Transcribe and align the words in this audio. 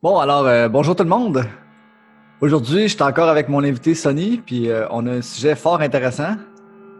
Bon, 0.00 0.20
alors, 0.20 0.46
euh, 0.46 0.68
bonjour 0.68 0.94
tout 0.94 1.02
le 1.02 1.08
monde. 1.08 1.44
Aujourd'hui, 2.40 2.82
je 2.82 2.94
suis 2.94 3.02
encore 3.02 3.28
avec 3.28 3.48
mon 3.48 3.64
invité 3.64 3.96
Sonny, 3.96 4.40
puis 4.46 4.70
euh, 4.70 4.86
on 4.92 5.04
a 5.08 5.10
un 5.14 5.22
sujet 5.22 5.56
fort 5.56 5.80
intéressant. 5.80 6.36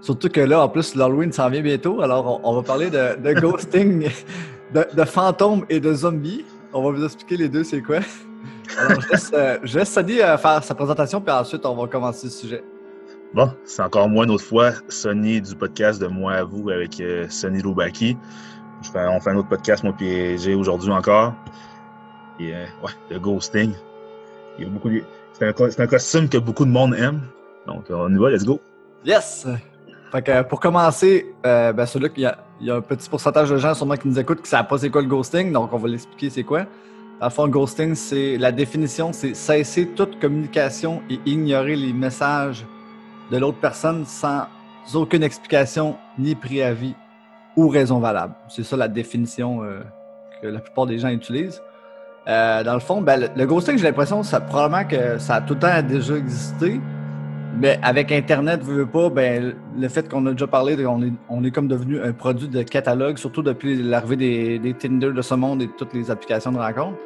Surtout 0.00 0.28
que 0.28 0.40
là, 0.40 0.64
en 0.64 0.68
plus, 0.68 0.96
l'Halloween 0.96 1.30
s'en 1.30 1.48
vient 1.48 1.62
bientôt, 1.62 2.00
alors 2.00 2.40
on, 2.42 2.56
va 2.56 2.62
parler 2.64 2.90
de, 2.90 3.32
ghosting, 3.40 4.10
de, 4.74 5.04
fantômes 5.04 5.64
et 5.70 5.78
de 5.78 5.94
zombies. 5.94 6.44
On 6.72 6.82
va 6.82 6.90
vous 6.90 7.04
expliquer 7.04 7.36
les 7.36 7.48
deux, 7.48 7.62
c'est 7.62 7.82
quoi. 7.82 8.00
Alors, 8.76 9.00
je 9.00 9.08
laisse, 9.10 9.30
euh, 9.32 9.84
Sonny 9.84 10.16
faire 10.16 10.64
sa 10.64 10.74
présentation, 10.74 11.20
puis 11.20 11.32
ensuite, 11.32 11.64
on 11.66 11.76
va 11.76 11.86
commencer 11.86 12.26
le 12.26 12.32
sujet. 12.32 12.64
Bon, 13.32 13.48
c'est 13.64 13.82
encore 13.82 14.08
moi 14.08 14.24
une 14.24 14.32
autre 14.32 14.44
fois, 14.44 14.72
Sonny 14.88 15.40
du 15.40 15.54
podcast 15.54 16.02
de 16.02 16.08
Moi 16.08 16.32
à 16.32 16.42
vous 16.42 16.68
avec 16.68 17.00
Sonny 17.28 17.62
Loubaki. 17.62 18.16
on 18.92 19.20
fait 19.20 19.30
un 19.30 19.36
autre 19.36 19.50
podcast, 19.50 19.84
moi 19.84 19.94
puis 19.96 20.36
j'ai 20.36 20.56
aujourd'hui 20.56 20.90
encore. 20.90 21.32
Et, 22.40 22.54
euh, 22.54 22.64
ouais, 22.82 22.92
le 23.10 23.18
ghosting. 23.18 23.72
Il 24.58 24.64
y 24.64 24.66
a 24.66 24.70
beaucoup 24.70 24.90
c'est, 25.32 25.80
un, 25.80 25.86
costume 25.86 26.28
que 26.28 26.38
beaucoup 26.38 26.64
de 26.64 26.70
monde 26.70 26.94
aime. 26.94 27.22
Donc, 27.66 27.84
on 27.90 28.12
y 28.12 28.18
va, 28.18 28.30
let's 28.30 28.44
go. 28.44 28.60
Yes! 29.04 29.46
Fait 30.10 30.48
pour 30.48 30.58
commencer, 30.58 31.34
euh, 31.44 31.72
ben 31.72 31.84
celui 31.84 32.08
il 32.16 32.22
y, 32.22 32.70
a, 32.70 32.74
un 32.74 32.80
petit 32.80 33.08
pourcentage 33.08 33.50
de 33.50 33.58
gens 33.58 33.74
sûrement 33.74 33.94
qui 33.94 34.08
nous 34.08 34.18
écoutent 34.18 34.38
qui 34.38 34.44
ne 34.44 34.48
savent 34.48 34.66
pas 34.66 34.78
c'est 34.78 34.88
quoi 34.88 35.02
le 35.02 35.08
ghosting, 35.08 35.52
donc 35.52 35.72
on 35.72 35.76
va 35.76 35.88
l'expliquer 35.88 36.30
c'est 36.30 36.44
quoi. 36.44 36.64
Dans 37.20 37.28
le 37.28 37.44
le 37.44 37.50
ghosting, 37.50 37.94
c'est 37.94 38.38
la 38.38 38.52
définition, 38.52 39.12
c'est 39.12 39.34
cesser 39.34 39.88
toute 39.88 40.18
communication 40.18 41.02
et 41.10 41.18
ignorer 41.26 41.76
les 41.76 41.92
messages 41.92 42.64
de 43.30 43.36
l'autre 43.36 43.58
personne 43.60 44.04
sans 44.06 44.46
aucune 44.94 45.22
explication 45.22 45.96
ni 46.18 46.34
préavis 46.34 46.94
ou 47.56 47.68
raison 47.68 47.98
valable. 47.98 48.34
C'est 48.48 48.64
ça 48.64 48.76
la 48.76 48.88
définition 48.88 49.62
euh, 49.62 49.80
que 50.40 50.46
la 50.46 50.60
plupart 50.60 50.86
des 50.86 50.98
gens 50.98 51.08
utilisent. 51.08 51.60
Euh, 52.26 52.62
dans 52.62 52.74
le 52.74 52.80
fond, 52.80 53.00
ben, 53.00 53.30
le, 53.34 53.46
ghosting, 53.46 53.78
j'ai 53.78 53.84
l'impression 53.84 54.22
ça 54.22 54.40
probablement 54.40 54.84
que 54.84 55.18
ça 55.18 55.36
a 55.36 55.40
tout 55.40 55.54
le 55.54 55.60
temps 55.60 55.82
déjà 55.82 56.16
existé. 56.16 56.80
Mais 57.60 57.78
avec 57.82 58.12
Internet, 58.12 58.62
veux, 58.62 58.86
pas, 58.86 59.08
ben, 59.10 59.54
le 59.76 59.88
fait 59.88 60.08
qu'on 60.08 60.24
a 60.26 60.32
déjà 60.32 60.46
parlé, 60.46 60.84
on 60.86 61.02
est, 61.02 61.12
on 61.28 61.42
est 61.42 61.50
comme 61.50 61.68
devenu 61.68 62.00
un 62.00 62.12
produit 62.12 62.48
de 62.48 62.62
catalogue, 62.62 63.16
surtout 63.18 63.42
depuis 63.42 63.82
l'arrivée 63.82 64.16
des, 64.16 64.58
des, 64.58 64.74
Tinder 64.74 65.12
de 65.12 65.22
ce 65.22 65.34
monde 65.34 65.62
et 65.62 65.70
toutes 65.76 65.94
les 65.94 66.10
applications 66.10 66.52
de 66.52 66.58
rencontre. 66.58 66.96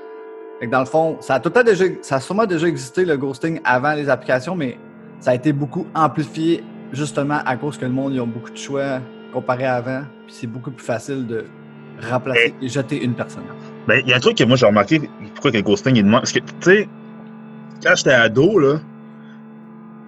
dans 0.71 0.81
le 0.81 0.87
fond, 0.87 1.17
ça 1.21 1.35
a 1.35 1.41
tout 1.41 1.49
le 1.49 1.55
temps 1.55 1.63
déjà, 1.63 1.85
ça 2.03 2.17
a 2.17 2.21
sûrement 2.21 2.47
déjà 2.47 2.67
existé 2.67 3.05
le 3.05 3.17
ghosting 3.17 3.61
avant 3.65 3.95
les 3.95 4.11
applications, 4.11 4.57
mais 4.57 4.77
ça 5.21 5.31
a 5.31 5.35
été 5.35 5.53
beaucoup 5.53 5.87
amplifié 5.95 6.65
justement 6.93 7.39
à 7.47 7.57
cause 7.57 7.79
que 7.79 7.87
le 7.87 7.93
monde, 7.93 8.13
ils 8.13 8.21
ont 8.21 8.27
beaucoup 8.27 8.51
de 8.51 8.57
choix 8.57 9.01
comparé 9.33 9.65
à 9.65 9.77
avant. 9.77 10.03
Puis 10.27 10.37
c'est 10.41 10.47
beaucoup 10.47 10.71
plus 10.71 10.85
facile 10.85 11.27
de 11.27 11.45
remplacer 12.11 12.55
et 12.61 12.69
jeter 12.69 13.03
une 13.03 13.15
personne. 13.15 13.45
Ben, 13.87 14.01
il 14.05 14.11
y 14.11 14.13
a 14.13 14.17
un 14.17 14.21
truc 14.21 14.37
que 14.37 14.45
moi 14.45 14.57
j'ai 14.57 14.67
remarqué, 14.67 15.01
pourquoi 15.35 15.51
que 15.51 15.59
ghosting 15.59 15.97
est 15.97 16.03
de 16.03 16.11
Parce 16.11 16.33
que, 16.33 16.39
tu 16.39 16.47
sais, 16.61 16.89
quand 17.83 17.95
j'étais 17.97 18.13
ado, 18.13 18.59
là, 18.59 18.79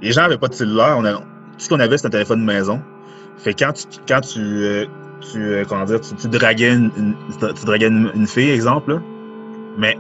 les 0.01 0.13
gens 0.13 0.23
n'avaient 0.23 0.39
pas 0.39 0.49
de 0.49 0.55
cellulaire. 0.55 0.95
On 0.99 1.05
a, 1.05 1.15
tout 1.15 1.23
ce 1.59 1.69
qu'on 1.69 1.81
avait, 1.81 1.97
c'était 1.97 2.09
un 2.09 2.11
téléphone 2.11 2.41
de 2.41 2.53
maison. 2.53 2.81
Fait 3.39 3.55
quand 3.55 3.73
tu, 3.73 3.87
quand 4.07 4.21
tu, 4.21 4.41
euh, 4.41 4.87
tu 5.33 5.39
euh, 5.39 5.65
comment 5.69 5.85
dire, 5.85 6.01
tu, 6.01 6.29
draguais, 6.29 6.73
une, 6.73 7.17
tu 7.41 7.67
draguais 7.67 7.89
une, 7.89 8.27
fille, 8.27 8.51
exemple, 8.51 8.95
là, 8.95 9.03
mais 9.77 9.99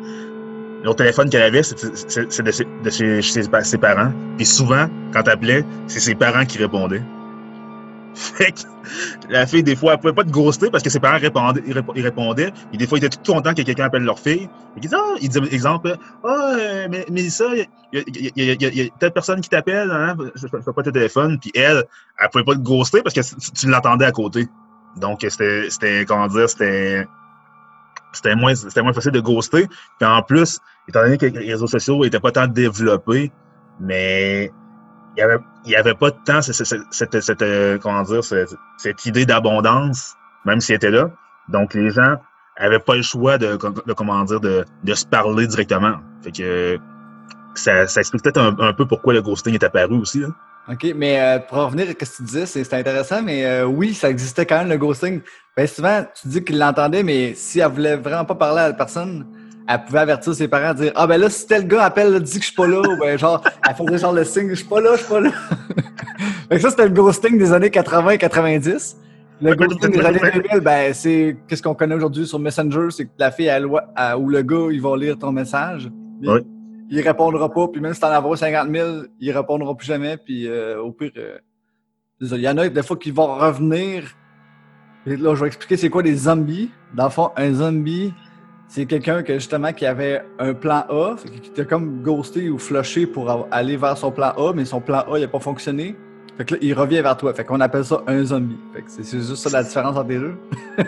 le 0.84 0.94
téléphone 0.94 1.30
qu'elle 1.30 1.42
avait, 1.42 1.62
c'est 1.62 1.74
de, 1.74 2.90
chez, 2.90 3.22
ses, 3.22 3.78
parents. 3.78 4.12
Puis 4.36 4.46
souvent, 4.46 4.86
quand 5.12 5.22
tu 5.22 5.30
appelais, 5.30 5.64
c'est 5.86 6.00
ses 6.00 6.14
parents 6.14 6.44
qui 6.44 6.58
répondaient. 6.58 7.02
Fait 8.14 8.52
que 8.52 8.60
la 9.28 9.46
fille, 9.46 9.62
des 9.62 9.74
fois, 9.74 9.94
elle 9.94 9.98
pouvait 9.98 10.12
pas 10.12 10.24
te 10.24 10.30
ghoster 10.30 10.70
parce 10.70 10.82
que 10.82 10.90
ses 10.90 11.00
parents 11.00 11.18
répondaient, 11.18 11.62
ils 11.66 12.78
des 12.78 12.86
fois, 12.86 12.98
ils 12.98 13.04
étaient 13.04 13.16
tout 13.16 13.32
contents 13.32 13.54
que 13.54 13.62
quelqu'un 13.62 13.86
appelle 13.86 14.04
leur 14.04 14.18
fille. 14.18 14.48
Ils 14.76 14.80
disaient, 14.80 14.96
ah, 14.96 15.46
exemple, 15.50 15.96
ah, 16.24 16.56
oh, 16.56 16.94
mais, 17.10 17.28
ça, 17.30 17.46
il 17.92 18.32
y, 18.36 18.80
a, 18.82 18.88
telle 18.98 19.12
personne 19.12 19.40
qui 19.40 19.48
t'appelle, 19.48 19.90
hein, 19.90 20.16
je 20.36 20.46
ne 20.46 20.72
pas 20.72 20.82
tes 20.82 20.92
téléphone. 20.92 21.38
Puis 21.40 21.50
elle, 21.54 21.84
elle 22.20 22.28
pouvait 22.30 22.44
pas 22.44 22.54
te 22.54 22.60
ghoster 22.60 23.02
parce 23.02 23.14
que 23.14 23.20
tu, 23.52 23.68
l'attendais 23.68 24.06
à 24.06 24.12
côté. 24.12 24.48
Donc, 24.96 25.26
c'était, 25.28 26.04
comment 26.06 26.28
dire, 26.28 26.48
c'était 26.48 27.06
moins, 28.36 28.54
c'était 28.54 28.82
moins 28.82 28.92
facile 28.92 29.12
de 29.12 29.20
ghoster. 29.20 29.66
Puis 29.98 30.08
en 30.08 30.22
plus, 30.22 30.60
étant 30.88 31.02
donné 31.02 31.18
que 31.18 31.26
les 31.26 31.52
réseaux 31.52 31.66
sociaux 31.66 32.04
n'étaient 32.04 32.20
pas 32.20 32.30
tant 32.30 32.46
développés, 32.46 33.32
mais 33.80 34.52
il 35.16 35.38
n'y 35.66 35.76
avait, 35.76 35.94
pas 35.94 36.10
de 36.10 36.16
temps 36.24 36.42
cette, 36.42 37.14
cette, 37.14 37.80
comment 37.80 38.02
dire, 38.02 38.24
cette, 38.24 39.06
idée 39.06 39.26
d'abondance, 39.26 40.14
même 40.44 40.60
s'il 40.60 40.74
était 40.74 40.90
là. 40.90 41.10
Donc, 41.48 41.74
les 41.74 41.90
gens 41.90 42.16
avaient 42.56 42.78
pas 42.78 42.96
le 42.96 43.02
choix 43.02 43.38
de, 43.38 43.56
comment 43.94 44.24
dire, 44.24 44.40
de, 44.40 44.64
de, 44.82 44.94
se 44.94 45.06
parler 45.06 45.46
directement. 45.46 45.96
Fait 46.22 46.32
que 46.32 46.78
ça, 47.54 47.84
explique 48.00 48.22
peut-être 48.22 48.40
un, 48.40 48.72
peu 48.72 48.86
pourquoi 48.86 49.12
le 49.12 49.22
ghosting 49.22 49.54
est 49.54 49.64
apparu 49.64 49.96
aussi. 49.96 50.20
Là. 50.20 50.28
OK, 50.70 50.86
mais 50.96 51.20
euh, 51.20 51.38
pour 51.40 51.58
revenir 51.58 51.86
à 51.86 51.90
ce 51.90 51.94
que 51.94 52.04
tu 52.04 52.22
disais, 52.22 52.46
c'est 52.46 52.74
intéressant, 52.74 53.22
mais 53.22 53.44
euh, 53.44 53.64
oui, 53.66 53.92
ça 53.92 54.08
existait 54.08 54.46
quand 54.46 54.58
même 54.58 54.70
le 54.70 54.78
ghosting. 54.78 55.20
Ben, 55.56 55.66
souvent, 55.66 56.04
tu 56.20 56.28
dis 56.28 56.42
qu'il 56.42 56.58
l'entendait, 56.58 57.02
mais 57.02 57.34
si 57.34 57.60
elle 57.60 57.70
voulait 57.70 57.96
vraiment 57.96 58.24
pas 58.24 58.34
parler 58.34 58.62
à 58.62 58.68
la 58.68 58.74
personne, 58.74 59.26
elle 59.66 59.84
pouvait 59.84 60.00
avertir 60.00 60.34
ses 60.34 60.48
parents, 60.48 60.74
dire 60.74 60.92
Ah 60.94 61.06
ben 61.06 61.18
là, 61.18 61.30
si 61.30 61.46
tel 61.46 61.66
gars 61.66 61.84
appelle, 61.84 62.20
dit 62.20 62.38
que 62.38 62.40
je 62.40 62.46
suis 62.46 62.54
pas 62.54 62.66
là, 62.66 62.80
ou 62.80 62.98
ben 62.98 63.18
genre, 63.18 63.42
elle 63.66 63.74
faisait 63.74 63.98
genre 63.98 64.12
le 64.12 64.24
signe, 64.24 64.50
je 64.50 64.56
suis 64.56 64.64
pas 64.64 64.80
là, 64.80 64.92
je 64.92 65.00
suis 65.00 65.08
pas 65.08 65.20
là. 65.20 65.30
fait 66.48 66.56
que 66.56 66.58
ça, 66.58 66.70
c'était 66.70 66.84
le 66.84 66.90
ghosting 66.90 67.38
des 67.38 67.52
années 67.52 67.68
80-90. 67.68 68.96
Le 69.40 69.54
ghosting 69.54 69.90
des 69.90 70.00
années 70.00 70.20
2000, 70.20 70.60
ben 70.60 70.92
c'est 70.92 71.36
qu'est-ce 71.48 71.62
qu'on 71.62 71.74
connaît 71.74 71.94
aujourd'hui 71.94 72.26
sur 72.26 72.38
Messenger, 72.38 72.88
c'est 72.90 73.06
que 73.06 73.10
la 73.18 73.30
fille 73.30 73.46
elle, 73.46 73.66
ou 73.66 74.28
le 74.28 74.42
gars, 74.42 74.68
il 74.70 74.80
va 74.80 74.96
lire 74.96 75.18
ton 75.18 75.32
message. 75.32 75.90
Oui. 76.22 76.40
Il 76.90 77.00
répondra 77.00 77.50
pas, 77.50 77.68
puis 77.68 77.80
même 77.80 77.94
si 77.94 78.00
t'en 78.00 78.08
as 78.08 78.36
50 78.36 78.70
000, 78.70 78.88
il 79.18 79.30
répondra 79.32 79.74
plus 79.74 79.86
jamais, 79.86 80.18
puis 80.18 80.46
euh, 80.46 80.80
au 80.80 80.92
pire, 80.92 81.10
euh, 81.16 81.38
il 82.20 82.40
y 82.40 82.48
en 82.48 82.58
a 82.58 82.68
des 82.68 82.82
fois 82.82 82.96
qui 82.96 83.10
vont 83.10 83.34
revenir. 83.34 84.14
Et 85.06 85.16
là, 85.16 85.34
je 85.34 85.40
vais 85.40 85.46
expliquer 85.46 85.76
c'est 85.76 85.90
quoi 85.90 86.02
des 86.02 86.14
zombies. 86.14 86.70
Dans 86.94 87.04
le 87.04 87.10
fond, 87.10 87.30
un 87.36 87.52
zombie, 87.52 88.12
c'est 88.68 88.86
quelqu'un 88.86 89.22
que 89.22 89.34
justement 89.34 89.72
qui 89.72 89.86
avait 89.86 90.24
un 90.38 90.54
plan 90.54 90.84
A, 90.88 91.16
qui 91.16 91.48
était 91.50 91.66
comme 91.66 92.02
ghosté 92.02 92.50
ou 92.50 92.58
flushé 92.58 93.06
pour 93.06 93.46
aller 93.50 93.76
vers 93.76 93.96
son 93.96 94.10
plan 94.10 94.32
A, 94.36 94.52
mais 94.54 94.64
son 94.64 94.80
plan 94.80 95.04
A 95.12 95.18
n'a 95.18 95.28
pas 95.28 95.40
fonctionné. 95.40 95.96
Fait 96.36 96.44
que 96.44 96.54
là, 96.54 96.60
il 96.62 96.74
revient 96.74 97.00
vers 97.00 97.16
toi. 97.16 97.32
Fait 97.32 97.44
qu'on 97.44 97.60
appelle 97.60 97.84
ça 97.84 98.02
un 98.06 98.24
zombie. 98.24 98.58
Fait 98.72 98.82
que 98.82 98.90
c'est 98.90 99.04
juste 99.04 99.36
ça 99.36 99.50
la 99.50 99.62
différence 99.62 99.96
entre 99.96 100.08
les 100.08 100.18
deux. 100.18 100.34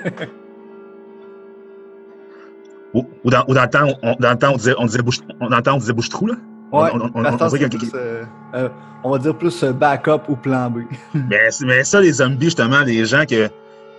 ou, 2.95 3.31
dans, 3.31 3.45
ou, 3.47 3.55
dans, 3.55 3.63
le 3.63 3.69
temps, 3.69 3.87
on, 4.03 4.17
dans 4.19 4.31
le 4.31 4.39
temps, 4.39 4.53
on 4.53 4.57
disait, 4.57 4.75
on 4.79 4.87
disait 4.87 5.03
bouche, 5.03 5.21
dans 5.41 5.49
le 5.49 5.63
temps, 5.63 5.75
on 5.75 5.79
disait 5.79 5.93
bouche-trou, 5.93 6.27
là? 6.27 6.35
Ouais, 6.73 6.91
on, 6.93 6.99
on, 7.15 7.25
euh, 7.25 8.25
euh, 8.55 8.69
on, 9.05 9.11
va 9.11 9.19
dire 9.19 9.39
plus 9.39 9.63
euh, 9.63 9.73
backup 9.73 10.23
ou 10.29 10.35
plan 10.35 10.69
B. 10.69 10.79
mais, 11.15 11.49
mais 11.61 11.85
ça, 11.85 12.01
les 12.01 12.15
zombies, 12.15 12.47
justement, 12.47 12.81
les 12.81 13.05
gens 13.05 13.25
que, 13.25 13.49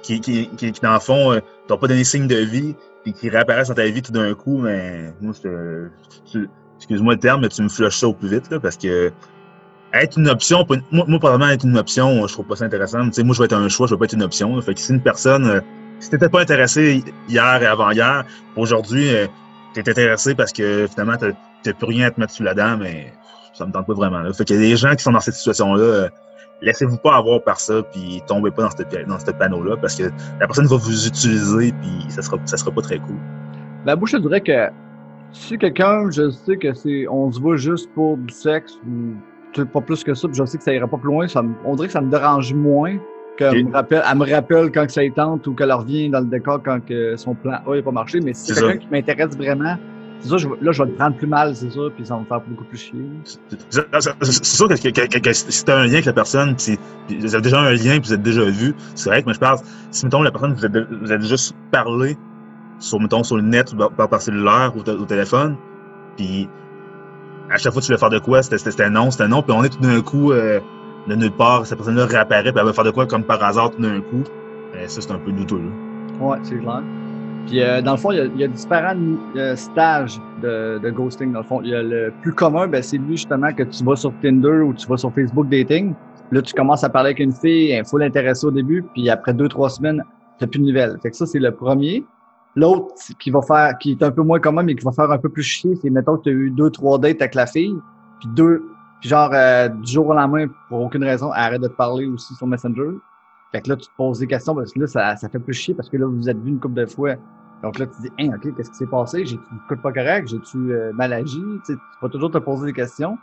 qui, 0.03 0.19
qui, 0.19 0.49
qui, 0.49 0.73
qui 0.73 0.81
dans 0.81 0.94
le 0.94 0.99
fond, 0.99 1.31
euh, 1.31 1.39
t'ont 1.67 1.77
pas 1.77 1.88
donné 1.88 2.03
signe 2.03 2.27
de 2.27 2.35
vie, 2.35 2.75
puis 3.07 3.13
qui 3.13 3.29
réapparaissent 3.29 3.69
dans 3.69 3.73
ta 3.73 3.85
vie 3.85 4.01
tout 4.01 4.12
d'un 4.12 4.34
coup, 4.34 4.57
mais 4.57 5.13
moi, 5.22 5.34
excuse-moi 6.78 7.13
le 7.13 7.19
terme, 7.19 7.41
mais 7.41 7.50
tu 7.50 7.62
me 7.62 7.69
flushes 7.69 7.97
ça 7.97 8.07
au 8.07 8.13
plus 8.13 8.28
vite, 8.28 8.50
là, 8.51 8.59
parce 8.59 8.75
que 8.75 9.12
être 9.94 10.18
une 10.19 10.28
option, 10.28 10.66
moi, 10.91 11.06
moi, 11.07 11.18
probablement 11.18 11.50
être 11.50 11.63
une 11.63 11.78
option, 11.78 12.28
je 12.28 12.34
trouve 12.34 12.45
pas 12.45 12.57
ça 12.57 12.66
intéressant. 12.66 13.09
Tu 13.09 13.23
moi, 13.23 13.34
je 13.34 13.40
vais 13.40 13.45
être 13.45 13.53
un 13.53 13.69
choix, 13.69 13.88
je 13.88 13.94
vais 13.94 14.00
pas 14.00 14.06
être 14.06 14.13
une 14.13 14.23
option. 14.23 14.59
Fait 14.62 14.73
que 14.73 14.79
si 14.81 14.91
une 14.91 15.01
personne, 15.01 15.45
euh, 15.45 15.62
si 16.01 16.09
t'étais 16.09 16.28
pas 16.28 16.41
intéressé 16.41 17.01
hier 17.29 17.63
et 17.63 17.66
avant-hier, 17.66 18.25
aujourd'hui, 18.57 19.16
euh, 19.16 19.28
t'es 19.74 19.89
intéressé 19.89 20.35
parce 20.35 20.51
que 20.51 20.88
finalement, 20.88 21.16
t'as 21.16 21.74
plus 21.74 21.88
rien 21.88 22.07
à 22.07 22.12
te 22.12 22.19
mettre 22.19 22.34
sous 22.34 22.44
la 22.44 22.53
dent, 22.53 22.75
mais 22.78 23.13
ça 23.53 23.66
me 23.66 23.72
tente 23.72 23.88
pas 23.88 23.94
vraiment. 23.94 24.19
Là. 24.19 24.34
Fait 24.34 24.44
qu'il 24.44 24.57
y 24.57 24.59
a 24.59 24.62
des 24.62 24.75
gens 24.75 24.94
qui 24.94 25.03
sont 25.03 25.13
dans 25.13 25.22
cette 25.22 25.35
situation-là, 25.35 25.84
euh, 25.84 26.09
laissez-vous 26.62 26.97
pas 26.97 27.16
avoir 27.16 27.44
par 27.44 27.59
ça, 27.59 27.81
puis 27.91 28.22
tombez 28.28 28.51
pas 28.51 28.63
dans 28.63 28.72
ce 28.72 29.06
dans 29.06 29.38
panneau-là, 29.38 29.78
parce 29.78 29.95
que 29.95 30.03
la 30.40 30.47
personne 30.47 30.68
va 30.68 30.78
vous 30.78 31.07
utiliser, 31.07 31.72
puis 31.72 32.06
ça 32.09 32.22
sera, 32.22 32.38
ça 32.45 32.57
sera 32.57 32.72
pas 32.72 32.81
très 32.81 33.00
cool. 33.00 33.18
La 33.85 33.95
bouche, 33.95 34.12
je 34.12 34.18
dirais 34.18 34.41
que 34.41 34.69
si 35.31 35.57
quelqu'un, 35.57 36.09
je 36.09 36.29
sais 36.29 36.57
que 36.57 36.74
c'est, 36.74 37.07
on 37.07 37.31
se 37.31 37.39
voit 37.39 37.57
juste 37.57 37.89
pour 37.94 38.18
du 38.18 38.33
sexe 38.33 38.74
ou 38.88 39.65
pas 39.65 39.81
plus 39.81 40.04
que 40.04 40.13
ça, 40.13 40.27
puis 40.27 40.38
je 40.38 40.45
sais 40.45 40.57
que 40.57 40.63
ça 40.63 40.74
ira 40.74 40.88
pas 40.88 40.98
plus 40.98 41.07
loin, 41.07 41.27
ça 41.27 41.44
on 41.65 41.75
dirait 41.75 41.88
que 41.88 41.94
ça 41.94 42.01
me 42.01 42.12
dérange 42.12 42.54
moins 42.54 42.98
qu'elle 43.38 43.65
me 43.65 43.71
rappelle, 43.71 44.04
elle 44.09 44.18
me 44.18 44.31
rappelle 44.31 44.71
quand 44.71 44.89
ça 44.89 45.04
est 45.04 45.15
tente 45.15 45.48
ou 45.48 45.54
qu'elle 45.54 45.71
revient 45.71 46.09
dans 46.09 46.19
le 46.19 46.25
décor 46.25 46.62
quand 46.63 46.83
que 46.86 47.15
son 47.15 47.36
plan 47.36 47.59
A 47.68 47.75
n'a 47.75 47.81
pas 47.81 47.92
marché, 47.92 48.19
mais 48.19 48.33
si 48.33 48.54
c'est 48.54 48.62
quelqu'un 48.62 48.77
qui 48.77 48.88
m'intéresse 48.89 49.38
vraiment, 49.38 49.77
c'est 50.19 50.30
ça, 50.30 50.36
là, 50.62 50.72
je 50.72 50.84
vais 50.84 50.90
le 50.90 50.96
prendre 50.96 51.16
plus 51.16 51.28
mal, 51.28 51.56
c'est 51.56 51.69
ça, 51.69 51.81
puis 51.96 52.06
ça 52.06 52.16
va 52.16 52.22
me 52.22 52.25
faire 52.25 52.42
beaucoup 52.42 52.64
plus 52.64 52.78
chier. 52.78 53.06
C'est 53.69 54.44
sûr 54.44 54.68
que, 54.68 54.90
que, 54.90 55.19
que, 55.19 55.34
si 55.34 55.64
t'as 55.64 55.78
un 55.78 55.86
lien 55.86 55.94
avec 55.94 56.06
la 56.06 56.14
personne, 56.14 56.56
puis 56.56 56.78
vous 57.19 57.36
avez 57.36 57.44
déjà 57.44 57.60
un 57.60 57.72
lien, 57.72 58.00
puis 58.00 58.10
vous 58.10 58.14
êtes 58.14 58.24
déjà 58.24 58.44
vu, 58.46 58.74
c'est 58.96 59.10
vrai 59.10 59.22
que, 59.22 59.28
mais 59.28 59.34
je 59.34 59.40
parle, 59.40 59.60
si, 59.92 60.06
mettons, 60.06 60.22
la 60.22 60.31
personne, 60.31 60.54
vous 60.54 60.66
êtes, 60.66 61.22
vous 61.22 61.28
juste 61.28 61.56
parlé 61.72 62.18
sur, 62.80 63.00
mettons, 63.00 63.24
sur 63.24 63.38
le 63.38 63.44
net, 63.44 63.74
ou 63.74 63.78
par, 63.90 64.10
par 64.10 64.22
cellulaire, 64.22 64.74
ou 64.75 64.80
au 64.80 65.06
téléphone, 65.06 65.56
puis 66.16 66.50
à 67.50 67.58
chaque 67.58 67.72
fois 67.72 67.81
que 67.81 67.86
tu 67.86 67.92
veux 67.92 67.98
faire 67.98 68.10
de 68.10 68.19
quoi, 68.19 68.42
c'était 68.44 68.90
non, 68.90 69.12
c'était 69.12 69.28
non, 69.28 69.42
puis 69.42 69.54
on 69.54 69.64
est 69.64 69.69
tout 69.69 69.80
d'un 69.80 70.02
coup, 70.02 70.31
euh, 70.31 70.60
de 71.08 71.16
nulle 71.16 71.31
part, 71.31 71.66
cette 71.66 71.78
personne-là 71.78 72.06
réapparaît, 72.06 72.52
puis 72.52 72.60
elle 72.60 72.66
va 72.66 72.74
faire 72.74 72.84
de 72.84 72.92
quoi 72.92 73.06
comme 73.06 73.24
par 73.24 73.42
hasard 73.44 73.72
tout 73.72 73.81
d'un 73.81 74.02
coup. 74.02 74.24
Euh, 74.75 74.88
ça, 74.88 75.02
c'est 75.02 75.12
un 75.12 75.19
peu 75.19 75.31
douteux, 75.31 75.60
là. 75.60 76.25
Ouais, 76.25 76.38
c'est 76.44 76.58
clair. 76.58 76.81
Puis 77.47 77.61
euh, 77.61 77.81
dans 77.81 77.94
le 77.94 77.97
fond, 77.97 78.11
il 78.11 78.17
y 78.17 78.21
a, 78.21 78.25
il 78.25 78.39
y 78.39 78.44
a 78.44 78.47
différents 78.47 78.95
euh, 79.38 79.55
stages 79.55 80.19
de, 80.41 80.79
de 80.79 80.89
ghosting. 80.89 81.31
Dans 81.31 81.39
le 81.39 81.45
fond, 81.45 81.61
il 81.63 81.69
y 81.69 81.75
a 81.75 81.81
le 81.81 82.13
plus 82.21 82.33
commun, 82.33 82.67
ben, 82.67 82.83
c'est 82.83 82.97
lui 82.97 83.15
justement 83.15 83.53
que 83.53 83.63
tu 83.63 83.83
vas 83.85 83.95
sur 83.95 84.13
Tinder 84.21 84.61
ou 84.61 84.73
tu 84.73 84.85
vas 84.88 84.97
sur 84.97 85.13
Facebook 85.13 85.47
Dating. 85.47 85.94
Là, 86.31 86.41
tu 86.41 86.53
commences 86.53 86.83
à 86.83 86.89
parler 86.89 87.09
avec 87.09 87.19
une 87.19 87.31
fille, 87.31 87.71
il 87.71 87.85
faut 87.85 87.97
l'intéresser 87.97 88.45
au 88.45 88.51
début, 88.51 88.83
puis 88.94 89.09
après 89.09 89.33
deux, 89.33 89.47
trois 89.47 89.69
semaines, 89.69 90.03
tu 90.38 90.44
n'as 90.44 90.47
plus 90.49 90.59
de 90.59 90.65
nouvelles. 90.65 90.97
Fait 91.01 91.09
que 91.09 91.15
ça, 91.15 91.25
c'est 91.25 91.39
le 91.39 91.51
premier. 91.51 92.03
L'autre 92.57 92.95
qui 93.17 93.31
va 93.31 93.41
faire, 93.41 93.77
qui 93.77 93.91
est 93.91 94.03
un 94.03 94.11
peu 94.11 94.23
moins 94.23 94.39
commun, 94.39 94.63
mais 94.63 94.75
qui 94.75 94.83
va 94.83 94.91
faire 94.91 95.09
un 95.09 95.17
peu 95.17 95.29
plus 95.29 95.44
chier, 95.44 95.75
c'est 95.81 95.89
mettons 95.89 96.17
que 96.17 96.23
tu 96.23 96.29
as 96.29 96.33
eu 96.33 96.49
deux, 96.49 96.69
trois 96.69 96.99
dates 96.99 97.21
avec 97.21 97.35
la 97.35 97.45
fille, 97.45 97.75
puis 98.19 98.27
deux, 98.35 98.63
puis 98.99 99.09
genre 99.09 99.29
euh, 99.33 99.69
du 99.69 99.89
jour 99.89 100.07
au 100.07 100.13
lendemain, 100.13 100.47
pour 100.67 100.81
aucune 100.81 101.03
raison, 101.03 101.31
arrête 101.31 101.61
de 101.61 101.67
te 101.67 101.75
parler 101.75 102.07
aussi 102.07 102.33
sur 102.35 102.45
Messenger. 102.45 102.97
Fait 103.51 103.61
que 103.61 103.69
là, 103.69 103.77
tu 103.77 103.88
te 103.88 103.91
poses 103.95 104.19
des 104.19 104.27
questions 104.27 104.53
parce 104.53 104.73
que 104.73 104.79
là, 104.79 104.88
ça, 104.88 105.15
ça 105.15 105.29
fait 105.29 105.39
plus 105.39 105.53
chier 105.53 105.73
parce 105.73 105.88
que 105.88 105.95
là, 105.95 106.05
vous 106.07 106.29
êtes 106.29 106.38
vu 106.39 106.49
une 106.49 106.59
couple 106.59 106.75
de 106.75 106.85
fois. 106.85 107.15
Donc 107.63 107.80
là, 107.80 107.88
tu 107.88 108.01
dis, 108.01 108.12
hein, 108.19 108.30
OK, 108.36 108.56
qu'est-ce 108.56 108.69
qui 108.69 108.77
s'est 108.77 108.88
passé? 108.88 109.25
J'ai-tu 109.25 109.77
pas 109.77 109.92
correct? 109.92 110.27
J'ai-tu 110.27 110.71
euh, 110.71 110.92
mal 110.94 111.12
agi? 111.13 111.42
Tu, 111.65 111.74
sais, 111.74 111.74
tu 111.74 111.98
vas 112.01 112.09
toujours 112.09 112.31
te 112.31 112.38
poser 112.38 112.68
des 112.68 112.74
questions. 112.74 113.18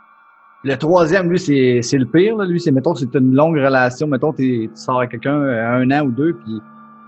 Le 0.63 0.75
troisième, 0.75 1.29
lui, 1.29 1.39
c'est, 1.39 1.97
le 1.97 2.05
pire. 2.05 2.35
Là. 2.37 2.45
Lui, 2.45 2.59
c'est, 2.59 2.71
mettons, 2.71 2.95
c'est 2.95 3.13
une 3.15 3.33
longue 3.33 3.55
relation. 3.55 4.07
Mettons, 4.07 4.33
tu 4.33 4.69
sors 4.73 4.97
avec 4.97 5.11
quelqu'un 5.11 5.39
euh, 5.39 5.81
un 5.81 5.91
an 5.91 6.05
ou 6.05 6.11
deux, 6.11 6.33
puis 6.33 6.61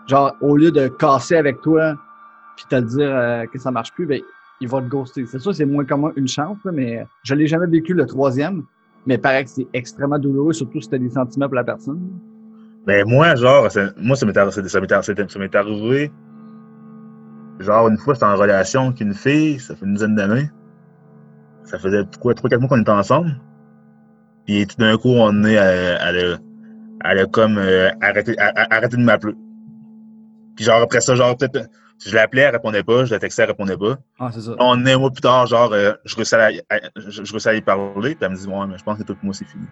genre, 0.08 0.36
au 0.42 0.56
lieu 0.56 0.72
de 0.72 0.88
casser 0.88 1.36
avec 1.36 1.62
toi, 1.62 1.96
puis 2.56 2.66
te 2.70 2.76
le 2.76 2.82
dire 2.84 3.10
euh, 3.14 3.46
que 3.46 3.60
ça 3.60 3.72
marche 3.72 3.92
plus, 3.94 4.06
ben, 4.06 4.22
il 4.62 4.68
va 4.68 4.82
te 4.82 4.88
ghoster. 4.88 5.26
C'est 5.26 5.40
sûr, 5.40 5.54
c'est 5.54 5.66
moins 5.66 5.86
commun 5.86 6.12
une 6.16 6.28
chance, 6.28 6.58
mais 6.72 7.06
je 7.24 7.36
l'ai 7.36 7.48
jamais 7.48 7.68
vécu 7.68 7.94
le 7.94 8.06
troisième. 8.06 8.64
Mais 9.06 9.18
pareil 9.18 9.46
que 9.46 9.50
c'est 9.50 9.68
extrêmement 9.74 10.20
douloureux, 10.20 10.54
surtout 10.54 10.82
si 10.82 10.90
t'as 10.90 10.98
des 10.98 11.10
sentiments 11.10 11.48
pour 11.48 11.56
la 11.56 11.64
personne. 11.64 12.02
Ben, 12.86 13.08
moi, 13.08 13.36
genre, 13.36 13.68
moi, 13.98 14.16
ça 14.16 14.26
m'est 14.26 14.38
arri- 14.38 14.52
ça 14.52 14.80
m'est 14.80 15.30
ça 15.30 15.40
m'est 15.40 15.56
arrivé. 15.56 16.12
Genre, 17.60 17.88
une 17.88 17.98
fois, 17.98 18.14
j'étais 18.14 18.26
en 18.26 18.36
relation 18.36 18.88
avec 18.88 19.02
une 19.02 19.14
fille, 19.14 19.60
ça 19.60 19.76
fait 19.76 19.86
une 19.86 19.94
dizaine 19.96 20.16
d'années. 20.16 20.50
Ça 21.64 21.78
faisait 21.80 22.04
quoi, 22.22 22.34
3-4 22.34 22.60
mois 22.60 22.70
qu'on 22.70 22.82
était 22.82 22.92
ensemble. 22.92 23.36
Puis 24.46 24.66
tout 24.68 24.78
d'un 24.78 24.96
coup, 24.98 25.10
on 25.10 25.44
est, 25.44 25.54
elle, 25.54 26.34
a- 26.34 26.38
elle 27.12 27.20
a 27.20 27.26
comme 27.26 27.58
euh, 27.58 27.90
arrêté, 28.02 28.36
de 28.98 29.02
m'appeler. 29.04 29.34
Puis 30.56 30.66
genre, 30.66 30.82
après 30.82 31.02
ça, 31.02 31.16
genre, 31.16 31.36
peut-être, 31.36 31.68
je 32.06 32.16
l'appelais, 32.16 32.44
elle 32.44 32.52
répondait 32.56 32.84
pas, 32.84 33.06
je 33.06 33.14
la 33.14 33.20
textais, 33.20 33.42
elle 33.44 33.50
répondait 33.50 33.76
pas. 33.78 33.98
Ah, 34.20 34.30
c'est 34.34 34.42
ça. 34.42 34.52
On 34.60 34.86
est 34.86 34.94
un 34.94 34.98
mois 35.00 35.12
plus 35.12 35.22
tard, 35.22 35.46
genre, 35.48 35.74
euh, 35.74 35.94
je 36.06 36.16
réussis 36.16 36.36
à, 36.36 36.46
à- 36.70 36.80
je, 36.96 37.48
à 37.50 37.54
y 37.56 37.62
parler, 37.62 38.16
puis 38.16 38.18
elle 38.22 38.30
me 38.32 38.36
dit, 38.36 38.48
ouais, 38.48 38.68
mais 38.68 38.78
je 38.78 38.84
pense 38.84 38.98
que 38.98 39.04
tout 39.04 39.16
pour 39.16 39.26
moi, 39.26 39.34
c'est 39.34 39.46
fini. 39.46 39.66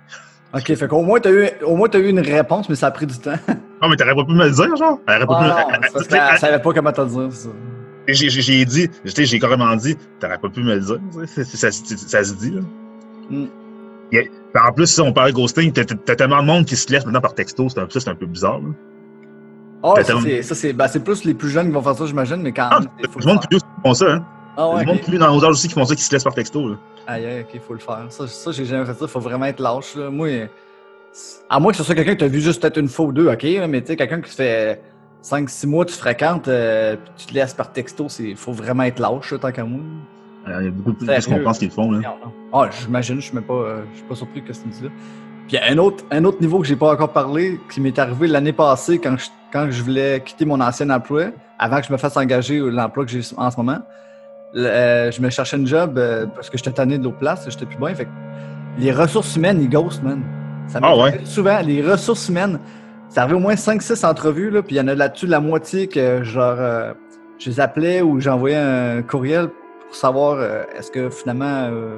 OK, 0.54 0.76
fait 0.76 0.88
qu'au 0.88 1.02
moins, 1.02 1.20
t'as 1.20 1.32
eu, 1.32 1.48
au 1.64 1.76
moins, 1.76 1.88
t'as 1.90 2.00
eu 2.00 2.10
une 2.10 2.20
réponse, 2.20 2.68
mais 2.70 2.76
ça 2.76 2.88
a 2.88 2.92
pris 2.92 3.06
du 3.06 3.18
temps. 3.18 3.34
Ah, 3.82 3.88
mais 3.90 3.96
t'aurais 3.96 4.16
pas 4.16 4.24
pu 4.26 4.34
me 4.34 4.46
le 4.46 4.52
dire, 4.52 4.76
genre? 4.76 5.00
Elle 5.08 5.24
aurait 5.24 5.28
pas 5.28 5.36
pu 5.38 5.44
me- 5.44 5.50
Ah, 5.52 5.62
non, 5.62 5.68
elle- 5.70 5.76
elle- 5.84 5.92
parce 5.92 6.40
savait 6.40 6.60
pas 6.62 6.74
comment 6.74 6.92
te 6.92 7.02
dire, 7.02 7.32
ça. 7.34 7.50
J'ai 8.08 8.66
dit, 8.66 8.90
j'ai 9.06 9.40
carrément 9.40 9.76
dit, 9.76 9.96
t'aurais 10.20 10.38
pas 10.38 10.50
pu 10.50 10.62
me 10.64 10.76
le 10.76 10.82
dire. 10.82 11.00
Ça, 11.28 11.72
ça- 11.72 11.72
ça 11.72 12.24
se 12.24 12.34
dit, 12.36 12.52
là. 12.52 12.62
Mm. 13.30 13.46
A- 14.56 14.68
en 14.70 14.72
plus, 14.72 14.88
si 14.88 15.02
on 15.02 15.12
parle 15.12 15.32
de 15.32 15.36
ghosting, 15.36 15.72
t'as 15.72 15.84
t'as 15.84 16.16
tellement 16.16 16.42
de 16.42 16.48
monde 16.48 16.66
qui 16.66 16.76
se 16.76 16.92
laisse 16.92 17.06
maintenant 17.06 17.22
par 17.22 17.34
texto, 17.34 17.68
c'est 17.70 17.80
un, 17.80 17.88
ça, 17.90 18.00
c'est 18.00 18.10
un 18.10 18.16
peu 18.16 18.26
bizarre. 18.28 18.60
Là. 18.60 18.70
Ah, 19.84 19.92
T'as 19.96 20.02
ça, 20.04 20.08
tellement- 20.08 20.22
c'est, 20.22 20.42
ça, 20.44 20.56
c'est, 20.56 20.74
ben, 20.74 20.88
c'est 20.88 21.04
plus 21.04 21.24
les 21.26 21.34
plus 21.34 21.50
jeunes 21.50 21.68
qui 21.68 21.74
vont 21.74 21.82
faire 21.82 21.96
ça, 21.96 22.06
j'imagine, 22.06 22.38
mais 22.38 22.52
quand 22.52 22.68
Ah, 22.72 22.80
même, 22.80 22.90
faut 23.12 23.20
le 23.20 23.26
monde 23.26 23.40
plus 23.50 23.60
qui 23.60 23.66
font 23.84 23.94
ça, 23.94 24.14
hein. 24.14 24.26
Ah, 24.58 24.70
ouais, 24.70 24.80
du 24.82 24.86
monde 24.86 25.02
plus 25.02 25.18
dans 25.18 25.34
nos 25.36 25.44
âges 25.44 25.52
aussi 25.52 25.68
qui 25.68 25.74
font 25.74 25.84
ça, 25.84 25.96
qui 25.96 26.02
se 26.04 26.12
laissent 26.14 26.24
par 26.24 26.34
texto. 26.34 26.70
Là. 26.70 26.76
Aïe, 27.08 27.26
aïe, 27.26 27.42
ok, 27.42 27.50
il 27.56 27.60
faut 27.60 27.74
le 27.74 27.80
faire. 27.80 28.06
Ça, 28.10 28.26
ça 28.28 28.52
j'ai 28.52 28.64
jamais 28.66 28.86
fait 28.86 28.94
ça. 28.94 29.08
faut 29.08 29.20
vraiment 29.20 29.46
être 29.46 29.60
lâche. 29.60 29.96
Là. 29.96 30.10
Moi, 30.10 30.48
à 31.50 31.60
moins 31.60 31.72
que 31.72 31.78
ce 31.78 31.84
soit 31.84 31.94
quelqu'un 31.96 32.14
que 32.14 32.20
tu 32.20 32.26
as 32.26 32.30
vu 32.30 32.40
juste 32.40 32.62
peut-être 32.62 32.78
une 32.78 32.88
fois 32.88 33.06
ou 33.08 33.12
deux, 33.12 33.28
ok, 33.30 33.44
mais 33.68 33.82
tu 33.82 33.88
sais, 33.88 33.96
quelqu'un 33.98 34.22
qui 34.22 34.30
se 34.32 34.36
fait 34.38 34.82
5-6 35.30 35.66
mois, 35.68 35.86
tu 35.86 35.94
fréquentes, 35.96 36.48
euh, 36.48 36.96
puis 36.98 37.14
tu 37.18 37.26
te 37.28 37.34
laisses 37.34 37.54
par 37.54 37.72
texto, 37.72 38.08
il 38.20 38.36
faut 38.36 38.52
vraiment 38.52 38.84
être 38.84 39.00
lâche, 39.00 39.34
tant 39.42 39.52
qu'à 39.52 39.64
moi. 39.64 39.80
Euh, 40.48 40.58
Il 40.60 40.66
y 40.66 40.68
a 40.68 40.72
beaucoup 40.72 40.94
plus 40.94 41.08
Sérieux? 41.08 41.38
qu'on 41.40 41.44
pense 41.44 41.58
qu'ils 41.58 41.72
font. 41.72 41.92
Là. 41.92 42.02
Ah, 42.54 42.70
j'imagine, 42.80 43.16
je 43.16 43.22
suis 43.26 43.34
même 43.36 43.44
pas, 43.44 43.54
euh, 43.56 43.82
je 43.92 43.98
suis 43.98 44.06
pas 44.08 44.14
surpris 44.16 44.44
que 44.44 44.52
tu 44.54 44.60
me 44.68 44.72
dis 44.72 44.84
là. 44.84 44.90
Puis 45.48 45.58
il 45.58 45.60
y 45.60 45.64
a 45.64 45.72
un 45.72 45.78
autre, 45.80 46.04
un 46.12 46.24
autre 46.26 46.40
niveau 46.42 46.60
que 46.60 46.66
j'ai 46.68 46.76
pas 46.76 46.94
encore 46.94 47.12
parlé, 47.12 47.60
qui 47.72 47.82
m'est 47.82 47.98
arrivé 47.98 48.28
l'année 48.28 48.54
passée 48.54 49.00
quand 49.00 49.18
je, 49.18 49.26
quand 49.52 49.68
je 49.72 49.82
voulais 49.82 50.22
quitter 50.24 50.46
mon 50.46 50.60
ancien 50.62 50.90
emploi, 50.92 51.26
avant 51.58 51.80
que 51.82 51.88
je 51.88 51.92
me 51.92 51.98
fasse 51.98 52.18
engager 52.18 52.60
l'emploi 52.60 53.06
que 53.06 53.12
j'ai 53.12 53.22
en 53.38 53.50
ce 53.50 53.58
moment. 53.58 53.80
Le- 54.54 54.66
euh, 54.68 55.12
je 55.12 55.22
me 55.22 55.30
cherchais 55.32 55.58
une 55.58 55.66
job 55.68 55.98
euh, 55.98 56.28
parce 56.28 56.50
que 56.52 56.58
j'étais 56.58 56.72
tanné 56.72 56.98
de 57.00 57.04
l'autre 57.04 57.18
place, 57.18 57.48
j'étais 57.50 57.66
plus 57.66 57.78
bien. 57.78 57.94
Fait 57.96 58.06
que 58.06 58.10
les 58.78 58.92
ressources 58.92 59.36
humaines, 59.36 59.60
ils 59.62 59.70
ghostent, 59.70 60.04
man. 60.04 60.22
Ça 60.68 60.80
Ah 60.84 60.96
ouais? 60.96 61.20
souvent. 61.26 61.60
Les 61.62 61.82
ressources 61.82 62.30
humaines, 62.30 62.60
ça 63.16 63.22
arrivé 63.22 63.38
au 63.38 63.40
moins 63.40 63.56
5-6 63.56 64.06
entrevues, 64.06 64.50
là, 64.50 64.62
puis 64.62 64.76
il 64.76 64.78
y 64.78 64.82
en 64.82 64.90
a 64.90 64.94
là-dessus 64.94 65.26
la 65.26 65.40
moitié 65.40 65.88
que 65.88 66.22
genre 66.22 66.58
euh, 66.60 66.92
je 67.40 67.50
les 67.50 67.62
appelais 67.62 68.02
ou 68.02 68.20
j'envoyais 68.20 68.58
un 68.58 69.02
courriel 69.04 69.48
pour 69.86 69.96
savoir 69.96 70.36
euh, 70.38 70.64
est-ce 70.78 70.92
que 70.92 71.10
finalement 71.10 71.70
euh, 71.72 71.96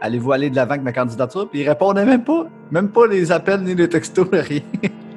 allez-vous 0.00 0.32
aller 0.32 0.50
de 0.50 0.56
l'avant 0.56 0.72
avec 0.72 0.82
ma 0.82 0.92
candidature? 0.92 1.48
Puis 1.48 1.60
ils 1.60 1.68
répondaient 1.68 2.04
même 2.04 2.24
pas. 2.24 2.46
Même 2.72 2.88
pas 2.88 3.06
les 3.06 3.30
appels 3.30 3.60
ni 3.60 3.76
les 3.76 3.88
textos, 3.88 4.26
rien. 4.32 4.62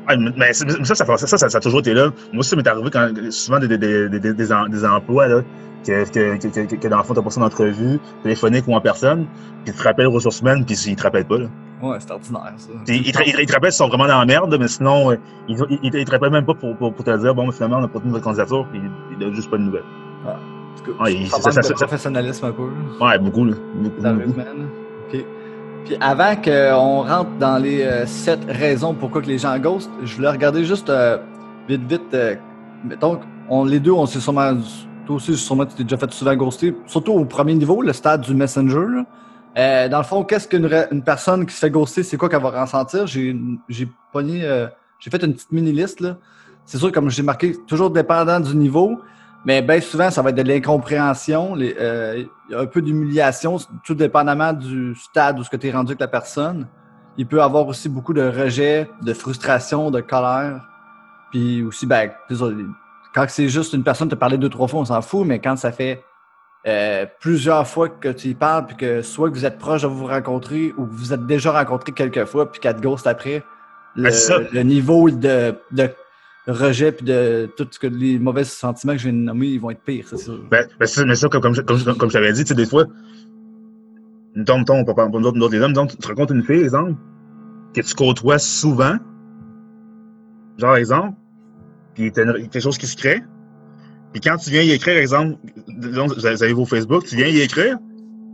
Ouais, 0.10 0.18
mais- 0.38 0.54
ça, 0.54 0.66
ça, 0.96 1.18
ça, 1.18 1.50
ça, 1.50 1.58
a 1.58 1.62
toujours 1.62 1.80
été 1.80 1.94
là. 1.94 2.10
Moi 2.34 2.40
aussi, 2.40 2.50
ça 2.50 2.56
m'est 2.56 2.68
arrivé 2.68 2.90
quand, 2.92 3.10
souvent 3.30 3.60
des, 3.60 3.68
des, 3.68 4.10
des, 4.10 4.20
des, 4.20 4.34
des 4.34 4.86
emplois 4.86 5.28
là, 5.28 5.42
que, 5.86 6.10
que, 6.10 6.38
que, 6.48 6.76
que, 6.76 6.88
dans 6.88 6.98
le 6.98 7.04
fond, 7.04 7.14
t'as 7.14 7.22
passé 7.22 7.38
une 7.40 7.46
entrevue, 7.46 8.00
téléphonique 8.24 8.68
ou 8.68 8.74
en 8.76 8.82
personne, 8.82 9.26
puis 9.64 9.74
tu 9.74 9.80
te 9.80 9.84
rappelles 9.84 10.08
aux 10.08 10.12
ressources 10.12 10.42
humaines, 10.42 10.66
puis 10.66 10.76
ils 10.88 10.96
te 10.96 11.04
rappellent 11.04 11.26
pas. 11.26 11.38
Là. 11.38 11.46
Ouais, 11.82 11.98
c'est 12.00 12.12
ordinaire, 12.12 12.54
ça. 12.58 12.70
Ils, 12.88 13.12
te, 13.12 13.22
ils, 13.24 13.34
te- 13.34 13.42
ils 13.42 13.46
te 13.46 13.54
rappellent 13.54 13.72
s'ils 13.72 13.78
sont 13.78 13.88
vraiment 13.90 14.08
dans 14.08 14.20
la 14.20 14.26
merde, 14.26 14.56
mais 14.60 14.68
sinon, 14.70 15.12
euh, 15.12 15.16
ils, 15.50 15.58
ils, 15.84 15.92
te- 16.06 16.12
rappellent 16.12 16.32
même 16.32 16.46
pas 16.46 16.54
pour, 16.54 16.76
pour, 16.78 16.94
pour 16.94 17.04
te 17.06 17.18
dire, 17.18 17.36
bon, 17.36 17.50
finalement, 17.52 17.78
on 17.78 17.82
n'a 17.82 17.88
pas 17.90 18.00
tenu 18.00 18.12
votre 18.12 18.24
candidature, 18.24 18.66
puis 18.72 18.82
ils 19.12 19.18
donnent 19.18 19.34
juste 19.36 19.50
pas 19.50 19.58
de 19.58 19.64
nouvelles. 19.64 19.84
En 20.26 20.32
tout 20.86 20.94
cas, 20.98 21.04
Ouais, 21.04 21.26
ça, 21.28 21.52
ça- 21.62 21.74
professionnalisme 21.74 22.46
un 22.46 22.52
peu. 22.52 22.64
Ouais, 23.02 23.18
beaucoup, 23.20 23.46
là. 23.46 23.54
Beaucoup, 23.76 24.02
beaucoup. 24.14 24.40
OK. 25.14 25.26
Puis 25.86 25.98
avant 26.00 26.36
qu'on 26.36 27.04
rentre 27.04 27.32
dans 27.40 27.58
les 27.62 27.84
euh, 27.84 28.06
sept 28.06 28.40
raisons 28.48 28.94
pourquoi 28.94 29.22
que 29.22 29.28
les 29.28 29.38
gens 29.38 29.58
ghostent, 29.60 29.92
je 30.04 30.16
voulais 30.16 30.30
regarder 30.30 30.64
juste 30.64 30.90
euh, 30.90 31.18
vite, 31.68 31.84
vite. 31.90 32.14
euh, 32.14 32.36
mettons, 32.86 33.20
on, 33.50 33.66
les 33.66 33.80
deux, 33.80 33.92
on 33.92 34.06
s'est 34.06 34.20
sûrement. 34.20 34.54
Toi 35.06 35.18
aussi, 35.18 35.36
sûrement, 35.36 35.66
tu 35.66 35.76
t'es 35.76 35.84
déjà 35.84 35.98
fait 35.98 36.12
souvent 36.14 36.36
ghoster. 36.36 36.74
Surtout 36.86 37.12
au 37.12 37.26
premier 37.26 37.54
niveau, 37.54 37.82
le 37.82 37.92
stade 37.92 38.22
du 38.22 38.34
Messenger. 38.34 38.86
là. 38.90 39.06
Euh, 39.58 39.90
dans 39.90 39.98
le 40.00 40.04
fond, 40.04 40.24
qu'est-ce 40.24 40.48
qu'une 40.48 40.70
une 40.92 41.04
personne 41.04 41.46
qui 41.46 41.54
se 41.54 41.60
fait 41.60 41.70
ghoster, 41.70 42.04
c'est 42.04 42.18
quoi 42.18 42.30
qu'elle 42.30 42.42
va 42.42 42.62
ressentir? 42.62 43.06
J'ai 43.06 43.36
pogné, 44.12 44.44
euh, 44.44 44.68
j'ai 45.00 45.12
fait 45.12 45.22
une 45.24 45.34
petite 45.34 45.52
mini-liste. 45.52 46.04
C'est 46.66 46.78
sûr, 46.78 46.92
comme 46.92 47.10
j'ai 47.10 47.24
marqué, 47.24 47.56
toujours 47.68 47.92
dépendant 47.92 48.40
du 48.40 48.56
niveau, 48.56 49.00
mais 49.46 49.62
bien 49.62 49.82
souvent, 49.82 50.10
ça 50.10 50.22
va 50.22 50.30
être 50.30 50.38
de 50.38 50.42
l'incompréhension, 50.42 51.58
euh, 51.60 52.24
un 52.54 52.66
peu 52.66 52.82
d'humiliation, 52.82 53.58
tout 53.84 53.96
dépendamment 53.96 54.54
du 54.54 54.96
stade 54.96 55.38
où 55.40 55.44
ce 55.44 55.50
que 55.50 55.58
tu 55.58 55.68
es 55.68 55.72
rendu 55.72 55.92
avec 55.92 56.00
la 56.00 56.08
personne. 56.08 56.68
Il 57.18 57.28
peut 57.28 57.38
y 57.38 57.42
avoir 57.42 57.68
aussi 57.68 57.90
beaucoup 57.90 58.14
de 58.14 58.24
rejet, 58.24 58.90
de 59.02 59.14
frustration, 59.14 59.92
de 59.92 60.00
colère. 60.00 60.62
Puis 61.32 61.62
aussi, 61.64 61.86
ben, 61.86 62.12
quand 63.14 63.26
c'est 63.28 63.50
juste 63.50 63.74
une 63.74 63.84
personne 63.84 64.08
te 64.08 64.16
parler 64.16 64.38
deux, 64.38 64.50
trois 64.50 64.68
fois, 64.68 64.80
on 64.80 64.86
s'en 64.86 65.02
fout, 65.02 65.28
mais 65.28 65.40
quand 65.40 65.58
ça 65.58 65.72
fait 65.72 66.04
euh, 66.66 67.06
plusieurs 67.20 67.68
fois 67.68 67.90
que 67.90 68.10
tu 68.10 68.30
y 68.30 68.34
parles, 68.36 68.66
puis 68.66 68.78
que 68.78 69.02
soit 69.02 69.30
que 69.30 69.36
vous 69.36 69.46
êtes 69.46 69.58
proche 69.58 69.82
de 69.82 69.88
vous 69.88 70.08
rencontrer 70.08 70.74
ou 70.78 70.86
que 70.86 70.94
vous 70.94 71.12
êtes 71.12 71.26
déjà 71.28 71.52
rencontré 71.52 71.92
quelques 71.92 72.26
fois, 72.26 72.50
puis 72.50 72.62
qu'elle 72.62 72.78
te 72.78 72.82
ghost 72.82 73.06
après, 73.06 73.44
le, 73.96 74.10
Ben, 74.10 74.48
le 74.54 74.64
niveau 74.64 75.10
de, 75.12 75.56
de 75.72 75.90
rejet 76.48 76.92
puis 76.92 77.06
de 77.06 77.50
tout 77.58 77.68
ce 77.70 77.80
que 77.80 77.88
les 77.88 78.20
mauvais 78.20 78.44
sentiments 78.44 78.96
que 78.96 79.04
de 79.04 79.12
nommer, 79.12 79.48
ils 79.48 79.60
vont 79.60 79.72
être 79.72 79.84
pires, 79.84 80.08
c'est. 80.08 80.30
Ben, 80.50 80.68
ben 80.80 80.86
ça, 80.86 81.06
mais 81.06 81.16
ça, 81.16 81.30
comme, 81.30 81.42
comme, 81.42 81.56
comme, 81.64 82.10
je 82.10 82.14
t'avais 82.14 82.34
dit, 82.34 82.44
tu 82.44 82.50
sais, 82.50 82.56
des 82.56 82.66
fois, 82.66 82.86
tombe, 84.46 84.66
tombe, 84.66 84.94
pas 84.94 85.08
nous 85.08 85.28
autres, 85.28 85.52
les 85.52 85.62
hommes, 85.62 85.74
disons, 85.74 85.88
tu 85.88 85.98
te 85.98 86.08
rencontres 86.08 86.34
une 86.34 86.44
fille, 86.44 86.62
exemple, 86.62 86.96
que 87.74 87.82
tu 87.82 87.96
côtoies 87.96 88.40
souvent, 88.40 88.98
genre, 90.58 90.76
exemple, 90.76 91.18
puis 91.94 92.12
t'as 92.12 92.26
quelque 92.34 92.60
chose 92.60 92.78
qui 92.78 92.88
se 92.88 92.98
crée, 92.98 93.24
puis 94.12 94.22
quand 94.22 94.38
tu 94.38 94.50
viens 94.50 94.62
y 94.62 94.72
écrire, 94.72 94.98
exemple, 94.98 95.38
disons, 95.68 96.08
vous 96.08 96.26
avez 96.26 96.54
vos 96.54 96.66
Facebook, 96.66 97.06
tu 97.06 97.16
viens 97.16 97.28
y 97.28 97.40
écrire, 97.40 97.78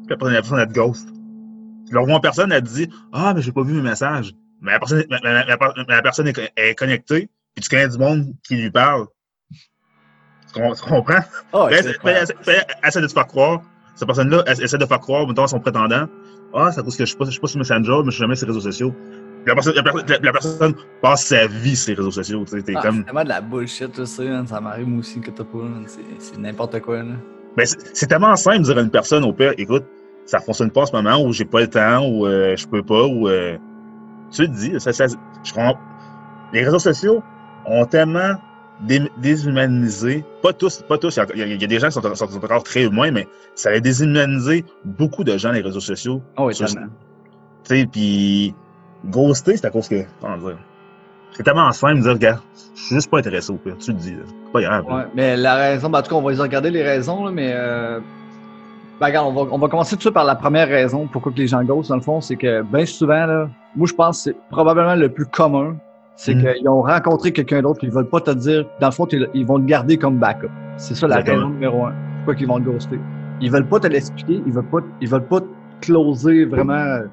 puis 0.06 0.14
après, 0.14 0.32
la 0.32 0.42
personne, 0.42 0.60
elle 0.60 0.68
te 0.68 0.74
ghost. 0.74 1.08
Revois 1.94 2.16
en 2.16 2.20
personne, 2.20 2.52
elle 2.52 2.64
te 2.64 2.70
dit, 2.70 2.90
ah, 3.14 3.34
mais 3.36 3.42
j'ai 3.42 3.52
pas 3.52 3.64
vu 3.64 3.74
mes 3.74 3.82
messages. 3.82 4.36
Mais 4.62 4.74
la 4.74 4.80
personne, 4.80 5.04
la 5.10 6.02
personne 6.02 6.28
est 6.28 6.76
connectée, 6.78 7.30
puis 7.56 7.64
tu 7.64 7.70
connais 7.70 7.88
du 7.90 7.98
monde 7.98 8.26
qui 8.48 8.56
lui 8.56 8.72
parle. 8.72 9.06
Tu 9.52 10.60
com- 10.60 10.74
tu 10.76 10.82
comprends? 10.90 11.20
Ah, 11.54 11.68
Ben, 11.70 11.84
ben, 12.04 12.26
ben, 12.46 12.64
essaie 12.84 13.02
de 13.02 13.08
te 13.08 13.14
faire 13.14 13.28
croire. 13.28 13.62
Cette 13.96 14.08
personne-là 14.08 14.44
essaie 14.48 14.78
de 14.78 14.86
faire 14.86 15.00
croire, 15.00 15.28
mettons, 15.28 15.44
à 15.44 15.48
son 15.48 15.60
prétendant. 15.60 16.08
Ah, 16.54 16.72
c'est 16.72 16.80
à 16.80 16.84
cause 16.84 16.96
que 16.98 17.06
je 17.06 17.16
je 17.20 17.30
suis 17.32 17.40
pas 17.40 17.48
sur 17.48 17.60
Messenger, 17.60 17.98
mais 18.00 18.06
je 18.06 18.12
suis 18.12 18.20
jamais 18.22 18.36
sur 18.36 18.48
les 18.48 18.54
réseaux 18.54 18.72
sociaux. 18.72 18.94
La 19.46 19.54
personne, 19.54 19.74
la, 19.76 19.84
personne- 19.84 20.06
la- 20.08 20.20
la 20.20 20.32
personne 20.32 20.74
passe 21.02 21.26
sa 21.26 21.48
vie 21.48 21.76
sur 21.76 21.92
les 21.92 21.96
réseaux 21.98 22.12
sociaux. 22.12 22.44
Tu 22.46 22.52
sais, 22.58 22.64
t'es 22.64 22.74
Ah, 22.76 22.82
comme. 22.82 22.98
C'est 22.98 23.04
vraiment 23.12 23.24
de 23.24 23.30
la 23.30 23.42
bullshit, 23.42 23.98
man. 24.20 24.48
ça 24.48 24.60
m'arrive 24.62 24.98
aussi 24.98 25.20
que 25.22 25.32
t'as 25.32 25.44
pas, 25.44 25.60
c'est 26.18 26.38
n'importe 26.38 26.80
quoi. 26.82 26.98
Là. 27.04 27.14
Ben, 27.56 27.66
c'est 27.66 28.08
tellement 28.08 28.36
simple 28.36 28.60
de 28.60 28.64
dire 28.64 28.78
à 28.78 28.82
une 28.82 28.90
personne, 28.92 29.24
au 29.24 29.34
pire, 29.34 29.54
écoute, 29.58 29.86
ça 30.26 30.40
fonctionne 30.40 30.72
pas 30.72 30.82
en 30.82 30.86
ce 30.88 30.92
moment, 30.94 31.22
ou 31.24 31.32
j'ai 31.34 31.46
pas 31.46 31.62
le 31.62 31.68
temps, 31.70 32.06
ou 32.08 32.26
euh, 32.26 32.56
je 32.56 32.68
peux 32.68 32.84
pas, 32.84 33.04
ou. 33.06 33.28
euh, 33.28 33.58
tu 34.32 34.42
le 34.44 34.48
dis, 34.50 34.80
ça, 34.80 34.94
ça, 34.94 35.06
je 35.08 35.54
comprends. 35.54 35.78
Les 36.54 36.64
réseaux 36.64 36.80
sociaux 36.80 37.24
ont 37.66 37.86
tellement 37.86 38.34
dé- 38.82 39.12
déshumanisé, 39.18 40.24
pas 40.42 40.54
tous, 40.54 40.82
pas 40.88 40.98
tous, 40.98 41.18
il 41.34 41.38
y, 41.40 41.44
a- 41.44 41.46
il 41.48 41.62
y 41.62 41.64
a 41.64 41.68
des 41.68 41.80
gens 41.80 41.88
qui 41.88 41.94
sont, 41.94 42.16
sont 42.16 42.44
encore 42.44 42.64
très 42.64 42.84
humains, 42.84 43.12
mais 43.12 43.28
ça 43.56 43.70
a 43.70 43.80
déshumanisé 43.80 44.66
beaucoup 44.86 45.24
de 45.24 45.38
gens 45.38 45.52
les 45.52 45.62
réseaux 45.62 45.80
sociaux. 45.80 46.22
Oh, 46.38 46.46
oui, 46.48 46.56
tellement. 46.56 46.88
Tu 47.68 47.76
sais, 47.80 47.86
puis 47.86 48.54
ghoster, 49.06 49.58
c'est 49.58 49.66
à 49.66 49.70
cause 49.70 49.88
que, 49.88 50.04
comment 50.22 50.38
dire, 50.38 50.58
c'est 51.34 51.44
tellement 51.44 51.72
simple 51.72 51.98
de 51.98 52.02
dire, 52.04 52.14
regarde, 52.14 52.40
je 52.76 52.82
suis 52.82 52.96
juste 52.96 53.10
pas 53.12 53.20
intéressé 53.20 53.52
au 53.52 53.56
pire, 53.58 53.78
tu 53.78 53.92
le 53.92 53.98
dis, 53.98 54.16
c'est 54.26 54.52
pas 54.52 54.62
grave. 54.62 54.86
Ouais, 54.86 55.04
mais 55.14 55.38
la 55.38 55.56
raison, 55.56 55.90
ben, 55.90 56.00
en 56.00 56.02
tout 56.02 56.10
cas, 56.10 56.16
on 56.16 56.22
va 56.22 56.32
les 56.32 56.40
regarder 56.40 56.70
les 56.72 56.84
raisons, 56.84 57.26
là, 57.26 57.32
mais 57.32 57.52
euh, 57.54 58.00
ben, 59.00 59.06
regarde, 59.08 59.28
on 59.28 59.44
va, 59.46 59.52
on 59.54 59.58
va 59.58 59.68
commencer 59.68 59.92
tout 59.92 59.98
de 59.98 60.02
suite 60.02 60.14
par 60.14 60.26
la 60.26 60.36
première 60.36 60.68
raison 60.68 61.08
pourquoi 61.08 61.32
que 61.32 61.38
les 61.38 61.48
gens 61.48 61.64
ghostent, 61.64 61.90
dans 61.90 61.96
le 61.98 62.02
fond, 62.02 62.20
c'est 62.22 62.36
que 62.36 62.62
bien 62.64 62.86
souvent, 62.86 63.26
là, 63.26 63.50
moi 63.76 63.88
je 63.88 63.94
pense 63.94 64.18
que 64.18 64.24
c'est 64.32 64.36
probablement 64.50 64.96
le 64.96 65.10
plus 65.10 65.26
commun, 65.26 65.78
c'est 66.22 66.36
Mhm. 66.36 66.54
qu'ils 66.56 66.68
ont 66.70 66.82
rencontré 66.82 67.32
quelqu'un 67.32 67.62
d'autre, 67.62 67.80
ils 67.84 67.92
veulent 67.92 68.10
pas 68.10 68.20
te 68.20 68.32
dire, 68.32 68.66
dans 68.82 68.88
le 68.88 68.94
fond, 68.94 69.08
ils 69.34 69.46
vont 69.46 69.58
te 69.60 69.66
garder 69.66 69.98
comme 69.98 70.18
backup. 70.18 70.50
C'est 70.78 70.94
ça 70.96 71.08
la 71.08 71.16
raison 71.32 71.50
numéro 71.50 71.86
un. 71.86 71.94
Pourquoi 72.18 72.36
qu'ils 72.36 72.48
vont 72.48 72.60
te 72.60 72.66
ghoster. 72.66 73.00
Ils 73.42 73.50
veulent 73.50 73.68
pas 73.68 73.80
te 73.80 73.88
l'expliquer, 73.88 74.42
ils 74.46 74.52
veulent 74.52 74.66
pas, 74.66 74.80
ils 75.00 75.08
veulent 75.08 75.24
pas 75.28 75.40
te 75.40 75.46
closer 75.82 76.44
vraiment 76.44 76.74
euh, 76.74 77.06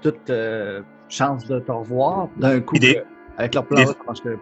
toute 0.00 0.30
euh, 0.30 0.80
chance 1.10 1.46
de 1.46 1.58
te 1.58 1.70
revoir 1.70 2.28
d'un 2.38 2.60
coup. 2.60 2.78
Des- 2.78 2.94
que- 2.94 3.00
avec 3.36 3.54
leur 3.54 3.64
plan, 3.66 3.76
des- 3.84 3.84
plus. 3.84 4.38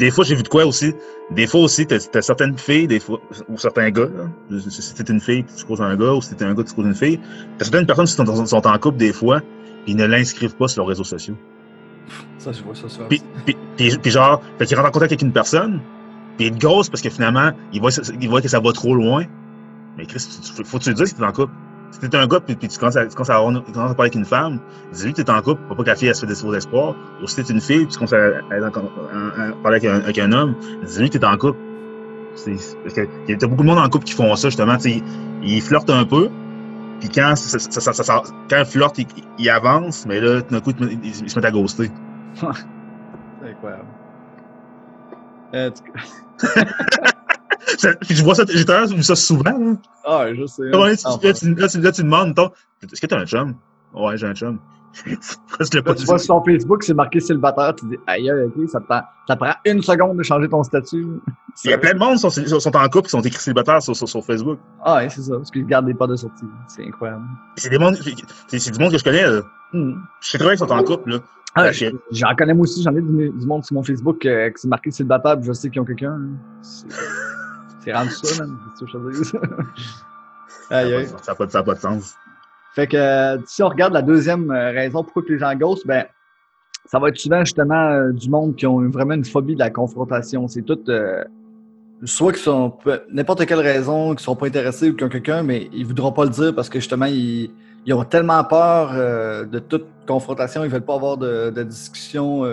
Des 0.00 0.10
fois, 0.10 0.24
j'ai 0.24 0.34
vu 0.34 0.42
de 0.42 0.48
quoi 0.48 0.64
aussi. 0.66 0.92
Des 1.30 1.46
fois 1.46 1.60
aussi, 1.60 1.86
t'as 1.86 1.96
as 2.14 2.22
certaines 2.22 2.56
filles, 2.58 2.86
des 2.88 2.98
fois, 3.00 3.20
ou 3.48 3.56
certains 3.56 3.90
gars, 3.90 4.06
là. 4.50 4.58
si 4.58 4.94
t'es 4.94 5.12
une 5.12 5.20
fille, 5.20 5.44
tu 5.44 5.64
causes 5.64 5.80
un 5.82 5.96
gars, 5.96 6.12
ou 6.14 6.22
si 6.22 6.34
t'es 6.34 6.44
un 6.44 6.54
gars, 6.54 6.62
tu 6.64 6.74
causes 6.74 6.86
une 6.86 6.94
fille. 6.94 7.18
T'as 7.58 7.64
certaines 7.66 7.86
personnes 7.86 8.06
qui 8.06 8.12
sont, 8.12 8.46
sont 8.46 8.66
en 8.66 8.78
couple 8.78 8.96
des 8.98 9.12
fois, 9.12 9.40
ils 9.86 9.96
ne 9.96 10.06
l'inscrivent 10.06 10.56
pas 10.56 10.66
sur 10.68 10.82
leurs 10.82 10.88
réseaux 10.88 11.04
sociaux. 11.04 11.34
Ça, 12.38 12.52
je 12.52 12.62
vois 12.62 12.74
ça. 12.74 12.86
Puis, 13.08 14.10
genre, 14.10 14.42
fait 14.58 14.66
qu'il 14.66 14.76
rentre 14.76 14.88
en 14.88 14.92
contact 14.92 15.12
avec 15.12 15.22
une 15.22 15.32
personne, 15.32 15.80
puis 16.36 16.46
il 16.46 16.58
gosse 16.58 16.88
parce 16.88 17.02
que 17.02 17.10
finalement, 17.10 17.50
il 17.72 17.80
voit, 17.80 17.90
il 18.20 18.28
voit 18.28 18.40
que 18.40 18.48
ça 18.48 18.60
va 18.60 18.72
trop 18.72 18.94
loin. 18.94 19.24
Mais 19.96 20.06
Chris, 20.06 20.24
faut 20.64 20.78
tu 20.78 20.90
le 20.90 20.94
dises 20.94 21.14
t'es 21.14 21.24
en 21.24 21.32
couple. 21.32 21.52
Si 21.90 22.00
t'es 22.00 22.14
un 22.16 22.26
gars, 22.26 22.40
puis, 22.40 22.54
tu, 22.56 22.78
commences 22.78 22.96
à, 22.96 23.06
tu 23.06 23.14
commences 23.14 23.30
à 23.30 23.40
parler 23.40 23.94
avec 23.98 24.14
une 24.14 24.26
femme, 24.26 24.60
dis-lui 24.92 25.14
que 25.14 25.22
t'es 25.22 25.30
en 25.30 25.40
couple, 25.40 25.62
pas 25.68 25.74
que 25.74 25.88
la 25.88 25.96
fille 25.96 26.08
elle 26.08 26.14
se 26.14 26.20
fait 26.20 26.26
des 26.26 26.34
faux 26.34 26.52
espoirs. 26.54 26.94
Ou 27.22 27.26
si 27.26 27.36
t'es 27.36 27.50
une 27.50 27.60
fille, 27.60 27.86
puis 27.86 27.88
tu 27.88 27.98
commences 27.98 28.12
à, 28.12 28.30
parler 29.62 29.86
avec 29.88 30.18
un, 30.18 30.32
homme, 30.32 30.54
dis-lui 30.86 31.10
que 31.10 31.18
t'es 31.18 31.24
en 31.24 31.36
couple. 31.36 31.58
Parce 32.84 32.94
que 32.94 33.08
y 33.26 33.32
a 33.32 33.46
beaucoup 33.48 33.62
de 33.62 33.68
monde 33.68 33.78
en 33.78 33.88
couple 33.88 34.04
qui 34.04 34.12
font 34.12 34.34
ça, 34.36 34.48
justement. 34.48 34.76
ils 35.42 35.62
flirtent 35.62 35.90
un 35.90 36.04
peu, 36.04 36.28
puis 37.00 37.08
quand, 37.08 37.34
ça, 37.36 37.58
quand 38.50 38.58
ils 38.58 38.64
flirtent, 38.66 38.98
ils, 38.98 39.06
ils 39.38 39.50
avancent, 39.50 40.06
mais 40.06 40.20
là, 40.20 40.42
tout 40.42 40.52
d'un 40.54 40.60
coup, 40.60 40.72
ils 41.02 41.14
se 41.30 41.36
mettent 41.36 41.44
à 41.44 41.50
ghoster. 41.50 41.90
C'est 42.34 43.50
incroyable. 43.50 43.84
Euh, 45.54 45.70
tu- 45.70 45.92
Ça- 47.78 47.94
Puis 47.94 48.14
je 48.14 48.24
vois 48.24 48.34
ça, 48.34 48.44
j'ai 48.48 48.64
tendance 48.64 48.92
vu 48.92 49.02
ça 49.02 49.14
souvent. 49.14 49.44
Là. 49.44 49.74
Ah, 50.04 50.26
je 50.34 50.46
sais. 50.46 50.62
Enfin. 51.04 51.28
là, 51.28 51.32
tu, 51.34 51.54
là, 51.54 51.68
tu, 51.68 51.80
là, 51.80 51.92
tu 51.92 52.02
demandes, 52.02 52.34
est-ce 52.82 53.00
que 53.00 53.06
t'as 53.06 53.18
un 53.20 53.26
chum? 53.26 53.54
Ouais, 53.94 54.16
j'ai 54.16 54.26
un 54.26 54.34
chum. 54.34 54.58
Presque 55.50 55.74
le 55.74 55.82
Là, 55.82 55.94
tu 55.94 56.04
vois 56.04 56.18
sur 56.18 56.42
Facebook, 56.44 56.82
c'est 56.82 56.94
marqué 56.94 57.20
célibataire, 57.20 57.74
tu 57.74 57.86
dis 57.86 57.98
aïe, 58.06 58.30
aïe, 58.30 58.44
ok, 58.44 58.68
ça 58.68 58.80
te 58.80 58.86
prend, 58.86 59.02
ça 59.26 59.34
te 59.36 59.40
prend 59.40 59.52
une 59.64 59.82
seconde 59.82 60.16
de 60.18 60.22
changer 60.22 60.48
ton 60.48 60.62
statut. 60.62 61.06
Il 61.64 61.70
y 61.70 61.74
a 61.74 61.78
plein 61.78 61.92
de 61.94 61.98
monde 61.98 62.14
qui 62.14 62.20
sont, 62.20 62.60
sont 62.60 62.76
en 62.76 62.88
couple 62.88 63.04
qui 63.04 63.10
sont 63.10 63.20
écrits 63.20 63.40
célibataires 63.40 63.82
sur, 63.82 63.94
sur, 63.94 64.08
sur 64.08 64.24
Facebook. 64.24 64.58
Ah, 64.84 64.96
ouais, 64.96 65.08
c'est 65.08 65.22
ça, 65.22 65.36
parce 65.36 65.50
qu'ils 65.50 65.66
gardent 65.66 65.86
des 65.86 65.94
pas 65.94 66.06
de 66.06 66.16
sortie. 66.16 66.44
C'est 66.68 66.86
incroyable. 66.86 67.24
C'est 67.56 67.70
des 67.70 67.78
mondes, 67.78 67.96
c'est 68.48 68.70
du 68.70 68.78
monde 68.78 68.92
que 68.92 68.98
je 68.98 69.04
connais. 69.04 69.26
Là. 69.26 69.42
Hmm. 69.72 69.94
Je 70.20 70.28
sais 70.30 70.38
très 70.38 70.46
bien 70.48 70.56
qu'ils 70.56 70.66
sont 70.66 70.72
en 70.72 70.82
couple. 70.82 71.10
Là. 71.10 71.18
Ah, 71.54 71.70
J'en 71.72 72.34
connais 72.36 72.54
moi 72.54 72.62
aussi, 72.64 72.82
j'en 72.82 72.94
ai 72.94 73.00
du, 73.00 73.30
du 73.30 73.46
monde 73.46 73.64
sur 73.64 73.74
mon 73.74 73.82
Facebook 73.82 74.24
euh, 74.26 74.50
que 74.50 74.60
c'est 74.60 74.68
marqué 74.68 74.90
célibataire, 74.90 75.36
puis 75.38 75.46
je 75.46 75.52
sais 75.52 75.70
qu'ils 75.70 75.80
ont 75.80 75.84
quelqu'un. 75.84 76.12
hein. 76.12 76.28
C'est 77.82 77.92
rendu 77.94 78.10
ça, 78.10 78.44
man. 78.44 78.56
C'est 78.74 78.86
ça 78.86 78.92
que 78.98 79.12
je 79.12 79.36
aïe, 80.70 80.94
aïe. 80.94 81.08
Ça 81.22 81.32
n'a 81.32 81.34
pas, 81.34 81.62
pas 81.62 81.74
de 81.74 81.80
sens. 81.80 82.14
Fait 82.78 82.86
que 82.86 82.96
euh, 82.96 83.38
si 83.44 83.60
on 83.64 83.68
regarde 83.68 83.92
la 83.92 84.02
deuxième 84.02 84.52
euh, 84.52 84.70
raison 84.70 85.02
pourquoi 85.02 85.24
que 85.24 85.32
les 85.32 85.38
gens 85.40 85.52
ghostent, 85.56 85.84
ben 85.84 86.06
ça 86.84 87.00
va 87.00 87.08
être 87.08 87.18
souvent 87.18 87.40
justement 87.40 87.74
euh, 87.74 88.12
du 88.12 88.30
monde 88.30 88.54
qui 88.54 88.68
ont 88.68 88.88
vraiment 88.88 89.14
une 89.14 89.24
phobie 89.24 89.54
de 89.54 89.58
la 89.58 89.70
confrontation. 89.70 90.46
C'est 90.46 90.62
tout 90.62 90.78
soit 92.04 92.32
qu'ils 92.32 92.40
sont 92.40 92.78
n'importe 93.10 93.46
quelle 93.46 93.58
raison, 93.58 94.10
qu'ils 94.10 94.20
sont 94.20 94.36
pas 94.36 94.46
intéressés 94.46 94.90
ou 94.90 94.94
qu'ils 94.94 95.06
ont 95.06 95.08
quelqu'un, 95.08 95.42
mais 95.42 95.68
ils 95.72 95.84
voudront 95.84 96.12
pas 96.12 96.22
le 96.22 96.30
dire 96.30 96.54
parce 96.54 96.68
que 96.68 96.78
justement 96.78 97.06
ils, 97.06 97.50
ont 97.90 98.04
tellement 98.04 98.44
peur 98.44 98.92
de 98.92 99.58
toute 99.58 99.86
confrontation, 100.06 100.62
ils 100.62 100.70
veulent 100.70 100.84
pas 100.84 100.94
avoir 100.94 101.16
de, 101.16 101.50
discussion 101.64 102.44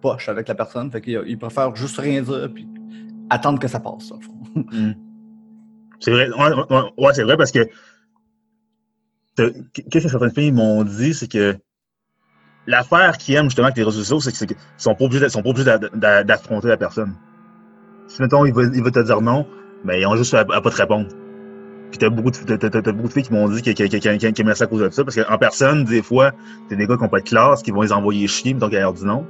poche 0.00 0.28
avec 0.28 0.46
la 0.46 0.54
personne. 0.54 0.88
Fait 0.92 1.00
qu'ils 1.00 1.20
ils 1.26 1.36
préfèrent 1.36 1.74
juste 1.74 1.98
rien 1.98 2.22
dire 2.22 2.48
puis 2.54 2.68
attendre 3.28 3.58
que 3.58 3.66
ça 3.66 3.80
passe. 3.80 4.12
Hmm. 4.54 4.92
C'est 5.98 6.12
vrai, 6.12 6.28
ouais, 6.30 6.82
ouais, 6.96 7.12
c'est 7.14 7.24
vrai 7.24 7.36
parce 7.36 7.50
que 7.50 7.68
qu'est-ce 9.36 10.04
que 10.04 10.10
certaines 10.10 10.32
filles 10.32 10.52
m'ont 10.52 10.84
dit, 10.84 11.14
c'est 11.14 11.30
que 11.30 11.56
l'affaire 12.66 13.18
qu'ils 13.18 13.34
aiment 13.34 13.46
justement 13.46 13.66
avec 13.66 13.76
les 13.76 13.84
réseaux 13.84 14.02
sociaux, 14.02 14.20
c'est 14.20 14.32
qu'ils 14.32 14.56
sont 14.76 14.94
pas 14.94 15.04
obligés, 15.04 15.28
sont 15.28 15.42
pas 15.42 15.50
obligés 15.50 15.64
d'a- 15.64 15.78
d'a- 15.78 16.24
d'affronter 16.24 16.68
la 16.68 16.76
personne. 16.76 17.14
Si 18.08 18.20
mettons, 18.20 18.44
il 18.44 18.52
va, 18.52 18.62
il 18.64 18.82
va 18.82 18.90
te 18.90 19.00
dire 19.00 19.20
non, 19.20 19.46
ben 19.84 19.94
ils 19.94 20.06
ont 20.06 20.16
juste 20.16 20.34
à, 20.34 20.40
à 20.40 20.60
pas 20.60 20.70
te 20.70 20.76
répondre. 20.76 21.08
Puis 21.90 21.98
t'as 21.98 22.08
beaucoup 22.08 22.30
de, 22.30 22.90
beaucoup 22.92 23.08
de 23.08 23.12
filles 23.12 23.22
qui 23.22 23.32
m'ont 23.34 23.48
dit 23.48 23.60
qu'ils 23.60 24.40
aimaient 24.40 24.54
ça 24.54 24.64
à 24.64 24.66
cause 24.66 24.80
de 24.80 24.88
ça, 24.90 25.04
parce 25.04 25.14
qu'en 25.14 25.38
personne, 25.38 25.84
des 25.84 26.02
fois, 26.02 26.32
t'as 26.68 26.76
des 26.76 26.86
gars 26.86 26.96
qui 26.96 27.04
ont 27.04 27.08
pas 27.08 27.20
de 27.20 27.28
classe, 27.28 27.62
qui 27.62 27.70
vont 27.70 27.82
les 27.82 27.92
envoyer 27.92 28.26
chier, 28.28 28.54
donc 28.54 28.72
à 28.72 28.80
leur 28.80 28.94
dit 28.94 29.04
non. 29.04 29.26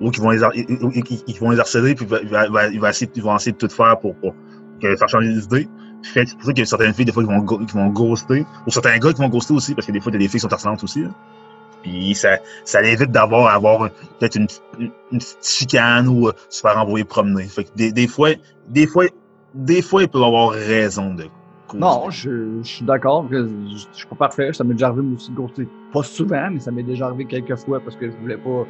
Ou 0.00 0.10
qui 0.10 0.20
vont 0.20 0.30
les, 0.30 0.38
vont 0.38 1.50
les 1.50 1.60
harceler, 1.60 1.94
puis 1.94 2.06
ils 2.10 2.80
vont, 2.80 2.88
essayer, 2.88 3.52
de 3.52 3.56
tout 3.58 3.68
faire 3.68 3.98
pour, 4.00 4.14
pour, 4.16 4.34
faire 4.80 5.08
changer 5.10 5.28
les 5.28 5.44
idées. 5.44 5.68
Fait 6.02 6.26
c'est 6.26 6.36
pour 6.36 6.46
ça 6.46 6.52
qu'il 6.52 6.60
y 6.60 6.62
a 6.62 6.66
certaines 6.66 6.94
filles, 6.94 7.04
des 7.04 7.12
fois, 7.12 7.22
qui 7.22 7.28
vont, 7.28 7.44
qui 7.66 7.74
vont 7.74 7.88
ghoster. 7.88 8.46
Ou 8.66 8.70
certains 8.70 8.96
gars 8.98 9.12
qui 9.12 9.20
vont 9.20 9.28
ghoster 9.28 9.54
aussi, 9.54 9.74
parce 9.74 9.86
que 9.86 9.92
des 9.92 10.00
fois, 10.00 10.10
t'as 10.12 10.18
des 10.18 10.24
filles 10.28 10.40
qui 10.40 10.40
sont 10.40 10.52
harcelantes 10.52 10.82
aussi. 10.84 11.02
là. 11.02 11.10
Puis 11.82 12.14
ça, 12.14 12.38
ça 12.64 12.82
évite 12.82 13.10
d'avoir 13.10 13.54
avoir 13.54 13.90
peut-être 14.18 14.36
une, 14.36 14.46
une, 14.78 14.90
une 15.12 15.18
petite 15.18 15.38
chicane 15.42 16.08
ou 16.08 16.28
euh, 16.28 16.32
se 16.48 16.60
faire 16.60 16.76
envoyer 16.78 17.04
promener. 17.04 17.44
Fait 17.44 17.64
que 17.64 17.70
des, 17.74 17.90
des 17.92 18.06
fois, 18.06 18.30
des 18.68 18.86
fois, 18.86 19.04
des 19.54 19.82
fois, 19.82 20.02
ils 20.02 20.08
peuvent 20.08 20.22
avoir 20.22 20.50
raison 20.50 21.14
de 21.14 21.24
ghoster. 21.24 21.78
Non, 21.78 22.10
je, 22.10 22.60
je 22.62 22.68
suis 22.68 22.84
d'accord. 22.84 23.28
que 23.28 23.46
Je, 23.46 23.76
je 23.92 23.96
suis 23.96 24.06
pas 24.08 24.16
parfait. 24.16 24.52
Ça 24.52 24.62
m'est 24.64 24.74
déjà 24.74 24.88
arrivé 24.88 25.14
aussi 25.14 25.30
de 25.30 25.36
ghoster. 25.36 25.66
Pas 25.92 26.02
souvent, 26.02 26.50
mais 26.50 26.60
ça 26.60 26.70
m'est 26.70 26.82
déjà 26.82 27.06
arrivé 27.06 27.24
quelques 27.24 27.56
fois 27.56 27.80
parce 27.80 27.96
que 27.96 28.10
je 28.10 28.16
voulais 28.16 28.36
pas 28.36 28.66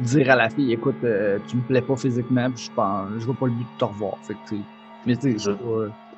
dire 0.00 0.30
à 0.30 0.36
la 0.36 0.48
fille, 0.48 0.72
écoute, 0.72 0.96
euh, 1.04 1.38
tu 1.48 1.56
me 1.56 1.62
plais 1.62 1.82
pas 1.82 1.96
physiquement, 1.96 2.50
puis 2.50 2.64
je 2.64 2.70
pense, 2.72 3.08
je 3.18 3.24
vois 3.26 3.34
pas 3.34 3.46
le 3.46 3.52
but 3.52 3.66
de 3.74 3.78
te 3.78 3.84
revoir. 3.84 4.14
Fait 4.22 4.34
que, 4.34 4.54
mais 5.06 5.16
tu 5.16 5.38
sais, 5.38 5.50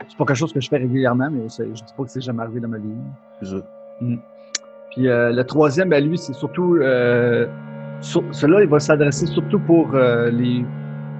c'est 0.08 0.16
pas, 0.16 0.24
quelque 0.24 0.36
chose 0.36 0.52
que 0.52 0.60
je 0.60 0.68
fais 0.68 0.76
régulièrement, 0.78 1.28
mais 1.30 1.48
je 1.48 1.64
dis 1.64 1.82
pas 1.96 2.04
que 2.04 2.10
c'est 2.10 2.20
jamais 2.20 2.42
arrivé 2.42 2.60
dans 2.60 2.68
ma 2.68 2.78
vie. 2.78 2.88
Je- 3.42 3.56
Puis 4.92 5.08
euh, 5.08 5.32
le 5.32 5.44
troisième, 5.44 5.88
ben, 5.88 6.04
lui, 6.06 6.18
c'est 6.18 6.32
surtout. 6.34 6.76
Euh, 6.76 7.46
sur- 8.00 8.22
celui-là, 8.32 8.62
il 8.62 8.68
va 8.68 8.78
s'adresser 8.80 9.26
surtout 9.26 9.58
pour 9.60 9.90
euh, 9.94 10.30
les. 10.30 10.64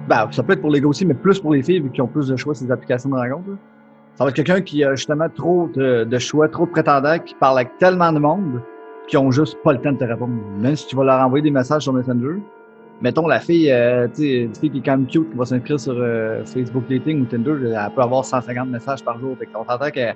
Ben, 0.07 0.27
ça 0.31 0.43
peut 0.43 0.53
être 0.53 0.61
pour 0.61 0.71
les 0.71 0.81
gars 0.81 0.87
aussi, 0.87 1.05
mais 1.05 1.13
plus 1.15 1.39
pour 1.39 1.53
les 1.53 1.63
filles, 1.63 1.79
vu 1.79 1.89
qu'ils 1.89 2.03
ont 2.03 2.07
plus 2.07 2.27
de 2.27 2.35
choix 2.35 2.53
sur 2.53 2.65
les 2.65 2.71
applications 2.71 3.09
de 3.09 3.15
rencontre. 3.15 3.49
là. 3.49 3.55
Ça 4.15 4.23
va 4.23 4.29
être 4.29 4.35
quelqu'un 4.35 4.61
qui 4.61 4.83
a 4.83 4.95
justement 4.95 5.27
trop 5.29 5.69
de, 5.73 6.05
de 6.05 6.17
choix, 6.19 6.47
trop 6.47 6.65
de 6.65 6.71
prétendants, 6.71 7.19
qui 7.19 7.35
parle 7.35 7.57
avec 7.59 7.77
tellement 7.79 8.13
de 8.13 8.19
monde, 8.19 8.61
qui 9.07 9.17
ont 9.17 9.29
juste 9.31 9.57
pas 9.63 9.73
le 9.73 9.81
temps 9.81 9.91
de 9.91 9.97
te 9.97 10.03
répondre. 10.05 10.33
Même 10.59 10.75
si 10.75 10.87
tu 10.87 10.95
vas 10.95 11.03
leur 11.03 11.19
envoyer 11.19 11.41
des 11.43 11.51
messages 11.51 11.81
sur 11.83 11.91
Messenger. 11.93 12.37
Mettons 13.01 13.27
la 13.27 13.39
fille, 13.39 13.69
euh, 13.71 14.07
tu 14.07 14.21
sais, 14.21 14.33
une 14.43 14.55
fille 14.55 14.69
qui 14.71 14.77
est 14.77 14.81
quand 14.81 14.97
même 14.97 15.05
cute, 15.07 15.29
qui 15.29 15.37
va 15.37 15.45
s'inscrire 15.45 15.79
sur 15.79 15.93
euh, 15.97 16.43
Facebook 16.45 16.85
Dating 16.89 17.21
ou 17.21 17.25
Tinder, 17.25 17.51
elle 17.61 17.91
peut 17.93 18.01
avoir 18.01 18.23
150 18.23 18.69
messages 18.69 19.03
par 19.03 19.19
jour. 19.19 19.35
Fait 19.37 19.47
qu'on 19.47 19.65
s'entend 19.65 19.89
que 19.91 20.13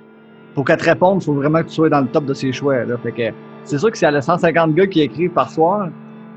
pour 0.54 0.64
qu'elle 0.64 0.78
te 0.78 0.84
réponde, 0.84 1.22
il 1.22 1.24
faut 1.26 1.34
vraiment 1.34 1.60
que 1.62 1.68
tu 1.68 1.74
sois 1.74 1.88
dans 1.90 2.00
le 2.00 2.08
top 2.08 2.24
de 2.24 2.34
ses 2.34 2.52
choix. 2.52 2.84
Là. 2.84 2.96
Fait 2.98 3.12
que 3.12 3.36
c'est 3.64 3.78
sûr 3.78 3.90
que 3.90 3.98
si 3.98 4.04
elle 4.04 4.16
a 4.16 4.22
150 4.22 4.74
gars 4.74 4.86
qui 4.86 5.00
écrivent 5.02 5.30
par 5.30 5.50
soir, 5.50 5.88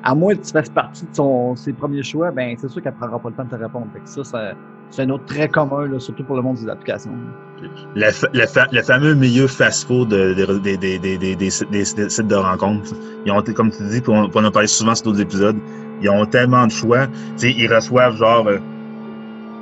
à 0.04 0.14
moins 0.14 0.36
que 0.36 0.42
tu 0.42 0.52
fasses 0.52 0.70
partie 0.70 1.06
de 1.06 1.56
ses 1.56 1.72
premiers 1.74 2.04
choix, 2.04 2.30
ben 2.32 2.56
c'est 2.58 2.68
sûr 2.70 2.82
qu'elle 2.82 2.94
prendra 2.94 3.18
pas 3.20 3.30
le 3.30 3.36
temps 3.36 3.46
de 3.46 3.50
te 3.50 3.56
répondre. 3.56 3.88
Fait 3.94 4.00
que 4.02 4.24
ça, 4.24 4.54
c'est 4.90 5.02
un 5.04 5.10
autre 5.10 5.26
très 5.26 5.48
commun, 5.48 5.88
là, 5.88 5.98
surtout 5.98 6.24
pour 6.26 6.36
le 6.36 6.42
monde 6.42 6.58
des 6.58 6.70
applications. 6.70 7.12
Le, 7.96 8.12
fa- 8.12 8.28
le, 8.34 8.46
fa- 8.46 8.68
le 8.72 8.82
fameux 8.82 9.16
milieu 9.16 9.48
fast-food 9.48 10.10
de- 10.10 10.34
de- 10.34 10.60
des, 10.60 10.78
des, 11.36 11.50
sites- 11.50 11.72
de 12.28 12.36
rencontres. 12.36 12.94
Ils 13.26 13.32
ont, 13.32 13.42
comme 13.56 13.72
tu 13.72 13.82
dis, 13.88 14.02
on, 14.08 14.26
en 14.26 14.46
a 14.46 14.68
souvent 14.68 14.94
sur 14.94 15.06
d'autres 15.06 15.22
épisodes, 15.22 15.56
ils 16.02 16.10
ont 16.10 16.26
tellement 16.26 16.66
de 16.68 16.72
choix. 16.72 17.08
Tu 17.08 17.14
sais, 17.38 17.52
ils 17.52 17.74
reçoivent 17.74 18.16
genre, 18.18 18.48
euh, 18.48 18.60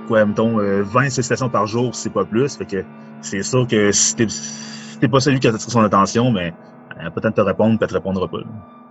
quoi, 0.08 0.26
mettons, 0.26 0.60
euh, 0.60 0.82
20 0.84 1.10
sollicitations 1.10 1.50
par 1.50 1.68
jour, 1.68 1.94
si 1.96 2.04
c'est 2.04 2.14
pas 2.14 2.26
plus. 2.26 2.56
Fait 2.58 2.66
que 2.66 2.84
c'est 3.22 3.44
sûr 3.44 3.68
que 3.68 3.92
si 3.92 4.16
t'es, 4.16 4.28
si 4.30 5.08
pas 5.08 5.20
celui 5.20 5.40
qui 5.40 5.48
a 5.48 5.58
son 5.58 5.82
attention, 5.84 6.32
mais 6.32 6.54
elle 6.98 7.06
va 7.06 7.12
peut-être 7.12 7.36
te 7.36 7.42
répondre, 7.42 7.78
puis 7.78 7.84
elle 7.84 7.90
te 7.90 7.94
répondra 7.96 8.28
pas. 8.28 8.38
là. 8.40 8.44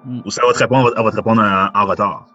Mm. 0.06 0.20
Ou 0.24 0.30
ça 0.30 0.42
va 0.46 0.52
te 0.52 0.58
répondre, 0.58 0.90
elle 0.96 1.04
va 1.04 1.10
te 1.10 1.16
répondre 1.16 1.42
en, 1.42 1.68
en 1.78 1.86
retard. 1.86 2.26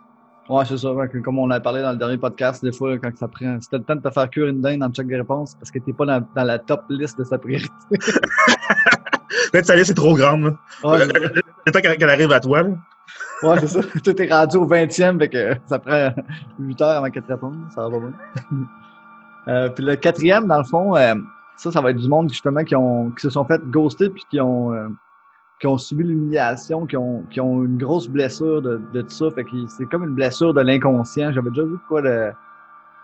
Ouais, 0.48 0.64
c'est 0.66 0.78
ça. 0.78 0.94
ouais, 0.94 1.08
que 1.10 1.18
comme 1.18 1.40
on 1.40 1.50
a 1.50 1.60
parlé 1.60 1.82
dans 1.82 1.92
le 1.92 1.98
dernier 1.98 2.20
podcast, 2.20 2.64
des 2.64 2.72
fois, 2.72 3.00
quand 3.00 3.10
ça 3.18 3.28
prend. 3.28 3.60
Si 3.60 3.68
t'as 3.70 3.78
le 3.80 3.84
temps 3.84 3.96
de 3.96 4.02
te 4.02 4.10
faire 4.12 4.30
cuire 4.30 4.46
une 4.48 4.62
dinde 4.62 4.78
dans 4.80 4.88
le 4.88 4.94
check 4.94 5.08
des 5.08 5.18
réponses, 5.18 5.56
parce 5.56 5.72
que 5.72 5.80
t'es 5.80 5.92
pas 5.92 6.06
dans, 6.06 6.24
dans 6.36 6.44
la 6.44 6.60
top 6.60 6.84
liste 6.90 7.18
de 7.18 7.24
sa 7.24 7.40
priorité. 7.40 7.70
Peut-être 7.90 9.62
que 9.62 9.66
sa 9.66 9.76
liste 9.76 9.92
est 9.92 9.96
trop 9.96 10.16
grande. 10.16 10.56
Ouais, 10.84 11.00
Le 11.08 11.72
temps 11.72 11.80
qu'elle 11.82 11.98
qu'elle 11.98 12.10
arrive 12.10 12.32
à 12.32 12.40
toi. 12.40 12.62
là. 12.62 12.70
Ouais, 13.46 13.60
c'est 13.60 13.68
ça. 13.68 13.82
Tout 14.04 14.22
est 14.22 14.32
rendu 14.32 14.58
au 14.58 14.68
20e, 14.68 15.20
fait 15.20 15.30
que 15.30 15.56
ça 15.66 15.80
prend 15.80 16.12
8 16.60 16.82
heures 16.82 16.98
avant 16.98 17.10
qu'elle 17.10 17.24
te 17.24 17.32
réponde. 17.32 17.58
Ça 17.74 17.88
va 17.88 18.00
bien. 18.00 18.14
Euh, 19.48 19.70
puis 19.70 19.86
le 19.86 19.96
quatrième, 19.96 20.48
dans 20.48 20.58
le 20.58 20.64
fond, 20.64 20.96
euh, 20.96 21.14
ça, 21.56 21.72
ça 21.72 21.80
va 21.80 21.92
être 21.92 22.00
du 22.00 22.10
monde 22.10 22.30
justement 22.30 22.64
qui, 22.64 22.75
ont, 22.75 23.12
qui 23.12 23.22
se 23.22 23.30
sont 23.30 23.46
fait 23.46 23.62
ghoster 23.66 24.10
puis 24.10 24.24
qui 24.28 24.42
ont, 24.42 24.74
euh, 24.74 24.88
qui 25.60 25.68
ont 25.68 25.78
subi 25.78 26.04
l'humiliation, 26.04 26.88
qui 26.88 26.98
ont, 26.98 27.22
qui 27.30 27.40
ont 27.40 27.64
une 27.64 27.78
grosse 27.78 28.08
blessure 28.08 28.64
de, 28.64 28.82
de 28.92 29.02
tout 29.04 29.12
ça. 29.12 29.30
Fait 29.30 29.46
c'est 29.68 29.86
comme 29.86 30.04
une 30.04 30.16
blessure 30.16 30.52
de 30.52 30.62
l'inconscient. 30.62 31.32
J'avais 31.32 31.52
déjà 31.52 31.62
vu 31.62 31.78
quoi 31.88 32.02
de. 32.02 32.32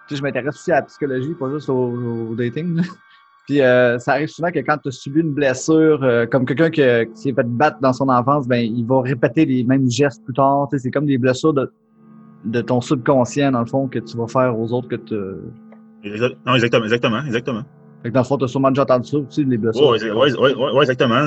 Tu 0.08 0.16
sais, 0.16 0.18
je 0.18 0.24
m'intéresse 0.24 0.56
aussi 0.56 0.72
à 0.72 0.78
la 0.78 0.82
psychologie, 0.82 1.36
pas 1.36 1.52
juste 1.52 1.70
au 1.70 2.34
dating. 2.36 2.82
Puis 3.48 3.62
euh, 3.62 3.98
ça 4.00 4.14
arrive 4.14 4.28
souvent 4.28 4.52
que 4.52 4.60
quand 4.60 4.78
tu 4.78 4.90
as 4.90 4.92
subi 4.92 5.22
une 5.22 5.34
blessure, 5.34 6.04
euh, 6.04 6.26
comme 6.26 6.46
quelqu'un 6.46 6.70
qui, 6.70 6.82
qui 7.14 7.22
s'est 7.22 7.34
fait 7.34 7.48
battre 7.48 7.80
dans 7.82 7.94
son 7.94 8.10
enfance, 8.10 8.48
ben 8.48 8.60
il 8.60 8.86
va 8.86 9.02
répéter 9.02 9.46
les 9.46 9.64
mêmes 9.64 9.90
gestes 9.90 10.24
plus 10.24 10.34
tard. 10.34 10.68
C'est 10.72 10.92
comme 10.92 11.06
des 11.06 11.18
blessures 11.18 11.54
de, 11.54 11.72
de 12.46 12.62
ton 12.62 12.82
subconscient, 12.82 13.52
dans 13.52 13.62
le 13.62 13.66
fond, 13.66 13.88
que 13.88 14.00
tu 14.00 14.18
vas 14.18 14.28
faire 14.28 14.58
aux 14.58 14.72
autres 14.74 14.88
que 14.88 14.96
tu. 14.96 15.16
Non, 16.46 16.56
exactement, 16.56 16.84
exactement, 16.86 17.24
exactement. 17.26 17.64
Fait 18.02 18.10
que 18.10 18.14
dans 18.14 18.22
le 18.22 18.26
fond, 18.26 18.38
tu 18.38 18.46
as 18.46 18.48
sûrement 18.48 18.70
déjà 18.72 18.82
entendu 18.82 19.08
ça 19.08 19.18
aussi, 19.18 19.46
les 19.46 19.58
blessures. 19.58 19.88
Ouais, 19.90 20.02
ouais, 20.02 20.12
ouais, 20.12 20.54
ouais, 20.56 20.72
ouais, 20.74 20.82
exactement. 20.82 21.24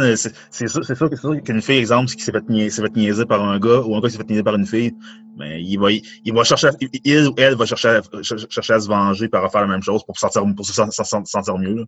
C'est 0.51 0.67
sûr, 0.67 0.85
c'est 0.85 0.97
sûr, 0.97 1.09
sûr 1.17 1.43
qu'une 1.43 1.63
fille, 1.63 1.79
exemple, 1.79 2.11
qui 2.11 2.23
s'est 2.23 2.33
fait, 2.33 2.41
fait 2.49 2.97
niaiser 2.97 3.27
par 3.27 3.43
un 3.43 3.59
gars 3.61 3.81
ou 3.81 3.95
un 3.95 4.01
gars 4.01 4.09
qui 4.09 4.15
s'est 4.15 4.19
fait 4.19 4.29
niaiser 4.29 4.43
par 4.43 4.57
une 4.57 4.67
fille, 4.67 4.93
ben, 5.37 5.57
il 5.61 5.77
va, 5.79 5.93
il 5.93 6.33
va 6.35 6.43
chercher, 6.43 6.69
à- 6.69 6.73
il 6.81 7.29
ou 7.29 7.35
elle 7.37 7.55
va 7.55 7.65
chercher 7.65 7.89
à, 7.89 8.03
ch- 8.23 8.47
chercher 8.49 8.73
à 8.73 8.81
se 8.81 8.89
venger 8.89 9.29
par 9.29 9.45
refaire 9.45 9.61
la 9.61 9.69
même 9.69 9.83
chose 9.83 10.03
pour, 10.05 10.19
sortir, 10.19 10.43
pour 10.57 10.67
se 10.67 10.73
sen- 10.73 10.91
sen- 10.91 11.25
sentir 11.25 11.57
mieux. 11.59 11.75
Là. 11.77 11.85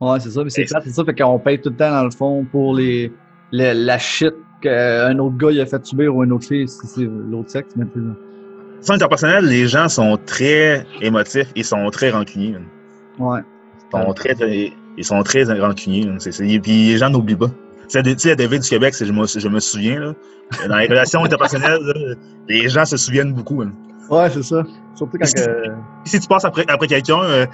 Ouais, 0.00 0.20
c'est 0.20 0.30
ça. 0.30 0.44
Mais 0.44 0.50
c'est 0.50 0.64
plate, 0.64 0.84
c'est 0.84 0.92
ça. 0.92 1.04
Fait 1.04 1.14
qu'on 1.14 1.38
paye 1.40 1.60
tout 1.60 1.70
le 1.70 1.76
temps, 1.76 1.90
dans 1.90 2.04
le 2.04 2.10
fond, 2.10 2.44
pour 2.52 2.74
les, 2.74 3.12
le- 3.50 3.72
la 3.72 3.98
shit 3.98 4.32
qu'un 4.62 5.18
autre 5.18 5.36
gars 5.38 5.50
il 5.50 5.60
a 5.60 5.66
fait 5.66 5.84
subir 5.84 6.14
ou 6.14 6.22
une 6.22 6.32
autre 6.32 6.46
fille, 6.46 6.68
si 6.68 6.86
c'est 6.86 7.02
l'autre 7.04 7.50
sexe, 7.50 7.72
mais 7.76 7.84
plus. 7.86 8.02
Sans 8.80 8.94
interpersonnel, 8.94 9.44
les 9.46 9.66
gens 9.66 9.88
sont 9.88 10.16
très 10.24 10.86
émotifs 11.02 11.50
et 11.54 11.62
sont 11.62 11.90
très 11.90 12.10
rancuniers. 12.10 12.56
Ouais. 13.18 13.40
Ils 13.92 14.02
sont 14.04 14.12
très, 14.14 14.36
ils 14.96 15.04
sont 15.04 15.22
très 15.22 15.44
rancuniers. 15.60 16.08
C'est- 16.18 16.32
c'est- 16.32 16.58
puis 16.60 16.88
les 16.88 16.96
gens 16.98 17.10
n'oublient 17.10 17.36
pas. 17.36 17.48
Tu 17.48 17.54
sais, 17.88 18.02
tu 18.02 18.18
sais, 18.18 18.32
à 18.32 18.36
David 18.36 18.62
du 18.62 18.68
Québec, 18.68 18.94
c'est- 18.94 19.04
je 19.06 19.12
me, 19.12 19.26
je 19.26 19.48
me 19.48 19.58
souviens, 19.60 19.98
là, 20.00 20.12
dans 20.68 20.76
les 20.76 20.86
relations 20.86 21.24
interpersonnelles, 21.24 21.80
là, 21.82 22.14
les 22.48 22.68
gens 22.68 22.84
se 22.84 22.96
souviennent 22.96 23.32
beaucoup. 23.32 23.56
man. 23.56 23.72
Ouais, 24.08 24.28
c'est 24.30 24.42
ça. 24.42 24.62
Surtout 24.94 25.18
quand 25.18 25.32
que, 25.32 25.70
Si 26.04 26.20
tu 26.20 26.26
passes 26.28 26.44
après, 26.44 26.64
après 26.68 26.86
quelqu'un, 26.88 27.20
euh, 27.22 27.46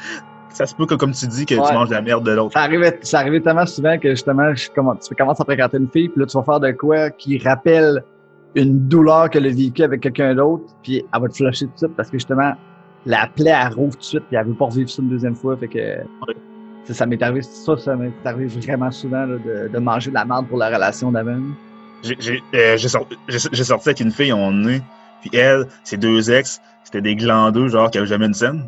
ça 0.50 0.66
se 0.66 0.74
peut 0.74 0.86
que, 0.86 0.94
comme 0.94 1.12
tu 1.12 1.26
dis, 1.26 1.44
que 1.46 1.54
Ouais. 1.54 1.62
tu 1.68 1.72
manges 1.74 1.90
la 1.90 2.00
merde 2.02 2.24
de 2.24 2.32
l'autre. 2.32 2.52
ça 2.54 2.60
arrivait, 2.60 2.98
ça 3.02 3.18
arrivait 3.20 3.40
tellement 3.40 3.66
souvent 3.66 3.98
que 3.98 4.10
justement, 4.10 4.54
je 4.54 4.66
tu 4.68 5.14
commences 5.14 5.40
à 5.40 5.44
fréquenter 5.44 5.76
une 5.78 5.88
fille, 5.90 6.08
puis 6.08 6.20
là, 6.20 6.26
tu 6.26 6.36
vas 6.36 6.44
faire 6.44 6.60
de 6.60 6.70
quoi 6.72 7.10
qui 7.10 7.38
rappelle 7.38 8.02
une 8.54 8.88
douleur 8.88 9.28
qu'elle 9.28 9.46
a 9.46 9.50
vécue 9.50 9.82
avec 9.82 10.00
quelqu'un 10.00 10.34
d'autre, 10.34 10.64
puis 10.82 11.04
elle 11.14 11.20
va 11.20 11.28
te 11.28 11.34
flusher 11.36 11.66
tout 11.66 11.72
de 11.72 11.78
suite 11.78 11.96
parce 11.96 12.08
que 12.10 12.16
justement, 12.16 12.52
la 13.06 13.28
plaie, 13.28 13.54
elle 13.54 13.72
rouvre 13.72 13.92
tout 13.94 14.00
de 14.00 14.04
suite, 14.04 14.24
puis 14.28 14.36
elle 14.36 14.46
veut 14.46 14.54
pas 14.54 14.66
revivre 14.66 14.90
ça 14.90 15.00
une 15.00 15.08
deuxième 15.08 15.36
fois. 15.36 15.56
Fait 15.56 15.68
que 15.68 15.98
ça, 16.84 16.94
ça 16.94 17.06
m'est 17.06 17.22
arrivé, 17.22 17.42
ça, 17.42 17.76
ça 17.76 17.96
m'est 17.96 18.12
arrivé 18.24 18.46
vraiment 18.46 18.90
souvent 18.90 19.24
là, 19.26 19.36
de, 19.38 19.68
de 19.72 19.78
manger 19.78 20.10
de 20.10 20.14
la 20.14 20.24
merde 20.24 20.46
pour 20.48 20.58
la 20.58 20.68
relation 20.68 21.10
d'avant. 21.12 21.38
J'ai 22.02 22.42
euh, 22.54 22.76
j'ai 22.76 22.88
sorti, 22.88 23.88
avec 23.88 24.00
une 24.00 24.10
fille, 24.12 24.32
on 24.32 24.68
est, 24.68 24.82
puis 25.20 25.30
elle, 25.32 25.66
ses 25.82 25.96
deux 25.96 26.30
ex, 26.30 26.60
c'était 26.84 27.00
des 27.00 27.16
glandeux, 27.16 27.68
genre, 27.68 27.90
qui 27.90 27.98
avaient 27.98 28.06
jamais 28.06 28.26
une 28.26 28.34
scène. 28.34 28.66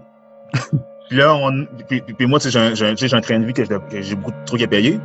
puis 1.09 1.18
là, 1.18 1.35
on, 1.35 1.66
puis, 1.88 2.00
puis- 2.00 2.26
moi, 2.26 2.40
tu 2.40 2.50
sais, 2.50 2.75
j'ai 2.75 3.16
un- 3.16 3.21
train 3.21 3.38
de 3.38 3.45
vie 3.45 3.52
que 3.52 3.62
j'ai 4.00 4.14
beaucoup 4.16 4.30
de 4.33 4.45
trucs 4.47 4.62
à 4.62 4.66
payer. 4.66 4.99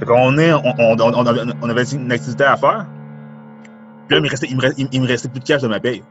Fait 0.00 0.06
qu'on 0.06 0.36
est, 0.38 0.52
on, 0.52 0.62
on, 0.78 0.96
on, 0.98 1.14
on 1.14 1.68
avait, 1.68 1.84
une 1.84 2.12
activité 2.12 2.44
à 2.44 2.56
faire. 2.56 2.86
Puis 4.08 4.16
là, 4.16 4.18
il 4.18 4.22
me 4.24 4.28
restait, 4.28 4.48
il 4.50 4.56
me, 4.56 4.60
restait- 4.60 4.82
il, 4.82 4.88
il 4.92 5.00
me 5.00 5.06
restait 5.06 5.28
plus 5.28 5.40
de 5.40 5.44
cash 5.44 5.62
de 5.62 5.68
ma 5.68 5.78
paye. 5.80 6.02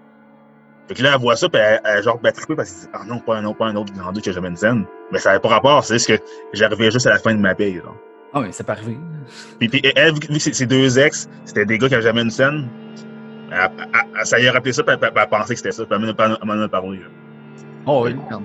Fait 0.91 0.95
que 0.95 1.03
là, 1.03 1.11
elle 1.15 1.21
voit 1.21 1.37
ça, 1.37 1.47
puis 1.47 1.61
elle, 1.63 1.79
elle 1.85 2.03
genre, 2.03 2.19
ben, 2.21 2.33
trippée 2.33 2.53
parce 2.53 2.69
qu'elle 2.69 2.81
dit, 2.81 2.87
ah 2.91 3.03
non, 3.07 3.19
pas 3.21 3.37
un, 3.37 3.43
non, 3.43 3.53
pas 3.53 3.67
un 3.67 3.75
autre 3.77 3.93
glandeux 3.93 4.19
qui 4.19 4.27
a 4.29 4.33
jamais 4.33 4.49
une 4.49 4.57
scène. 4.57 4.83
Mais 5.09 5.19
ça 5.19 5.29
n'avait 5.29 5.39
pas 5.39 5.47
rapport, 5.47 5.85
c'est 5.85 5.93
juste 5.93 6.07
que 6.09 6.21
j'arrivais 6.51 6.91
juste 6.91 7.07
à 7.07 7.11
la 7.11 7.17
fin 7.17 7.33
de 7.33 7.39
ma 7.39 7.55
paye, 7.55 7.75
genre. 7.75 7.95
Ah 8.33 8.41
oui, 8.41 8.47
c'est 8.51 8.65
pas 8.65 8.73
arrivé. 8.73 8.97
Puis, 9.57 9.69
puis 9.69 9.81
elle, 9.95 10.13
vu 10.15 10.19
que 10.19 10.27
que 10.27 10.39
ses 10.39 10.65
deux 10.65 10.99
ex, 10.99 11.29
c'était 11.45 11.65
des 11.65 11.77
gars 11.77 11.87
qui 11.87 11.93
avaient 11.93 12.03
jamais 12.03 12.23
une 12.23 12.29
scène, 12.29 12.67
elle, 13.53 13.69
elle- 14.19 14.25
ça 14.25 14.37
lui 14.37 14.49
a 14.49 14.51
rappelé 14.51 14.73
ça, 14.73 14.83
puis 14.83 14.93
elle, 15.01 15.29
pensait 15.29 15.53
que 15.53 15.59
c'était 15.59 15.71
ça, 15.71 15.85
puis 15.85 15.95
elle 15.97 16.45
m'en 16.45 16.61
a- 16.61 16.67
parlé. 16.67 16.97
là. 16.97 17.05
Oh 17.85 18.01
oui, 18.03 18.17
quand, 18.29 18.41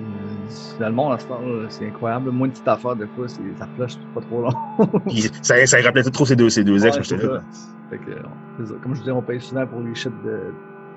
dans 0.79 0.87
le 0.87 0.95
monde 0.95 1.15
à 1.15 1.19
ce 1.19 1.27
temps-là, 1.27 1.67
c'est 1.69 1.89
incroyable. 1.89 2.31
Moins 2.31 2.47
de 2.47 2.53
petites 2.53 2.69
affaires, 2.69 2.95
des 2.95 3.09
fois, 3.09 3.27
ça 3.27 3.41
flush 3.75 3.97
pas 4.15 4.21
trop 4.21 4.43
long. 4.43 4.51
Ça, 5.43 5.67
ça 5.67 5.79
lui 5.79 5.85
rappelait 5.85 6.05
trop 6.05 6.25
ses 6.25 6.37
deux, 6.37 6.47
ex, 6.47 6.57
Ouais, 6.57 7.17
moi 7.19 7.99
que, 7.99 8.11
euh, 8.13 8.23
c'est 8.61 8.67
ça. 8.67 8.75
Comme 8.81 8.95
je 8.95 9.01
disais, 9.01 9.11
on 9.11 9.23
paye 9.23 9.41
souvent 9.41 9.67
pour 9.67 9.81
les 9.81 9.97
shit 9.97 10.13
de, 10.25 10.53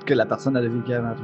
que 0.06 0.14
la 0.14 0.26
personne 0.26 0.56
a 0.58 0.62
vécu 0.62 0.94
avant 0.94 1.14
tout. 1.14 1.24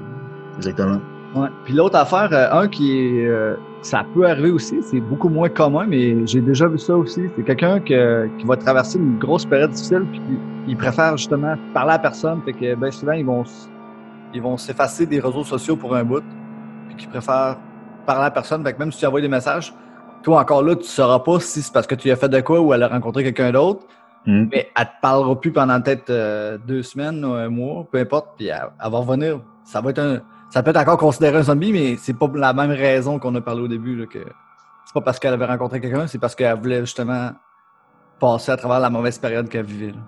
Exactement. 0.58 1.00
Ouais. 1.36 1.50
Puis 1.66 1.74
l'autre 1.74 1.98
affaire, 1.98 2.30
euh, 2.32 2.62
un 2.62 2.68
qui 2.68 2.98
est, 2.98 3.26
euh, 3.28 3.56
ça 3.82 4.06
peut 4.14 4.26
arriver 4.26 4.52
aussi, 4.52 4.82
c'est 4.82 5.02
beaucoup 5.02 5.28
moins 5.28 5.50
commun, 5.50 5.86
mais 5.88 6.26
j'ai 6.26 6.40
déjà 6.40 6.68
vu 6.68 6.78
ça 6.80 6.96
aussi. 6.96 7.24
C'est 7.36 7.44
quelqu'un 7.44 7.80
que- 7.82 8.30
qui 8.38 8.46
va 8.46 8.56
traverser 8.56 8.98
une 9.00 9.18
grosse 9.20 9.46
période 9.46 9.72
difficile, 9.72 10.06
puis 10.10 10.20
qui- 10.20 10.40
il 10.70 10.78
préfère 10.78 11.18
justement 11.18 11.56
parler 11.74 11.94
à 11.94 12.00
personne. 12.00 12.42
Fait 12.46 12.54
que 12.54 12.76
ben 12.76 12.90
souvent 12.90 13.12
ils 13.12 13.26
vont, 13.26 13.44
ils 14.34 14.42
vont 14.42 14.56
s'effacer 14.58 15.06
des 15.06 15.20
réseaux 15.20 15.44
sociaux 15.44 15.76
pour 15.76 15.94
un 15.96 16.04
bout, 16.06 16.24
puis 16.88 16.96
qui 16.96 17.08
préfèrent 17.08 17.58
parler 18.06 18.26
à 18.28 18.32
personne. 18.32 18.64
Fait 18.64 18.74
que 18.74 18.80
même 18.80 18.92
si 18.94 19.00
tu 19.00 19.06
envoies 19.06 19.22
des 19.22 19.28
messages, 19.28 19.74
toi 20.24 20.40
encore 20.40 20.64
là, 20.64 20.76
tu 20.76 20.86
sauras 20.88 21.20
pas 21.20 21.40
si 21.42 21.62
c'est 21.62 21.74
parce 21.74 21.86
que 21.86 21.96
tu 21.96 22.10
as 22.12 22.16
fait 22.16 22.30
de 22.30 22.40
quoi 22.40 22.62
ou 22.62 22.74
elle 22.74 22.84
a 22.84 22.88
rencontré 22.88 23.24
quelqu'un 23.24 23.52
d'autre. 23.52 23.82
Mhm. 24.28 24.50
Mais 24.52 24.72
elle 24.76 24.86
te 24.86 24.92
parlera 25.02 25.40
plus 25.40 25.52
pendant 25.52 25.80
peut-être 25.82 26.10
euh, 26.10 26.58
deux 26.58 26.82
semaines 26.84 27.24
ou 27.24 27.34
un 27.34 27.50
mois, 27.50 27.86
peu 27.92 28.00
importe, 28.00 28.30
puis 28.38 28.48
elle, 28.48 28.70
elle 28.84 28.92
va 28.92 28.98
revenir. 28.98 29.40
Ça 29.64 29.82
va 29.82 29.92
être 29.92 30.00
un. 30.00 30.20
Ça 30.50 30.64
peut 30.64 30.70
être 30.72 30.78
encore 30.78 30.98
considéré 30.98 31.38
un 31.38 31.44
zombie, 31.44 31.72
mais 31.72 31.98
c'est 31.98 32.14
pas 32.18 32.30
la 32.34 32.54
même 32.54 32.72
raison 32.72 33.20
qu'on 33.20 33.34
a 33.36 33.42
parlé 33.42 33.62
au 33.62 33.68
début. 33.68 33.96
Là, 33.96 34.06
que 34.06 34.20
c'est 34.20 34.94
pas 34.94 35.02
parce 35.02 35.20
qu'elle 35.20 35.34
avait 35.34 35.46
rencontré 35.46 35.80
quelqu'un, 35.82 36.08
c'est 36.08 36.18
parce 36.20 36.34
qu'elle 36.36 36.58
voulait 36.58 36.80
justement 36.82 37.32
passer 38.20 38.52
à 38.52 38.58
travers 38.58 38.80
la 38.80 38.90
mauvaise 38.90 39.18
période 39.20 39.50
qu'elle 39.50 39.66
vivait. 39.66 39.92
là. 39.92 40.00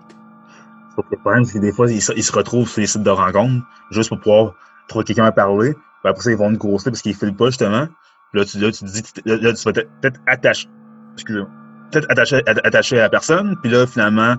Le 1.12 1.18
problème, 1.18 1.44
c'est 1.46 1.60
que 1.60 1.64
des 1.64 1.72
fois, 1.72 1.92
ils, 1.92 2.02
se- 2.02 2.14
ils 2.14 2.24
se 2.24 2.32
retrouvent 2.32 2.68
sur 2.68 2.82
les 2.82 2.88
sites 2.88 3.04
de 3.04 3.10
rencontres, 3.10 3.64
juste 3.92 4.10
pour 4.10 4.20
pouvoir 4.20 4.54
trouver 4.88 5.06
quelqu'un 5.06 5.26
à 5.26 5.32
parler. 5.32 5.74
Puis 5.74 6.10
après 6.10 6.24
ça, 6.24 6.32
ils 6.32 6.38
vont 6.38 6.50
nous 6.50 6.58
ghoster 6.58 6.90
parce 6.90 7.02
qu'ils 7.04 7.14
filent 7.16 7.36
pas, 7.36 7.48
justement. 7.48 7.88
Puis 8.32 8.40
là, 8.40 8.46
tu, 8.46 8.58
là, 8.58 8.72
tu 8.72 8.80
te 8.80 8.86
dis, 8.86 9.04
là, 9.26 9.54
tu 9.54 9.64
vas 9.64 9.74
peut-être 9.74 9.90
peut-être 10.02 10.20
attacher, 10.26 10.68
excusez-moi, 11.14 11.50
peut-être 11.92 12.10
attaché, 12.10 12.38
atta- 12.38 12.62
attaché 12.66 13.00
à 13.00 13.04
la 13.04 13.10
personne, 13.10 13.56
puis 13.62 13.72
là, 13.72 13.88
finalement, 13.88 14.36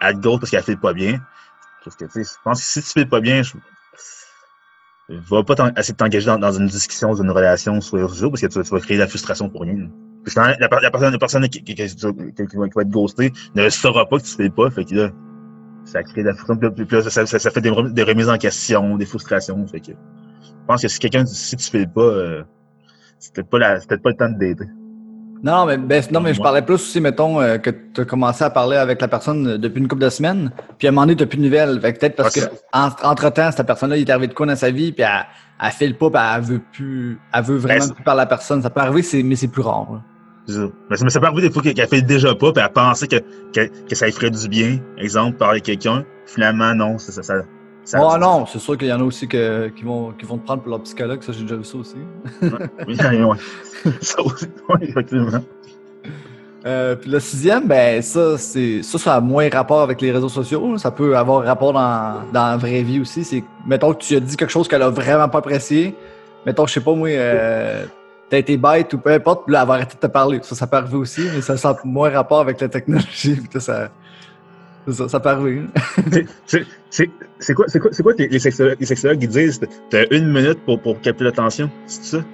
te 0.00 0.16
ghost 0.16 0.40
parce 0.40 0.50
qu'elle 0.50 0.62
file 0.62 0.78
pas 0.78 0.92
bien. 0.92 1.20
Parce 1.84 1.96
que, 1.96 2.04
je 2.14 2.22
pense 2.44 2.60
que 2.60 2.66
si 2.66 2.82
tu 2.82 2.88
files 2.88 3.08
pas 3.08 3.20
bien, 3.20 3.42
je, 3.42 3.54
va 5.08 5.42
pas 5.42 5.54
essayer 5.76 5.92
de 5.92 5.96
t'engager 5.96 6.26
dans, 6.26 6.38
dans 6.38 6.52
une 6.52 6.66
discussion, 6.66 7.08
dans 7.08 7.22
une 7.22 7.30
relation 7.30 7.80
sur 7.80 7.96
les 7.96 8.04
réseaux 8.04 8.30
parce 8.30 8.40
que 8.40 8.46
tu, 8.46 8.58
vas- 8.58 8.80
créer 8.80 8.96
de 8.96 9.02
la 9.02 9.08
frustration 9.08 9.48
pour 9.48 9.62
rien. 9.62 9.88
La, 10.36 10.68
per- 10.68 10.78
la 10.80 10.90
personne, 10.90 11.12
la 11.12 11.18
personne 11.18 11.48
qui, 11.48 11.64
qui, 11.64 11.74
va, 11.74 12.66
être 12.82 12.88
ghostée 12.88 13.32
ne 13.54 13.68
saura 13.68 14.08
pas 14.08 14.18
que 14.18 14.24
tu 14.24 14.36
files 14.36 14.52
pas, 14.52 14.70
fait 14.70 14.84
que 14.84 14.94
là, 14.94 15.10
ça 15.84 16.02
crée 16.04 16.22
de 16.22 16.28
la 16.28 16.34
frustration, 16.34 17.10
ça, 17.10 17.38
ça, 17.38 17.50
fait 17.50 17.60
des, 17.60 17.70
rem- 17.70 17.92
des 17.92 18.04
remises 18.04 18.28
en 18.28 18.38
question, 18.38 18.96
des 18.96 19.06
frustrations, 19.06 19.66
fait 19.66 19.80
que 19.80 19.92
je 19.92 20.66
pense 20.68 20.80
que 20.82 20.88
si 20.88 21.00
quelqu'un, 21.00 21.26
si 21.26 21.56
tu 21.56 21.68
files 21.70 21.90
pas, 21.90 22.00
euh, 22.02 22.44
c'est 23.18 23.34
peut-être 23.34 23.50
pas 23.50 24.10
le 24.10 24.16
temps 24.16 24.28
de 24.30 24.38
dater. 24.38 24.70
Non, 25.42 25.66
mais, 25.66 25.76
ben, 25.76 26.02
non, 26.12 26.20
mais 26.20 26.34
je 26.34 26.40
parlais 26.40 26.62
plus 26.62 26.74
aussi, 26.74 27.00
mettons, 27.00 27.40
euh, 27.40 27.58
que 27.58 27.70
tu 27.70 28.00
as 28.02 28.04
commencé 28.04 28.44
à 28.44 28.50
parler 28.50 28.76
avec 28.76 29.00
la 29.00 29.08
personne 29.08 29.46
euh, 29.48 29.58
depuis 29.58 29.80
une 29.80 29.88
couple 29.88 30.02
de 30.02 30.08
semaines, 30.08 30.52
puis 30.78 30.86
à 30.86 30.90
un 30.90 30.92
moment 30.92 31.02
donné, 31.06 31.16
tu 31.16 31.26
plus 31.26 31.38
de 31.38 31.42
nouvelles. 31.42 31.80
Fait 31.80 31.92
peut-être 31.98 32.14
parce 32.16 32.36
Ouais, 32.36 32.42
que 32.42 32.46
en- 32.72 33.10
entre-temps, 33.10 33.50
cette 33.50 33.66
personne-là, 33.66 33.96
il 33.96 34.02
est 34.02 34.10
arrivé 34.10 34.28
de 34.28 34.34
quoi 34.34 34.46
dans 34.46 34.54
sa 34.54 34.70
vie, 34.70 34.92
puis 34.92 35.02
elle, 35.02 35.26
elle 35.60 35.70
file 35.72 35.96
pas, 35.98 36.10
puis 36.10 36.20
elle 36.36 36.42
veut 36.42 36.60
plus, 36.72 37.18
elle 37.34 37.42
veut 37.42 37.56
vraiment 37.56 37.80
Ben, 37.80 37.86
c'est- 37.88 37.94
plus 37.94 38.04
parler 38.04 38.20
à 38.20 38.24
la 38.24 38.28
personne. 38.28 38.62
Ça 38.62 38.70
peut 38.70 38.80
arriver, 38.80 39.22
mais 39.24 39.34
c'est 39.34 39.48
plus 39.48 39.62
rare. 39.62 39.88
là. 39.92 40.00
Mais 40.90 40.96
ça, 40.96 41.20
peut 41.20 41.26
arriver 41.26 41.42
des 41.42 41.50
fois 41.52 41.62
qu'elle 41.62 41.74
qu'elle 41.74 41.88
fait 41.88 42.02
déjà 42.02 42.34
pas, 42.34 42.52
puis 42.52 42.62
elle 42.64 42.72
pensait 42.72 43.06
que, 43.08 43.16
que, 43.52 43.68
que 43.88 43.94
ça 43.94 44.06
lui 44.06 44.12
ferait 44.12 44.30
du 44.30 44.48
bien, 44.48 44.78
exemple, 44.98 45.36
parler 45.38 45.58
à 45.58 45.60
quelqu'un. 45.60 46.04
Finalement, 46.26 46.74
non, 46.74 46.98
ça, 46.98 47.10
ça, 47.12 47.22
ça, 47.22 47.34
ça- 47.84 48.00
Oh 48.02 48.16
non, 48.18 48.46
c'est 48.46 48.58
sûr 48.58 48.76
qu'il 48.78 48.88
y 48.88 48.92
en 48.92 49.00
a 49.00 49.04
aussi 49.04 49.26
que- 49.28 49.68
qui, 49.68 49.84
vont, 49.84 50.12
qui 50.12 50.24
vont 50.26 50.38
te 50.38 50.44
prendre 50.44 50.62
pour 50.62 50.70
leur 50.70 50.80
psychologue, 50.82 51.22
ça 51.22 51.32
j'ai 51.32 51.42
déjà 51.42 51.56
vu 51.56 51.64
ça 51.64 51.76
aussi. 51.78 51.96
Oui, 52.40 52.48
ouais. 52.88 53.36
ça 54.00 54.22
aussi, 54.22 54.46
oui, 54.68 54.76
effectivement. 54.82 55.42
Euh, 56.64 56.94
puis 56.94 57.10
le 57.10 57.18
sixième, 57.18 57.66
ben 57.66 58.00
ça, 58.02 58.38
c'est 58.38 58.82
ça, 58.84 58.96
ça 58.96 59.14
a 59.16 59.20
moins 59.20 59.48
rapport 59.50 59.80
avec 59.82 60.00
les 60.00 60.12
réseaux 60.12 60.28
sociaux. 60.28 60.78
Ça 60.78 60.92
peut 60.92 61.16
avoir 61.16 61.44
rapport 61.44 61.72
dans, 61.72 62.20
dans 62.32 62.46
la 62.50 62.56
vraie 62.56 62.82
vie 62.82 63.00
aussi. 63.00 63.24
C'est 63.24 63.42
mettons 63.66 63.92
que 63.92 63.98
tu 63.98 64.14
as 64.14 64.20
dit 64.20 64.36
quelque 64.36 64.50
chose 64.52 64.68
qu'elle 64.68 64.82
a 64.82 64.88
vraiment 64.90 65.28
pas 65.28 65.38
apprécié. 65.38 65.96
Mettons, 66.46 66.64
je 66.66 66.74
sais 66.74 66.80
pas 66.80 66.94
moi, 66.94 67.08
euh, 67.08 67.84
t'as 68.30 68.38
été 68.38 68.56
bête 68.56 68.92
ou 68.94 68.98
peu 68.98 69.10
importe, 69.10 69.44
puis 69.44 69.52
là, 69.54 69.62
elle 69.62 69.68
va 69.68 69.74
arrêter 69.74 69.94
de 69.96 70.00
te 70.00 70.06
parler. 70.06 70.38
Ça, 70.42 70.54
ça 70.54 70.68
peut 70.68 70.76
arriver 70.76 70.96
aussi, 70.98 71.22
mais 71.34 71.40
ça, 71.40 71.56
ça 71.56 71.70
a 71.70 71.76
moins 71.84 72.10
rapport 72.10 72.40
avec 72.40 72.60
la 72.60 72.68
technologie. 72.68 73.34
puis 73.50 73.60
ça, 73.60 73.88
ça, 74.88 75.08
ça 75.08 75.20
peut 75.20 75.28
arriver. 75.28 75.66
C'est- 76.46 77.54
quoi, 77.54 77.66
quoi, 77.80 77.90
c'est 77.92 78.02
quoi 78.02 78.14
que 78.14 78.22
les 78.22 78.38
sexologues, 78.38 78.76
les 78.80 78.86
sexologues 78.86 79.22
ils 79.22 79.28
disent? 79.28 79.60
T'as 79.90 80.04
une 80.10 80.32
minute 80.32 80.60
pour, 80.64 80.80
pour 80.80 81.00
capter 81.00 81.24
l'attention, 81.24 81.70
c'est 81.86 82.04
ça? 82.04 82.24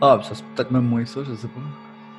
Ah, 0.00 0.18
ça 0.22 0.30
c'est 0.34 0.44
peut-être 0.54 0.70
même 0.70 0.84
moins 0.84 1.04
ça, 1.06 1.20
je 1.28 1.34
sais 1.34 1.48
pas. 1.48 1.60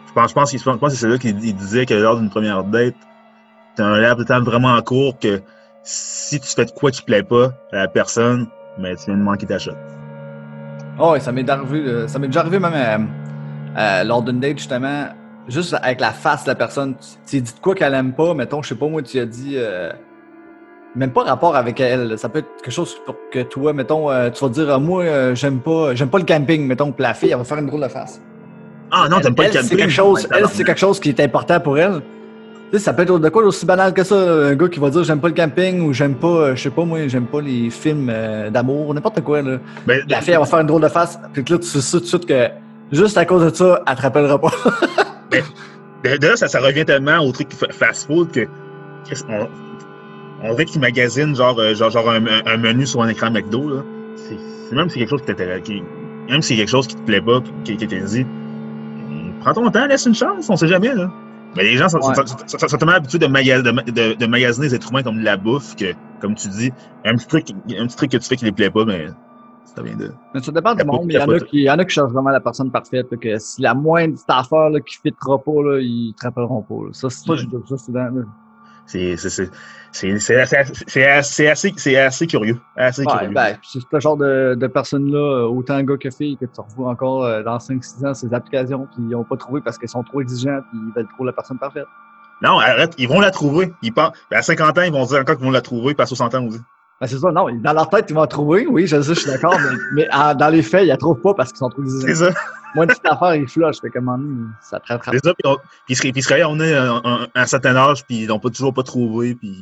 Je 0.08 0.14
pense, 0.14 0.30
je 0.30 0.34
pense, 0.34 0.50
qu'il- 0.50 0.60
je 0.60 0.64
pense 0.66 0.80
que 0.94 0.98
c'est 0.98 1.08
là 1.08 1.18
qu'il 1.18 1.44
il 1.44 1.56
disait 1.56 1.86
que 1.86 1.94
lors 1.94 2.18
d'une 2.20 2.30
première 2.30 2.64
date, 2.64 2.96
t'as 3.76 3.86
un 3.86 4.00
laps 4.00 4.24
de 4.24 4.28
temps 4.28 4.42
vraiment 4.42 4.82
court 4.82 5.20
que 5.20 5.42
si 5.84 6.40
tu 6.40 6.48
fais 6.48 6.66
de 6.66 6.72
quoi 6.72 6.90
qui 6.92 7.02
plaît 7.02 7.24
pas 7.24 7.54
à 7.72 7.78
la 7.78 7.88
personne, 7.88 8.48
mais 8.80 8.96
tu 8.96 9.06
viens 9.06 9.18
de 9.18 9.24
manquer 9.24 9.46
ta 9.46 9.60
shot. 9.60 9.72
Oh, 11.00 11.16
ça 11.20 11.32
m'est 11.32 11.48
arrivé, 11.48 11.80
euh, 11.88 12.08
ça 12.08 12.18
m'est 12.18 12.28
déjà 12.28 12.40
arrivé 12.40 12.58
même 12.60 12.74
euh, 12.74 12.98
euh, 13.78 14.04
lors 14.04 14.24
d'une 14.24 14.40
date, 14.40 14.58
justement, 14.58 15.10
juste 15.48 15.76
avec 15.82 16.00
la 16.02 16.12
face 16.12 16.44
de 16.44 16.50
la 16.50 16.56
personne. 16.56 16.96
Tu, 16.96 17.38
tu 17.38 17.42
dis 17.42 17.54
de 17.54 17.60
quoi 17.60 17.76
qu'elle 17.76 17.94
aime 17.94 18.14
pas, 18.14 18.34
mettons, 18.34 18.62
je 18.62 18.70
sais 18.70 18.76
pas, 18.76 18.88
moi, 18.88 19.02
tu 19.02 19.20
as 19.20 19.26
dit. 19.26 19.54
euh, 19.56 19.92
même 20.96 21.12
pas 21.12 21.24
rapport 21.24 21.56
avec 21.56 21.80
elle. 21.80 22.18
Ça 22.18 22.28
peut 22.28 22.40
être 22.40 22.48
quelque 22.64 22.72
chose 22.74 22.96
pour 23.06 23.16
que 23.32 23.44
toi, 23.44 23.72
mettons, 23.74 24.10
euh, 24.10 24.30
tu 24.32 24.44
vas 24.44 24.50
dire, 24.50 24.70
Ah, 24.72 24.80
moi, 24.80 25.04
euh, 25.04 25.36
j'aime 25.36 25.60
pas, 25.60 25.94
j'aime 25.94 26.10
pas 26.10 26.18
le 26.18 26.24
camping, 26.26 26.66
mettons, 26.66 26.92
puis 26.92 27.04
la 27.04 27.14
fille, 27.14 27.30
elle 27.32 27.38
va 27.38 27.44
faire 27.44 27.60
une 27.60 27.68
drôle 27.68 27.82
de 27.84 27.88
face. 27.88 28.20
Ah 28.90 29.08
non, 29.10 29.20
t'aimes 29.20 29.36
pas 29.36 29.44
elle, 29.44 29.54
le 29.54 29.62
camping. 29.62 29.78
Quelque 29.78 29.90
chose, 29.92 30.28
elle, 30.34 30.48
c'est 30.48 30.64
quelque 30.64 30.80
chose 30.80 31.00
qui 31.00 31.10
est 31.10 31.20
important 31.20 31.60
pour 31.60 31.78
elle. 31.78 32.02
Tu 32.72 32.78
sais, 32.78 32.84
ça 32.84 32.94
peut 32.94 33.04
être 33.04 33.20
de 33.20 33.30
quoi 33.30 33.44
aussi 33.44 33.66
banal 33.66 33.94
que 33.94 34.04
ça, 34.04 34.16
un 34.16 34.56
gars 34.56 34.68
qui 34.68 34.80
va 34.80 34.90
dire 34.90 35.04
j'aime 35.04 35.22
pas 35.22 35.28
le 35.30 35.34
camping 35.34 35.82
ou 35.88 35.94
j'aime 35.94 36.16
pas, 36.16 36.54
je 36.56 36.64
sais 36.64 36.70
pas 36.70 36.84
moi, 36.84 37.08
j'aime 37.08 37.26
pas 37.26 37.40
les 37.40 37.70
films 37.70 38.10
euh, 38.12 38.50
d'amour, 38.50 38.94
n'importe 38.94 39.22
quoi 39.22 39.42
là. 39.42 39.58
Ben, 39.86 40.02
La 40.10 40.20
fille 40.20 40.34
elle 40.34 40.40
va 40.40 40.46
faire 40.46 40.60
une 40.60 40.68
drôle 40.68 40.82
de 40.82 40.90
face, 40.90 41.18
puis 41.32 41.44
là 41.48 41.58
tu 41.60 41.66
sais 41.66 41.98
tout 41.98 42.00
de 42.04 42.06
suite 42.08 42.26
que 42.26 42.48
juste 42.92 43.18
à 43.18 43.26
cause 43.26 43.50
de 43.50 43.56
ça, 43.56 43.82
elle 43.88 43.96
te 43.96 44.02
rappellera 44.02 44.40
pas. 44.42 44.50
de- 45.32 46.18
de 46.18 46.28
là, 46.28 46.36
ça, 46.36 46.48
ça 46.48 46.60
revient 46.60 46.86
tellement 46.86 47.20
au 47.20 47.32
truc 47.32 47.52
fa- 47.54 47.72
fast-food 47.72 48.32
que 48.32 48.48
Chris, 49.06 49.22
on, 49.30 49.48
on 50.44 50.52
dirait 50.52 50.66
qu'ils 50.66 50.82
magasinent 50.82 51.36
genre, 51.36 51.58
euh, 51.60 51.74
genre, 51.74 51.90
genre 51.90 52.10
un, 52.10 52.58
menu 52.58 52.86
sur 52.86 53.02
un 53.02 53.08
écran 53.10 53.32
McDo. 53.32 53.70
Là. 53.78 53.84
C'est, 54.16 54.38
c'est 54.70 54.76
même 54.76 54.90
si 54.90 54.94
c'est 54.94 55.00
quelque 55.00 55.10
chose 55.10 55.22
qui 55.22 55.28
t'intéresse, 55.28 55.62
qui- 55.64 55.84
même 56.30 56.42
si 56.42 56.50
c'est 56.50 56.56
quelque 56.58 56.70
chose 56.70 56.88
qui 56.88 56.96
te 56.96 57.02
plaît 57.02 57.22
pas, 57.22 57.42
qui, 57.64 57.78
qui 57.78 57.88
t'est 57.88 58.00
dit, 58.02 58.22
hum, 58.24 59.34
prends 59.42 59.54
ton 59.54 59.70
temps, 59.72 59.86
laisse 59.88 60.06
une 60.06 60.16
chance, 60.16 60.50
on 60.50 60.56
sait 60.56 60.68
jamais. 60.68 60.94
Là. 60.94 61.12
Mais 61.56 61.64
les 61.64 61.78
gens 61.78 61.90
sont, 61.90 61.98
Ouais. 62.00 62.14
sont- 62.16 62.28
sont- 62.28 62.58
sont- 62.60 62.68
sont 62.68 62.78
tellement 62.78 62.94
habitués 62.94 63.18
de, 63.20 63.28
maga- 63.28 63.62
de, 63.62 63.72
ma- 63.72 63.82
de- 63.84 64.14
de 64.14 64.26
magasiner 64.28 64.68
les 64.68 64.76
êtres 64.76 64.90
humains 64.92 65.02
comme 65.04 65.18
de 65.20 65.24
la 65.24 65.38
bouffe 65.38 65.76
que, 65.76 65.94
comme 66.22 66.36
tu 66.36 66.50
dis, 66.50 66.72
un 67.06 67.16
petit 67.16 67.28
truc, 67.28 67.46
un 67.52 67.88
petit 67.88 67.96
truc 67.96 68.12
que 68.12 68.18
tu 68.18 68.28
fais 68.28 68.36
qui 68.36 68.46
les 68.46 68.52
plaît 68.52 68.70
pas, 68.70 68.86
mais 68.86 69.08
ça 69.76 69.82
vient 69.82 69.96
de. 69.96 70.12
Mais 70.34 70.42
ça 70.42 70.52
dépend 70.52 70.74
du 70.76 70.84
monde, 70.84 71.06
mais 71.06 71.16
il 71.16 71.20
y, 71.20 71.24
en 71.24 71.30
a 71.30 71.40
qui, 71.40 71.58
il 71.58 71.64
y 71.64 71.70
en 71.70 71.78
a 71.78 71.86
qui 71.86 71.94
cherchent 71.94 72.12
vraiment 72.12 72.30
la 72.30 72.40
personne 72.40 72.72
parfaite, 72.72 73.08
là, 73.12 73.18
que 73.18 73.38
si 73.38 73.62
la 73.62 73.74
moindre 73.74 74.14
petite 74.16 74.30
affaire 74.30 74.70
là, 74.70 74.80
qui 74.80 74.98
fitera 74.98 75.38
pas, 75.38 75.62
là, 75.64 75.80
ils 75.80 76.14
te 76.18 76.26
rappelleront 76.26 76.62
pas. 76.62 76.86
Là. 76.86 76.90
Ça, 76.94 77.10
c'est 77.10 77.26
ça, 77.26 77.36
j'ai 77.36 77.46
dit 77.46 77.56
ça 77.68 77.78
souvent. 77.78 78.10
C'est, 78.88 79.12
assez, 81.06 82.26
curieux. 82.26 82.58
Assez 82.76 83.02
Ouais, 83.02 83.12
curieux. 83.12 83.34
ben, 83.34 83.58
c'est 83.62 83.80
ce 83.80 84.00
genre 84.00 84.16
de, 84.16 84.56
de 84.56 84.68
personnes-là, 84.68 85.18
euh, 85.18 85.48
autant 85.48 85.82
gars 85.84 85.98
que 85.98 86.10
filles, 86.10 86.38
que 86.38 86.46
tu 86.46 86.62
revois 86.62 86.90
encore 86.90 87.26
euh, 87.26 87.44
dans 87.44 87.58
5-6 87.58 88.08
ans 88.08 88.14
ces 88.14 88.34
applications, 88.34 88.88
puis 88.94 89.04
ils 89.04 89.10
n'ont 89.10 89.26
pas 89.26 89.36
trouvé 89.36 89.60
parce 89.62 89.78
qu'ils 89.78 89.90
sont 89.90 90.04
trop 90.04 90.22
exigeants, 90.22 90.62
puis 90.70 90.80
ils 90.88 90.94
veulent 90.96 91.10
trop 91.16 91.26
la 91.26 91.34
personne 91.34 91.58
parfaite. 91.58 91.88
Non, 92.42 92.60
arrête, 92.60 92.94
ils 92.98 93.10
vont 93.10 93.20
la 93.20 93.32
trouver. 93.32 93.74
Ils 93.82 93.94
pensent, 93.94 94.14
ben, 94.32 94.38
à 94.38 94.42
50 94.42 94.78
ans, 94.78 94.82
ils 94.84 94.94
vont 94.94 95.06
dire 95.06 95.20
encore 95.20 95.36
qu'ils 95.36 95.46
vont 95.46 95.52
la 95.52 95.62
trouver, 95.62 95.94
puis 95.94 96.04
à 96.04 96.06
60 96.06 96.36
ans 96.36 96.46
aussi. 96.46 96.60
Ben, 97.00 97.06
c'est 97.08 97.18
ça, 97.20 97.32
non, 97.32 97.48
dans 97.62 97.74
leur 97.74 97.90
tête, 97.90 98.06
ils 98.10 98.16
vont 98.16 98.26
trouver, 98.26 98.66
oui, 98.66 98.88
je 98.88 99.00
sais, 99.02 99.14
je 99.14 99.20
suis 99.20 99.30
d'accord, 99.30 99.56
mais, 99.60 99.78
mais 99.94 100.08
en- 100.14 100.34
dans 100.34 100.50
les 100.50 100.64
faits, 100.64 100.84
ils 100.84 100.88
la 100.88 100.98
trouvent 100.98 101.22
pas 101.22 101.34
parce 101.36 101.50
qu'ils 101.52 101.60
sont 101.60 101.70
trop 101.70 101.84
C'est 101.86 102.16
ça. 102.16 102.32
Moi, 102.76 102.86
une 102.86 102.90
petite 102.90 103.06
affaire, 103.06 103.36
ils 103.36 103.48
flushent, 103.48 103.80
fait 103.82 103.90
donné, 104.00 104.46
ça 104.62 104.80
te 104.80 104.88
rattrape. 104.92 105.14
C'est 105.14 105.26
ça, 105.28 105.34
puis, 105.36 105.44
puis, 105.52 105.60
ils 105.90 105.96
se- 105.96 106.02
puis 106.02 106.22
réveillent, 106.28 106.46
on 106.50 106.60
est 106.60 106.74
à 106.74 106.92
un, 106.92 107.02
un- 107.04 107.28
un 107.36 107.46
certain 107.46 107.76
âge, 107.76 108.04
puis 108.06 108.24
ils 108.24 108.28
n'ont 108.28 108.40
pas, 108.40 108.50
toujours 108.50 108.74
pas 108.74 108.84
trouvé, 108.84 109.36
puis... 109.36 109.56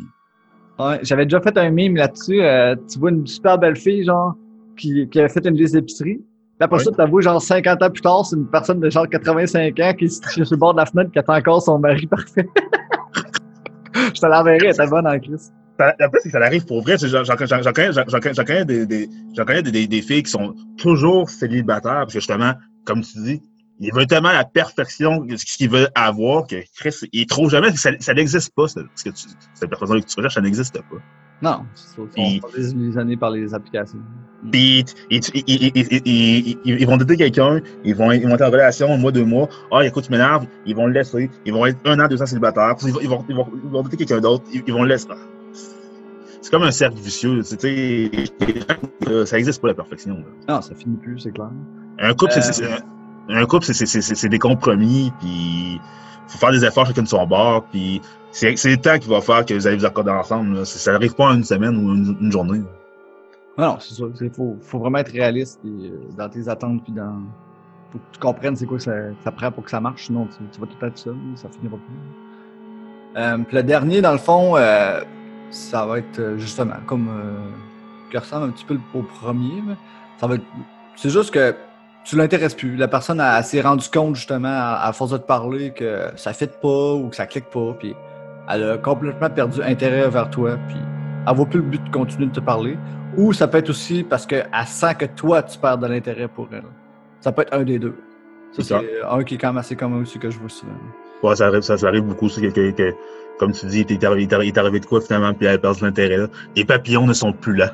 Ouais, 0.79 0.99
j'avais 1.03 1.25
déjà 1.25 1.39
fait 1.41 1.57
un 1.57 1.71
meme 1.71 1.95
là-dessus. 1.97 2.41
euh, 2.41 2.75
tu 2.89 2.99
vois 2.99 3.09
une 3.09 3.25
super 3.27 3.57
belle 3.57 3.75
fille, 3.77 4.05
genre, 4.05 4.35
qui, 4.77 5.07
qui 5.09 5.19
avait 5.19 5.29
fait 5.29 5.45
une 5.45 5.55
liste 5.55 5.73
d'épicerie. 5.73 6.15
Puis 6.17 6.23
après 6.63 6.77
Ouais. 6.77 6.83
ça, 6.85 6.91
t'avoues, 6.91 7.21
genre, 7.21 7.41
50 7.41 7.81
ans 7.83 7.89
plus 7.89 8.01
tard, 8.01 8.25
c'est 8.25 8.35
une 8.37 8.47
personne 8.47 8.79
de 8.79 8.89
genre 8.89 9.07
85 9.09 9.77
ans 9.81 9.93
qui 9.97 10.09
se 10.09 10.21
sur 10.29 10.45
le 10.51 10.55
bord 10.57 10.73
de 10.73 10.79
la 10.79 10.85
fenêtre 10.85 11.11
qui 11.11 11.19
attend 11.19 11.35
encore 11.35 11.61
son 11.61 11.79
mari 11.79 12.07
parfait. 12.07 12.47
Je 13.93 14.19
te 14.21 14.25
l'enverrai, 14.25 14.67
elle 14.67 14.71
était 14.73 14.87
bonne 14.87 15.05
en 15.07 15.19
crise. 15.19 15.51
Plus, 15.77 16.19
c'est 16.23 16.29
que 16.29 16.29
ça 16.31 16.39
arrive 16.39 16.65
pour 16.65 16.81
vrai. 16.81 16.95
J'en 16.97 17.35
connais, 18.45 19.63
des, 19.87 20.01
filles 20.01 20.23
qui 20.23 20.31
sont 20.31 20.55
toujours 20.77 21.29
célibataires, 21.29 21.99
parce 22.01 22.13
que 22.13 22.19
justement, 22.19 22.53
comme 22.85 23.01
tu 23.01 23.19
dis, 23.19 23.41
ils 23.79 23.93
veulent 23.93 24.07
tellement 24.07 24.31
la 24.31 24.45
perfection 24.45 25.21
de 25.25 25.35
ce 25.35 25.45
qu'ils 25.45 25.69
veulent 25.69 25.89
avoir 25.95 26.47
que 26.47 26.55
Chris, 26.77 26.95
ils 27.11 27.25
trouvent 27.25 27.49
jamais, 27.49 27.71
ça, 27.75 27.91
ça 27.99 28.13
n'existe 28.13 28.53
pas, 28.55 28.67
ce, 28.67 28.79
ce 28.95 29.03
que 29.03 29.09
tu, 29.09 29.27
cette 29.53 29.69
personne 29.69 30.01
que 30.01 30.05
tu 30.05 30.15
recherches, 30.15 30.35
ça 30.35 30.41
n'existe 30.41 30.75
pas. 30.75 30.97
Non, 31.41 31.65
On 32.17 32.39
les 32.57 32.71
illusionnés 32.71 33.17
par 33.17 33.31
les 33.31 33.53
applications. 33.53 33.99
Puis 34.49 34.85
ils, 35.09 35.19
ils, 35.19 35.21
ils, 35.35 35.43
ils, 35.47 35.71
ils, 35.75 36.01
ils- 36.05 36.57
ils- 36.63 36.81
ils 36.81 36.87
vont 36.87 36.95
dater 36.95 37.17
quelqu'un, 37.17 37.59
ils 37.83 37.93
vont, 37.93 38.11
ils 38.13 38.25
vont 38.25 38.35
être 38.35 38.41
en 38.43 38.49
relation 38.51 38.93
un 38.93 38.97
mois, 38.97 39.11
deux 39.11 39.25
mois. 39.25 39.49
Ah, 39.71 39.85
écoute, 39.85 40.05
tu 40.05 40.11
m'énerves, 40.11 40.45
ils 40.65 40.75
vont 40.75 40.87
le 40.87 40.93
laisser. 40.93 41.29
Ils 41.45 41.51
vont 41.51 41.65
être 41.65 41.79
un 41.85 41.99
an, 41.99 42.07
deux 42.07 42.21
ans 42.21 42.25
célibataires. 42.25 42.75
Ils 42.83 42.93
vont, 42.93 42.99
ils 43.01 43.09
vont, 43.09 43.25
ils 43.27 43.35
vont, 43.35 43.51
ils 43.63 43.69
vont 43.69 43.81
dater 43.83 43.97
quelqu'un 43.97 44.21
d'autre, 44.21 44.45
ils, 44.53 44.63
ils 44.65 44.73
vont 44.73 44.83
le 44.83 44.89
laisser. 44.89 45.07
C'est 46.45 46.51
comme 46.51 46.61
un 46.61 46.69
cercle 46.69 46.97
vicieux. 46.99 47.41
Ça 47.41 47.55
n'existe 49.35 49.59
pas 49.61 49.67
la 49.69 49.73
perfection. 49.73 50.17
là. 50.47 50.53
Non, 50.55 50.61
ça 50.61 50.75
finit 50.75 50.95
plus, 50.97 51.17
c'est 51.19 51.31
clair. 51.31 51.49
Un 51.97 52.13
couple, 52.13 52.33
c'est- 52.33 52.63
Euh. 52.63 52.67
c'est- 53.27 53.33
un 53.33 53.45
couple, 53.47 53.65
c'est- 53.65 54.29
des 54.29 54.37
compromis, 54.37 55.11
puis 55.19 55.81
faut 56.27 56.37
faire 56.37 56.51
des 56.51 56.63
efforts 56.63 56.85
chacun 56.85 57.01
de 57.01 57.07
son 57.07 57.25
bord, 57.25 57.63
puis 57.71 57.99
c'est 58.29 58.51
le 58.51 58.77
temps 58.77 58.99
qui 58.99 59.09
va 59.09 59.21
faire 59.21 59.43
que 59.43 59.55
vous 59.55 59.65
allez 59.65 59.77
vous 59.77 59.85
accorder 59.85 60.11
ensemble. 60.11 60.57
là. 60.57 60.65
Ça 60.65 60.91
n'arrive 60.91 61.15
pas 61.15 61.25
en 61.29 61.33
une 61.33 61.43
semaine 61.43 61.77
ou 61.77 61.95
une, 61.95 62.15
une 62.21 62.31
journée. 62.31 62.59
Non, 63.57 63.65
non, 63.65 63.77
c'est 63.79 63.95
ça. 63.95 64.03
Il 64.21 64.29
faut, 64.29 64.55
faut 64.61 64.77
vraiment 64.77 64.99
être 64.99 65.11
réaliste 65.13 65.61
euh, 65.65 65.97
dans 66.15 66.29
tes 66.29 66.47
attentes 66.47 66.83
puis 66.83 66.93
dans. 66.93 67.23
Faut 67.91 67.97
que 67.97 68.03
tu 68.11 68.19
comprennes 68.19 68.55
c'est 68.55 68.67
quoi 68.67 68.79
ça, 68.79 68.91
ça 69.23 69.31
prend 69.31 69.51
pour 69.51 69.63
que 69.63 69.71
ça 69.71 69.79
marche, 69.81 70.05
sinon 70.05 70.27
tu, 70.27 70.43
tu 70.51 70.59
vas 70.61 70.67
tout 70.67 70.85
être 70.85 70.97
seul, 70.99 71.15
ça 71.37 71.49
finira 71.49 71.77
plus. 71.77 73.19
Euh, 73.19 73.37
puis 73.47 73.55
le 73.55 73.63
dernier, 73.63 74.01
dans 74.01 74.11
le 74.11 74.17
fond, 74.19 74.57
ça 75.51 75.85
va 75.85 75.99
être 75.99 76.19
euh, 76.19 76.37
justement 76.37 76.75
comme 76.85 77.07
euh, 77.09 78.09
qui 78.11 78.17
ressemble 78.17 78.45
un 78.45 78.49
petit 78.49 78.65
peu 78.65 78.77
au 78.93 79.01
premier. 79.01 79.61
mais 79.65 79.75
Ça 80.17 80.27
va 80.27 80.35
être. 80.35 80.43
C'est 80.95 81.09
juste 81.09 81.31
que 81.31 81.55
tu 82.03 82.15
l'intéresses 82.15 82.53
plus. 82.53 82.75
La 82.75 82.87
personne 82.87 83.19
elle 83.19 83.43
s'est 83.43 83.61
rendue 83.61 83.87
compte 83.91 84.15
justement 84.15 84.47
à, 84.49 84.81
à 84.83 84.93
force 84.93 85.11
de 85.11 85.17
te 85.17 85.25
parler 85.25 85.71
que 85.71 86.09
ça 86.15 86.29
ne 86.31 86.35
fit 86.35 86.47
pas 86.61 86.93
ou 86.93 87.09
que 87.09 87.15
ça 87.15 87.25
clique 87.25 87.49
pas, 87.49 87.73
puis 87.79 87.95
elle 88.49 88.63
a 88.69 88.77
complètement 88.77 89.29
perdu 89.29 89.61
intérêt 89.63 90.07
vers 90.09 90.29
toi, 90.29 90.57
puis 90.67 90.77
elle 91.27 91.35
voit 91.35 91.45
plus 91.47 91.59
le 91.59 91.65
but 91.65 91.83
de 91.83 91.89
continuer 91.89 92.27
de 92.27 92.31
te 92.33 92.39
parler. 92.39 92.77
Ou 93.17 93.33
ça 93.33 93.47
peut 93.47 93.57
être 93.59 93.69
aussi 93.69 94.03
parce 94.03 94.25
qu'elle 94.25 94.45
sent 94.67 94.95
que 94.95 95.05
toi, 95.05 95.41
tu 95.41 95.57
perds 95.57 95.77
de 95.79 95.87
l'intérêt 95.87 96.27
pour 96.27 96.47
elle. 96.51 96.63
Ça 97.21 97.31
peut 97.31 97.41
être 97.43 97.53
un 97.53 97.63
des 97.63 97.79
deux. 97.79 97.95
Ça, 98.51 98.61
C'est 98.61 98.63
ça. 98.63 98.81
c'est 98.81 99.01
un 99.19 99.23
qui 99.23 99.35
est 99.35 99.37
quand 99.37 99.47
même 99.47 99.57
assez 99.57 99.75
commun 99.75 100.01
aussi 100.01 100.19
que 100.19 100.29
je 100.29 100.37
vois 100.37 100.49
souvent. 100.49 100.73
Ouais, 101.23 101.35
ça 101.35 101.47
arrive, 101.47 101.61
ça, 101.61 101.77
ça 101.77 101.87
arrive 101.87 102.03
beaucoup, 102.03 102.27
que, 102.27 102.39
que- 102.51 102.71
que- 102.71 102.93
comme 103.37 103.51
tu 103.51 103.65
dis, 103.65 103.85
il 103.87 103.97
t'est 103.97 104.05
arrivé, 104.05 104.79
de 104.79 104.85
quoi 104.85 105.01
finalement, 105.01 105.33
puis 105.33 105.47
elle 105.47 105.55
a 105.55 105.57
perdu 105.57 105.83
l'intérêt. 105.83 106.27
Les 106.55 106.65
papillons 106.65 107.05
ne 107.05 107.13
sont 107.13 107.33
plus 107.33 107.55
là. 107.55 107.73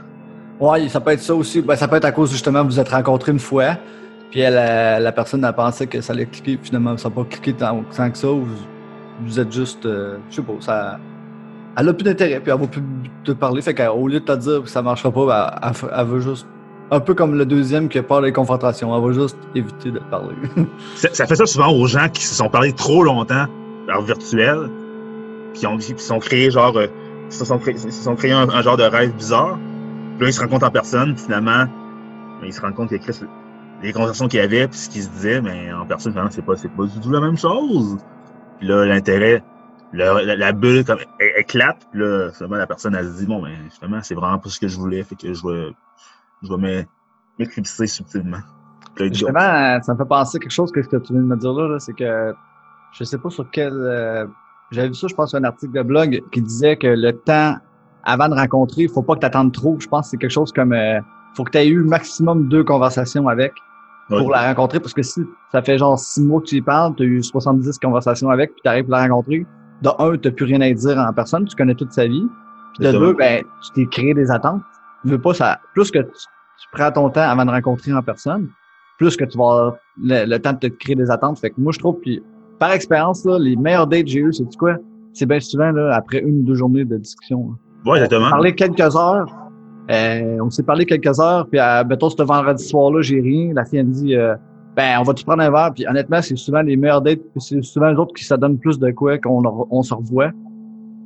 Ouais, 0.59 0.87
ça 0.89 0.99
peut 0.99 1.11
être 1.11 1.21
ça 1.21 1.33
aussi. 1.33 1.61
Ben, 1.61 1.75
ça 1.75 1.87
peut 1.87 1.95
être 1.95 2.05
à 2.05 2.11
cause 2.11 2.31
justement 2.31 2.63
vous 2.63 2.79
êtes 2.79 2.89
rencontrés 2.89 3.31
une 3.31 3.39
fois, 3.39 3.77
puis 4.29 4.41
elle, 4.41 4.57
euh, 4.57 4.99
la 4.99 5.11
personne 5.11 5.43
a 5.43 5.53
pensé 5.53 5.87
que 5.87 6.01
ça 6.01 6.13
allait 6.13 6.25
cliquer, 6.25 6.57
puis 6.57 6.67
finalement 6.67 6.97
ça 6.97 7.09
n'a 7.09 7.15
pas 7.15 7.23
cliqué 7.23 7.53
tant, 7.53 7.83
tant 7.95 8.11
que 8.11 8.17
ça. 8.17 8.27
Ou 8.27 8.45
vous, 8.45 8.65
vous 9.25 9.39
êtes 9.39 9.51
juste, 9.51 9.85
euh, 9.85 10.17
je 10.29 10.35
sais 10.35 10.41
pas, 10.41 10.53
ça. 10.59 10.99
Elle 11.77 11.89
a 11.89 11.93
plus 11.93 12.03
d'intérêt, 12.03 12.39
puis 12.39 12.51
elle 12.51 12.59
va 12.59 12.67
plus 12.67 12.81
te 13.23 13.31
parler. 13.31 13.61
Fait 13.61 13.73
qu'au 13.73 14.07
lieu 14.07 14.19
de 14.19 14.25
te 14.25 14.35
dire 14.35 14.63
que 14.63 14.69
ça 14.69 14.81
marchera 14.81 15.11
pas, 15.11 15.25
ben, 15.25 15.71
elle, 15.95 16.05
veut 16.05 16.19
juste. 16.19 16.45
Un 16.93 16.99
peu 16.99 17.13
comme 17.13 17.37
le 17.37 17.45
deuxième 17.45 17.87
qui 17.87 17.99
a 17.99 18.03
peur 18.03 18.21
des 18.21 18.33
confrontations. 18.33 18.93
Elle 18.93 19.01
va 19.01 19.13
juste 19.13 19.37
éviter 19.55 19.91
de 19.91 19.99
te 19.99 20.09
parler. 20.09 20.35
Ça, 20.95 21.07
ça 21.13 21.25
fait 21.25 21.35
ça 21.35 21.45
souvent 21.45 21.71
aux 21.71 21.87
gens 21.87 22.09
qui 22.09 22.25
se 22.25 22.35
sont 22.35 22.49
parlé 22.49 22.73
trop 22.73 23.03
longtemps 23.03 23.45
par 23.87 24.01
virtuel, 24.01 24.69
puis 25.53 25.67
ont, 25.67 25.77
qui 25.77 25.97
sont 25.97 26.19
créés 26.19 26.51
genre, 26.51 26.75
euh, 26.77 26.87
ils 27.27 27.33
se 27.33 27.45
sont 27.45 27.59
créés, 27.59 27.77
se 27.77 27.91
sont 27.91 28.15
créés 28.15 28.31
un, 28.31 28.61
genre 28.61 28.77
de 28.77 28.83
rêve 28.83 29.13
bizarre. 29.15 29.57
Puis 30.17 30.25
là, 30.25 30.29
ils 30.29 30.33
se 30.33 30.41
rencontrent 30.41 30.67
en 30.67 30.71
personne, 30.71 31.15
finalement, 31.17 31.65
ben, 32.39 32.45
ils 32.45 32.53
se 32.53 32.61
rendent 32.61 32.75
compte 32.75 32.89
que 32.89 32.95
Chris, 32.95 33.21
les 33.81 33.93
conversations 33.93 34.27
qu'il 34.27 34.39
y 34.39 34.43
avait, 34.43 34.67
puis 34.67 34.77
ce 34.77 34.89
qu'ils 34.89 35.03
se 35.03 35.09
disaient, 35.09 35.41
mais 35.41 35.71
en 35.71 35.85
personne, 35.85 36.11
finalement, 36.11 36.31
c'est 36.31 36.45
pas, 36.45 36.55
c'est 36.55 36.69
pas 36.69 36.85
du 36.85 36.99
tout 36.99 37.09
la 37.11 37.21
même 37.21 37.37
chose. 37.37 37.97
Puis 38.59 38.67
là, 38.67 38.85
l'intérêt, 38.85 39.43
la, 39.93 40.51
bulle 40.51 40.85
comme, 40.85 40.99
éclate, 41.37 41.87
puis 41.91 42.01
là, 42.01 42.31
finalement, 42.31 42.57
la 42.57 42.67
personne, 42.67 42.95
elle 42.95 43.07
se 43.07 43.17
dit, 43.17 43.25
bon, 43.25 43.41
ben, 43.41 43.55
finalement, 43.71 44.01
c'est 44.03 44.15
vraiment 44.15 44.37
pas 44.37 44.49
ce 44.49 44.59
que 44.59 44.67
je 44.67 44.77
voulais, 44.77 45.03
fait 45.03 45.15
que 45.15 45.33
je 45.33 45.47
vais, 45.47 45.73
je 46.43 46.49
vais 46.49 46.57
m'é- 46.57 46.87
m'éclipser 47.39 47.87
subtilement. 47.87 48.39
Là, 48.97 49.07
Justement, 49.07 49.81
ça 49.81 49.93
me 49.93 49.97
fait 49.97 50.05
penser 50.05 50.39
quelque 50.39 50.51
chose 50.51 50.71
que 50.71 50.81
ce 50.83 50.89
que 50.89 50.97
tu 50.97 51.13
viens 51.13 51.21
de 51.21 51.27
me 51.27 51.37
dire 51.37 51.53
là, 51.53 51.67
là, 51.67 51.79
c'est 51.79 51.93
que 51.93 52.33
je 52.93 53.03
sais 53.03 53.17
pas 53.17 53.29
sur 53.29 53.49
quel. 53.49 53.73
euh, 53.73 54.27
J'avais 54.71 54.87
vu 54.87 54.93
ça, 54.93 55.07
je 55.07 55.15
pense, 55.15 55.29
sur 55.29 55.39
un 55.39 55.43
article 55.43 55.73
de 55.73 55.83
blog 55.83 56.21
qui 56.31 56.41
disait 56.41 56.77
que 56.77 56.87
le 56.87 57.13
temps 57.13 57.55
avant 58.03 58.29
de 58.29 58.35
rencontrer, 58.35 58.83
il 58.83 58.89
faut 58.89 59.03
pas 59.03 59.15
que 59.15 59.19
tu 59.19 59.25
attendes 59.25 59.51
trop. 59.51 59.77
Je 59.79 59.87
pense 59.87 60.07
que 60.07 60.11
c'est 60.11 60.17
quelque 60.17 60.31
chose 60.31 60.51
comme 60.51 60.73
euh, 60.73 60.99
faut 61.35 61.43
que 61.43 61.51
tu 61.51 61.57
aies 61.57 61.67
eu 61.67 61.83
maximum 61.83 62.47
deux 62.47 62.63
conversations 62.63 63.27
avec 63.27 63.53
pour 64.07 64.31
la 64.31 64.47
rencontrer. 64.47 64.79
Parce 64.79 64.93
que 64.93 65.03
si 65.03 65.21
ça 65.51 65.61
fait 65.61 65.77
genre 65.77 65.97
six 65.97 66.21
mois 66.21 66.41
que 66.41 66.47
tu 66.47 66.55
y 66.55 66.61
parles, 66.61 66.95
tu 66.95 67.03
as 67.03 67.05
eu 67.05 67.23
70 67.23 67.77
conversations 67.79 68.29
avec, 68.29 68.51
puis 68.53 68.61
tu 68.63 68.69
arrives 68.69 68.91
à 68.93 68.97
la 68.97 69.13
rencontrer, 69.13 69.45
de 69.81 69.89
un, 69.99 70.17
tu 70.17 70.31
plus 70.31 70.45
rien 70.45 70.61
à 70.61 70.71
dire 70.71 70.97
en 70.97 71.13
personne, 71.13 71.45
tu 71.45 71.55
connais 71.55 71.75
toute 71.75 71.91
sa 71.91 72.07
vie. 72.07 72.27
Puis 72.73 72.85
de 72.85 72.91
deux, 72.91 73.13
ben, 73.13 73.43
tu 73.63 73.71
t'es 73.73 73.85
créé 73.85 74.13
des 74.13 74.31
attentes. 74.31 74.61
Tu 75.03 75.09
veux 75.09 75.19
pas 75.19 75.33
ça. 75.33 75.59
Plus 75.73 75.91
que 75.91 75.99
tu, 75.99 76.11
tu 76.11 76.67
prends 76.71 76.91
ton 76.91 77.09
temps 77.09 77.21
avant 77.21 77.45
de 77.45 77.51
rencontrer 77.51 77.93
en 77.93 78.01
personne, 78.01 78.49
plus 78.97 79.17
que 79.17 79.25
tu 79.25 79.37
vas 79.37 79.43
avoir 79.43 79.75
le, 80.01 80.25
le 80.25 80.39
temps 80.39 80.53
de 80.53 80.59
te 80.59 80.67
créer 80.67 80.95
des 80.95 81.09
attentes. 81.09 81.39
Fait 81.39 81.49
que 81.49 81.55
moi, 81.57 81.71
je 81.71 81.79
trouve, 81.79 81.99
puis 81.99 82.21
par 82.61 82.73
expérience, 82.73 83.25
les 83.25 83.55
meilleurs 83.55 83.87
dates 83.87 84.03
que 84.03 84.09
j'ai 84.11 84.19
eu, 84.19 84.31
c'est 84.31 84.55
quoi? 84.55 84.75
C'est 85.13 85.25
bien 85.25 85.39
souvent 85.39 85.71
là, 85.71 85.95
après 85.95 86.19
une 86.19 86.41
ou 86.41 86.43
deux 86.43 86.53
journées 86.53 86.85
de 86.85 86.95
discussion. 86.95 87.49
là. 87.49 87.91
Ouais, 87.91 87.97
exactement. 87.97 88.25
On 88.25 88.27
s'est 88.27 88.29
parlé 88.29 88.55
quelques 88.55 88.95
heures. 88.95 89.35
Euh, 89.89 90.37
on 90.39 90.49
s'est 90.51 90.63
parlé 90.63 90.85
quelques 90.85 91.19
heures, 91.19 91.47
puis 91.49 91.59
à, 91.59 91.83
mettons, 91.83 92.11
ce 92.11 92.21
vendredi 92.21 92.63
soir-là, 92.63 93.01
j'ai 93.01 93.19
rien. 93.19 93.51
La 93.55 93.65
fille, 93.65 93.79
elle 93.79 93.87
me 93.87 93.93
dit, 93.93 94.15
euh, 94.15 94.35
ben, 94.75 94.99
on 94.99 95.03
va-tu 95.03 95.25
prendre 95.25 95.41
un 95.41 95.49
verre? 95.49 95.71
Puis 95.73 95.87
honnêtement, 95.87 96.21
c'est 96.21 96.35
souvent 96.35 96.61
les 96.61 96.77
meilleurs 96.77 97.01
dates, 97.01 97.21
puis 97.33 97.41
c'est 97.41 97.63
souvent 97.63 97.89
les 97.89 97.97
autres 97.97 98.13
qui 98.13 98.23
ça 98.23 98.37
donne 98.37 98.59
plus 98.59 98.77
de 98.77 98.91
quoi 98.91 99.17
qu'on 99.17 99.41
on 99.71 99.81
se 99.81 99.95
revoit. 99.95 100.29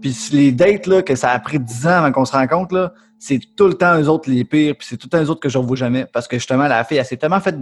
Puis 0.01 0.13
les 0.33 0.51
dates, 0.51 0.87
là, 0.87 1.03
que 1.03 1.15
ça 1.15 1.29
a 1.29 1.39
pris 1.39 1.57
10 1.57 1.87
ans 1.87 1.91
avant 1.91 2.11
qu'on 2.11 2.25
se 2.25 2.33
rencontre, 2.33 2.75
là, 2.75 2.91
c'est 3.17 3.39
tout 3.55 3.67
le 3.67 3.75
temps 3.75 3.97
eux 3.97 4.09
autres 4.09 4.29
les 4.29 4.43
pires, 4.43 4.75
puis 4.77 4.85
c'est 4.89 4.97
tout 4.97 5.07
le 5.09 5.17
temps 5.17 5.23
eux 5.23 5.29
autres 5.29 5.39
que 5.39 5.47
je 5.49 5.57
revois 5.57 5.77
jamais. 5.77 6.05
Parce 6.11 6.27
que 6.27 6.35
justement, 6.35 6.67
la 6.67 6.83
fille, 6.83 6.97
elle 6.97 7.05
s'est 7.05 7.15
tellement 7.15 7.39
fait 7.39 7.55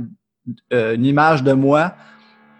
euh, 0.73 0.95
une 0.95 1.06
image 1.06 1.43
de 1.43 1.53
moi, 1.53 1.93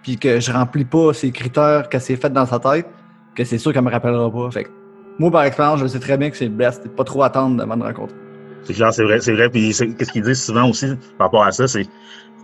puis 0.04 0.18
que 0.18 0.40
je 0.40 0.52
remplis 0.52 0.86
pas 0.86 1.14
ces 1.14 1.32
critères 1.32 1.90
qu'elle 1.90 2.02
s'est 2.02 2.18
fait 2.18 2.30
dans 2.30 2.46
sa 2.46 2.60
tête, 2.60 2.88
que 3.34 3.44
c'est 3.44 3.58
sûr 3.58 3.74
qu'elle 3.74 3.84
me 3.84 3.90
rappellera 3.90 4.30
pas. 4.32 4.52
Fait 4.52 4.66
que, 4.66 4.70
moi, 5.18 5.32
par 5.32 5.44
expérience, 5.44 5.80
je 5.80 5.88
sais 5.88 6.00
très 6.00 6.18
bien 6.18 6.30
que 6.30 6.38
c'est 6.38 6.46
le 6.46 6.52
best, 6.52 6.88
pas 6.90 7.04
trop 7.04 7.24
attendre 7.24 7.62
avant 7.62 7.78
de 7.78 7.84
rencontrer. 7.84 8.16
C'est 8.64 8.74
clair, 8.74 8.94
c'est 8.94 9.04
vrai, 9.04 9.20
c'est 9.20 9.34
vrai. 9.34 9.50
Puis 9.50 9.74
qu'est-ce 9.98 10.12
qu'ils 10.12 10.24
disent 10.24 10.44
souvent 10.44 10.70
aussi 10.70 10.88
par 11.18 11.28
rapport 11.28 11.44
à 11.44 11.52
ça, 11.52 11.68
c'est 11.68 11.88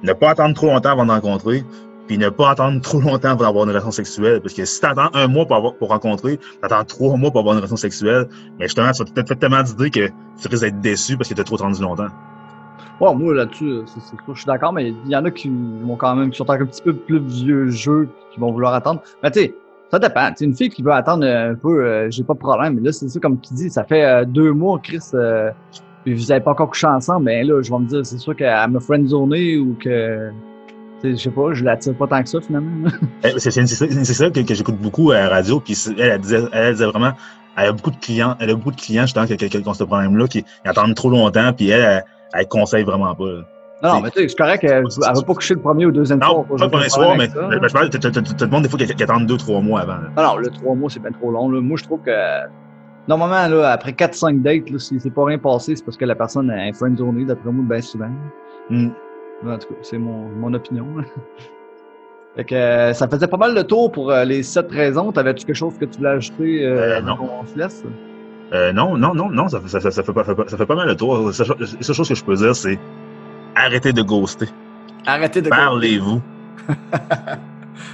ne 0.04 0.14
pas 0.14 0.32
attendre 0.32 0.56
trop 0.56 0.68
longtemps 0.68 0.92
avant 0.92 1.06
de 1.06 1.12
rencontrer, 1.12 1.64
puis 2.08 2.18
ne 2.18 2.30
pas 2.30 2.52
attendre 2.52 2.82
trop 2.82 3.02
longtemps 3.02 3.36
pour 3.36 3.46
avoir 3.46 3.66
une 3.66 3.70
relation 3.70 3.92
sexuelle. 3.92 4.42
Parce 4.42 4.54
que 4.54 4.66
si 4.66 4.80
tu 4.80 4.86
attends 4.86 5.10
un 5.14 5.28
mois 5.28 5.46
pour, 5.46 5.56
avoir, 5.56 5.76
pour 5.76 5.90
rencontrer, 5.90 6.38
tu 6.38 6.46
attends 6.62 6.84
trois 6.86 7.18
mois 7.18 7.32
pour 7.32 7.42
avoir 7.42 7.54
une 7.54 7.60
relation 7.60 7.78
sexuelle, 7.78 8.28
mais 8.58 8.66
justement, 8.66 8.94
ça 8.94 9.04
va 9.04 9.12
peut-être 9.12 9.28
fait 9.28 9.36
tellement 9.36 9.64
d'idées 9.64 9.90
que 9.90 10.08
tu 10.42 10.48
risques 10.48 10.64
d'être 10.64 10.80
déçu 10.82 11.18
parce 11.18 11.30
que 11.30 11.34
tu 11.34 11.42
as 11.42 11.44
trop 11.44 11.56
attendu 11.56 11.82
longtemps. 11.82 12.08
Ouais, 13.00 13.14
moi 13.16 13.34
là-dessus, 13.34 13.82
c'est 13.86 14.02
sûr, 14.02 14.18
je 14.28 14.40
suis 14.40 14.46
d'accord, 14.46 14.74
mais 14.74 14.90
il 14.90 15.12
y 15.12 15.16
en 15.16 15.26
a 15.26 15.32
qui 15.32 15.50
vont 15.50 15.96
quand 15.96 16.16
même, 16.16 16.30
qui 16.32 16.38
sont 16.38 16.50
un 16.50 16.66
petit 16.66 16.82
peu 16.82 16.94
plus 16.94 17.20
vieux 17.20 17.70
jeu, 17.70 18.10
qui 18.32 18.40
vont 18.40 18.52
vouloir 18.52 18.74
attendre. 18.74 19.02
Mais 19.24 19.32
tu 19.32 19.40
sais, 19.40 19.56
ça 19.92 20.00
dépend. 20.00 20.32
Tu 20.34 20.44
une 20.44 20.56
fille 20.56 20.70
qui 20.70 20.84
veut 20.84 20.92
attendre 20.92 21.26
un 21.26 21.56
peu, 21.56 21.84
euh, 21.84 22.12
j'ai 22.12 22.24
pas 22.24 22.34
de 22.34 22.40
problème. 22.40 22.76
Mais 22.76 22.82
là, 22.82 22.92
c'est 22.92 23.10
ça, 23.10 23.20
comme 23.20 23.40
tu 23.40 23.54
dis, 23.54 23.70
ça 23.70 23.84
fait 23.84 24.06
euh, 24.06 24.26
deux 24.26 24.54
mois, 24.54 24.80
Chris, 24.82 25.00
euh, 25.14 25.52
puis 26.04 26.14
vous 26.14 26.32
avez 26.32 26.42
pas 26.42 26.52
encore 26.52 26.70
couché 26.70 26.88
ensemble. 26.88 27.26
Mais 27.26 27.44
là, 27.44 27.62
je 27.62 27.72
vais 27.72 27.80
me 27.80 27.86
dire, 27.86 28.06
c'est 28.06 28.18
sûr 28.18 28.36
qu'elle 28.36 28.70
me 28.70 28.80
friendzonée 28.80 29.58
ou 29.58 29.76
que 29.82 30.32
je 31.04 31.16
sais 31.16 31.30
pas, 31.30 31.54
je 31.54 31.64
l'attire 31.64 31.96
pas 31.96 32.08
tant 32.08 32.22
que 32.22 32.30
ça 32.30 32.42
finalement. 32.42 32.90
Eh, 33.24 33.34
c'est 33.38 34.14
ça 34.14 34.30
que, 34.30 34.54
j'écoute 34.54 34.78
beaucoup 34.78 35.12
à 35.12 35.16
la 35.16 35.30
radio, 35.30 35.60
puis 35.60 35.78
elle, 35.98 36.20
disait, 36.20 36.42
elle, 36.52 36.74
disait 36.74 36.86
vraiment, 36.86 37.12
elle 37.58 37.70
a 37.70 37.72
beaucoup 37.72 37.92
de 37.92 37.98
clients, 37.98 38.36
elle 38.40 38.50
a 38.50 38.56
beaucoup 38.56 38.72
de 38.72 38.80
clients 38.80 39.06
qui, 39.06 39.38
qui, 39.38 39.50
qui 39.50 39.68
ont 39.68 39.74
ce 39.74 39.84
problème-là, 39.84 40.28
qui 40.28 40.46
attendent 40.66 40.96
trop 40.96 41.10
longtemps, 41.10 41.52
puis 41.54 41.70
elle, 41.70 41.82
elle, 41.82 42.04
elle 42.34 42.48
conseille 42.48 42.84
vraiment 42.84 43.16
pas. 43.16 43.44
Non, 43.82 44.02
mais 44.02 44.12
tu 44.12 44.20
sais, 44.20 44.28
c'est 44.28 44.36
correct, 44.38 44.64
elle, 44.66 44.84
elle 44.84 45.16
va 45.16 45.22
pas 45.22 45.34
coucher 45.34 45.54
le 45.54 45.62
premier 45.62 45.86
ou 45.86 45.90
le 45.90 45.94
deuxième 45.96 46.22
soir. 46.22 46.36
Non, 46.36 46.44
pas 46.44 46.66
le 46.66 46.70
premier 46.70 46.90
soir, 46.90 47.16
mais 47.18 47.28
je 47.30 47.74
parle, 47.74 47.90
tu 47.90 47.98
te 48.00 48.44
demandes 48.44 48.64
des 48.64 48.70
fois 48.70 48.78
qu'elle 48.78 49.04
attendent 49.04 49.26
deux, 49.26 49.38
trois 49.38 49.62
mois 49.62 49.82
avant. 49.82 49.98
Non, 50.18 50.24
non, 50.24 50.38
le 50.38 50.50
trois 50.50 50.76
mois, 50.76 50.90
c'est 50.90 51.00
bien 51.00 51.12
trop 51.12 51.32
long. 51.32 51.50
Là. 51.50 51.62
Moi, 51.62 51.78
je 51.78 51.86
trouve 51.86 52.02
que 52.02 52.12
normalement, 53.08 53.48
là, 53.56 53.72
après 53.72 53.92
4-5 53.92 54.42
dates, 54.42 54.70
là, 54.70 54.80
si 54.80 55.00
c'est 55.00 55.10
pas 55.10 55.24
rien 55.24 55.38
passé, 55.38 55.78
c'est 55.78 55.86
parce 55.86 55.96
que 55.96 56.04
la 56.04 56.16
personne 56.16 56.50
a 56.52 56.56
un 56.56 56.74
friendzone, 56.74 57.26
d'après 57.26 57.52
moi, 57.52 57.64
bien 57.70 57.82
souvent. 57.82 58.10
Mm. 58.70 58.90
En 59.48 59.58
tout 59.58 59.68
cas, 59.70 59.76
c'est 59.82 59.98
mon, 59.98 60.28
mon 60.28 60.54
opinion. 60.54 60.86
fait 62.36 62.44
que 62.44 62.56
euh, 62.56 62.94
ça 62.94 63.08
faisait 63.08 63.28
pas 63.28 63.38
mal 63.38 63.56
de 63.56 63.62
tour 63.62 63.90
pour 63.94 64.12
euh, 64.12 64.26
les 64.26 64.44
sept 64.44 64.70
raisons. 64.70 65.14
T'avais-tu 65.14 65.46
quelque 65.46 65.56
chose 65.56 65.78
que 65.78 65.86
tu 65.86 66.00
voulais 66.00 66.10
ajouter 66.10 66.66
euh, 66.66 66.98
Euh, 66.98 67.02
non. 67.02 67.14
avant 67.14 67.46
se 67.46 67.58
laisse? 67.58 67.84
Euh, 68.54 68.74
non, 68.74 68.98
non, 68.98 69.14
non, 69.14 69.30
non, 69.30 69.48
ça, 69.48 69.60
fait- 69.60 69.80
ça, 69.80 69.92
ça, 69.92 70.04
fait 70.04 70.14
pas, 70.14 70.24
ça, 70.24 70.34
fait 70.34 70.36
pas, 70.44 70.48
ça 70.50 70.58
fait 70.58 70.66
pas 70.66 70.76
mal 70.76 70.88
de 70.88 70.94
tour. 70.96 71.28
La 71.28 71.34
seule 71.34 71.46
chose- 71.48 72.08
que 72.10 72.16
je 72.16 72.24
peux 72.24 72.36
dire, 72.36 72.56
c'est 72.56 72.80
arrêtez 73.56 73.94
de 73.94 74.02
ghoster. 74.02 74.48
Arrêtez 75.06 75.42
de 75.42 75.50
Parlez-vous. 75.50 76.22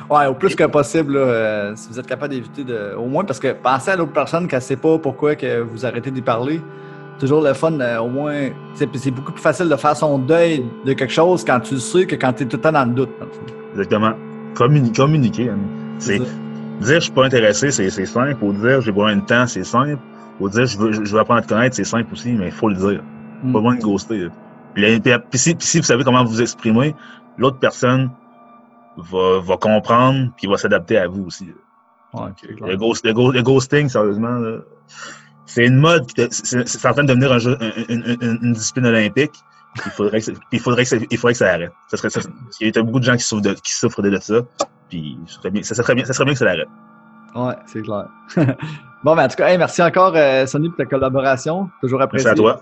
Ouais, 0.10 0.26
au 0.28 0.34
plus 0.36 0.56
que 0.56 0.64
possible, 0.66 1.14
là, 1.14 1.20
euh, 1.20 1.74
si 1.76 1.90
vous 1.90 2.00
êtes 2.00 2.06
capable 2.08 2.34
d'éviter 2.34 2.64
de. 2.64 2.94
Au 2.98 3.06
moins, 3.06 3.24
parce 3.24 3.40
que 3.40 3.54
pensez 3.54 3.92
à 3.92 3.96
l'autre 3.96 4.12
personne 4.14 4.48
qu'elle 4.48 4.62
sait 4.62 4.76
pas 4.76 4.98
pourquoi 5.00 5.36
que 5.36 5.62
vous 5.62 5.86
arrêtez 5.86 6.12
d'y 6.12 6.22
parler. 6.22 6.62
Toujours 7.20 7.42
le 7.42 7.54
fun, 7.54 7.80
euh, 7.80 7.98
au 8.00 8.08
moins. 8.08 8.50
C'est 8.76 9.12
beaucoup 9.12 9.32
plus 9.32 9.42
facile 9.42 9.68
de 9.70 9.76
faire 9.76 9.96
son 9.96 10.20
deuil 10.20 10.64
de 10.86 10.94
quelque 10.94 11.14
chose 11.14 11.44
quand 11.44 11.60
tu 11.60 11.76
le 11.76 11.80
sais 11.80 12.06
que 12.06 12.16
quand 12.16 12.34
tu 12.34 12.44
es 12.44 12.46
tout 12.46 12.58
le 12.58 12.62
temps 12.62 12.72
dans 12.72 12.86
le 12.86 12.94
doute. 12.94 13.10
dans 13.20 13.26
le. 13.26 13.32
Exactement. 13.80 14.14
Communi- 14.54 14.96
communiquer. 14.96 15.50
hein. 15.50 15.58
C'est 15.98 16.20
dire 16.20 16.28
je 16.82 17.00
suis 17.00 17.12
pas 17.12 17.26
intéressé, 17.26 17.72
c'est 17.72 17.90
c'est 17.90 18.06
simple. 18.06 18.38
Ou 18.44 18.54
dire 18.54 18.82
j'ai 18.82 18.92
besoin 18.92 19.16
de 19.16 19.22
temps, 19.22 19.48
c'est 19.48 19.64
simple. 19.64 19.98
Ou 20.40 20.50
dire 20.50 20.66
je 20.66 20.78
veux, 20.78 20.92
je 20.92 21.12
veux 21.14 21.20
apprendre 21.20 21.40
à 21.40 21.44
te 21.44 21.48
connaître, 21.50 21.76
c'est 21.76 21.84
simple 21.86 22.12
aussi, 22.14 22.32
mais 22.34 22.48
il 22.48 22.52
faut 22.52 22.70
le 22.70 22.76
dire. 22.76 23.02
Mm. 23.44 23.54
Pas 23.54 23.60
besoin 23.60 23.76
de 23.76 23.82
ghoster. 23.82 24.28
Puis, 24.74 24.84
là, 24.84 25.00
puis, 25.00 25.14
puis 25.30 25.40
si, 25.40 25.56
puis 25.56 25.66
si 25.68 25.78
vous 25.80 25.84
savez 25.86 26.04
comment 26.04 26.24
vous 26.24 26.42
exprimer, 26.42 26.94
l'autre 27.38 27.58
personne 27.60 28.10
va, 28.98 29.40
va 29.42 29.58
comprendre 29.58 30.30
puis 30.38 30.48
va 30.48 30.58
s'adapter 30.58 30.98
à 30.98 31.08
vous 31.08 31.26
aussi. 31.26 31.48
Ouais. 32.14 32.32
Le, 32.66 32.78
ghost, 32.78 33.06
le, 33.06 33.14
ghost- 33.14 33.34
le 33.36 33.42
ghosting, 33.44 33.90
sérieusement, 33.90 34.40
c'est 35.46 35.66
une 35.68 35.78
mode, 35.78 36.06
c'est 36.32 36.86
en 36.88 36.94
train 36.94 37.04
de 37.04 37.08
devenir 37.10 37.32
un 37.32 37.40
jeu, 37.40 37.58
une, 37.90 38.04
une- 38.22 38.40
une 38.42 38.54
discipline 38.54 38.86
olympique. 38.86 39.34
Il 39.86 39.92
faudrait 39.92 40.22
que, 40.22 40.32
il 40.54 40.60
faudrait 40.62 40.84
que, 40.84 40.90
ça, 40.90 40.96
il 41.12 41.18
faudrait 41.18 41.34
que 41.34 41.38
ça 41.40 41.52
arrête. 41.54 41.72
Ça 41.90 41.98
serait, 41.98 42.10
ça, 42.10 42.22
qu'il 42.58 42.74
y 42.74 42.78
a 42.80 42.82
beaucoup 42.84 43.00
de 43.00 43.04
gens 43.06 43.18
qui 43.18 43.24
souffrent 43.24 43.42
de, 43.42 43.54
qui 43.54 43.74
souffrent 43.74 44.02
de 44.02 44.18
ça. 44.22 44.42
Puis 44.90 45.18
ça 45.28 45.34
serait 45.36 45.52
bien, 45.52 45.64
ça 45.64 45.76
serait 45.76 45.96
bien, 45.96 46.06
ça 46.06 46.14
serait 46.14 46.24
bien 46.26 46.34
que 46.34 46.40
ça 46.40 46.46
l'arrête. 46.46 46.70
Ouais, 47.36 47.56
c'est 47.66 47.82
clair. 47.82 48.08
bon, 49.04 49.16
ben, 49.16 49.26
en 49.26 49.28
tout 49.28 49.36
cas, 49.36 49.50
hey, 49.50 49.58
merci 49.58 49.82
encore, 49.84 50.14
euh, 50.16 50.46
Sonny, 50.46 50.70
pour 50.70 50.78
ta 50.78 50.86
collaboration. 50.86 51.70
Toujours 51.82 52.02
apprécié. 52.02 52.30
Merci 52.30 52.40
à 52.40 52.44
toi. 52.44 52.62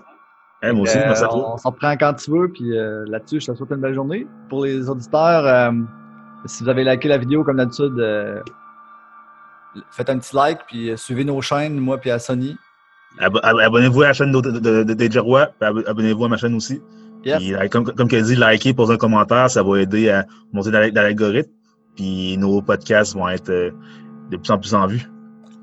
Hey, 0.62 0.72
moi 0.72 0.82
aussi, 0.82 0.98
Euh, 0.98 1.02
merci 1.06 1.24
à 1.24 1.28
toi. 1.28 1.52
On 1.54 1.56
s'en 1.58 1.70
reprend 1.70 1.96
quand 1.96 2.14
tu 2.14 2.30
veux, 2.30 2.48
puis 2.48 2.76
euh, 2.76 3.04
là-dessus, 3.06 3.40
je 3.40 3.52
te 3.52 3.56
souhaite 3.56 3.70
une 3.70 3.76
belle 3.80 3.94
journée. 3.94 4.26
Pour 4.48 4.64
les 4.64 4.88
auditeurs, 4.88 5.46
euh, 5.46 5.70
si 6.46 6.62
vous 6.64 6.68
avez 6.68 6.84
liké 6.84 7.08
la 7.08 7.18
vidéo 7.18 7.44
comme 7.44 7.56
d'habitude, 7.58 7.94
faites 9.90 10.10
un 10.10 10.18
petit 10.18 10.34
like, 10.34 10.58
puis 10.66 10.92
suivez 10.96 11.24
nos 11.24 11.40
chaînes, 11.40 11.78
moi 11.78 11.98
puis 11.98 12.10
à. 12.10 12.16
Ab- 13.20 13.38
ab- 13.42 13.58
Abonnez-vous 13.60 14.02
à 14.02 14.08
la 14.08 14.12
chaîne 14.12 14.32
de, 14.32 14.40
de, 14.40 14.58
de, 14.82 14.94
de 14.94 15.04
DJ 15.04 15.18
Roy, 15.18 15.46
puis 15.58 15.68
ab- 15.68 15.84
abonnez-vous 15.86 16.24
à 16.24 16.28
ma 16.28 16.36
chaîne 16.36 16.54
aussi. 16.54 16.82
Yes. 17.24 17.38
Puis, 17.38 17.54
comme, 17.70 17.84
comme 17.84 18.08
qu'elle 18.08 18.24
dit, 18.24 18.36
likez, 18.36 18.74
posez 18.74 18.94
un 18.94 18.96
commentaire, 18.96 19.48
ça 19.50 19.62
va 19.62 19.80
aider 19.80 20.10
à 20.10 20.24
monter 20.52 20.70
dans, 20.70 20.80
la- 20.80 20.90
dans 20.90 21.02
l'algorithme. 21.02 21.50
Puis 21.96 22.36
nos 22.38 22.60
podcasts 22.60 23.14
vont 23.14 23.28
être 23.28 23.72
de 24.30 24.36
plus 24.36 24.50
en 24.50 24.58
plus 24.58 24.74
en 24.74 24.86
vue. 24.86 25.02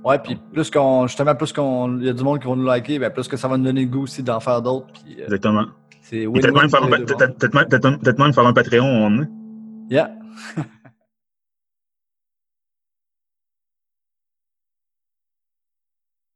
Ouais, 0.03 0.17
puis 0.17 0.37
plus 0.51 0.71
qu'on, 0.71 1.05
justement, 1.07 1.35
plus 1.35 1.53
qu'on, 1.53 1.99
il 1.99 2.05
y 2.05 2.09
a 2.09 2.13
du 2.13 2.23
monde 2.23 2.39
qui 2.39 2.47
va 2.47 2.55
nous 2.55 2.65
liker, 2.65 2.97
ben 2.97 3.11
plus 3.11 3.27
que 3.27 3.37
ça 3.37 3.47
va 3.47 3.57
nous 3.57 3.63
donner 3.65 3.83
le 3.83 3.87
goût 3.91 4.03
aussi 4.03 4.23
d'en 4.23 4.39
faire 4.39 4.61
d'autres. 4.61 4.87
Puis 4.93 5.17
euh, 5.19 5.25
Exactement. 5.25 5.65
c'est 6.01 6.25
Peut-être 6.25 6.53
même, 6.55 6.69
faire 8.33 8.45
un- 8.45 8.53
Patreon. 8.53 8.83
on 8.85 9.21
est. 9.21 9.27
Yeah. 9.89 10.11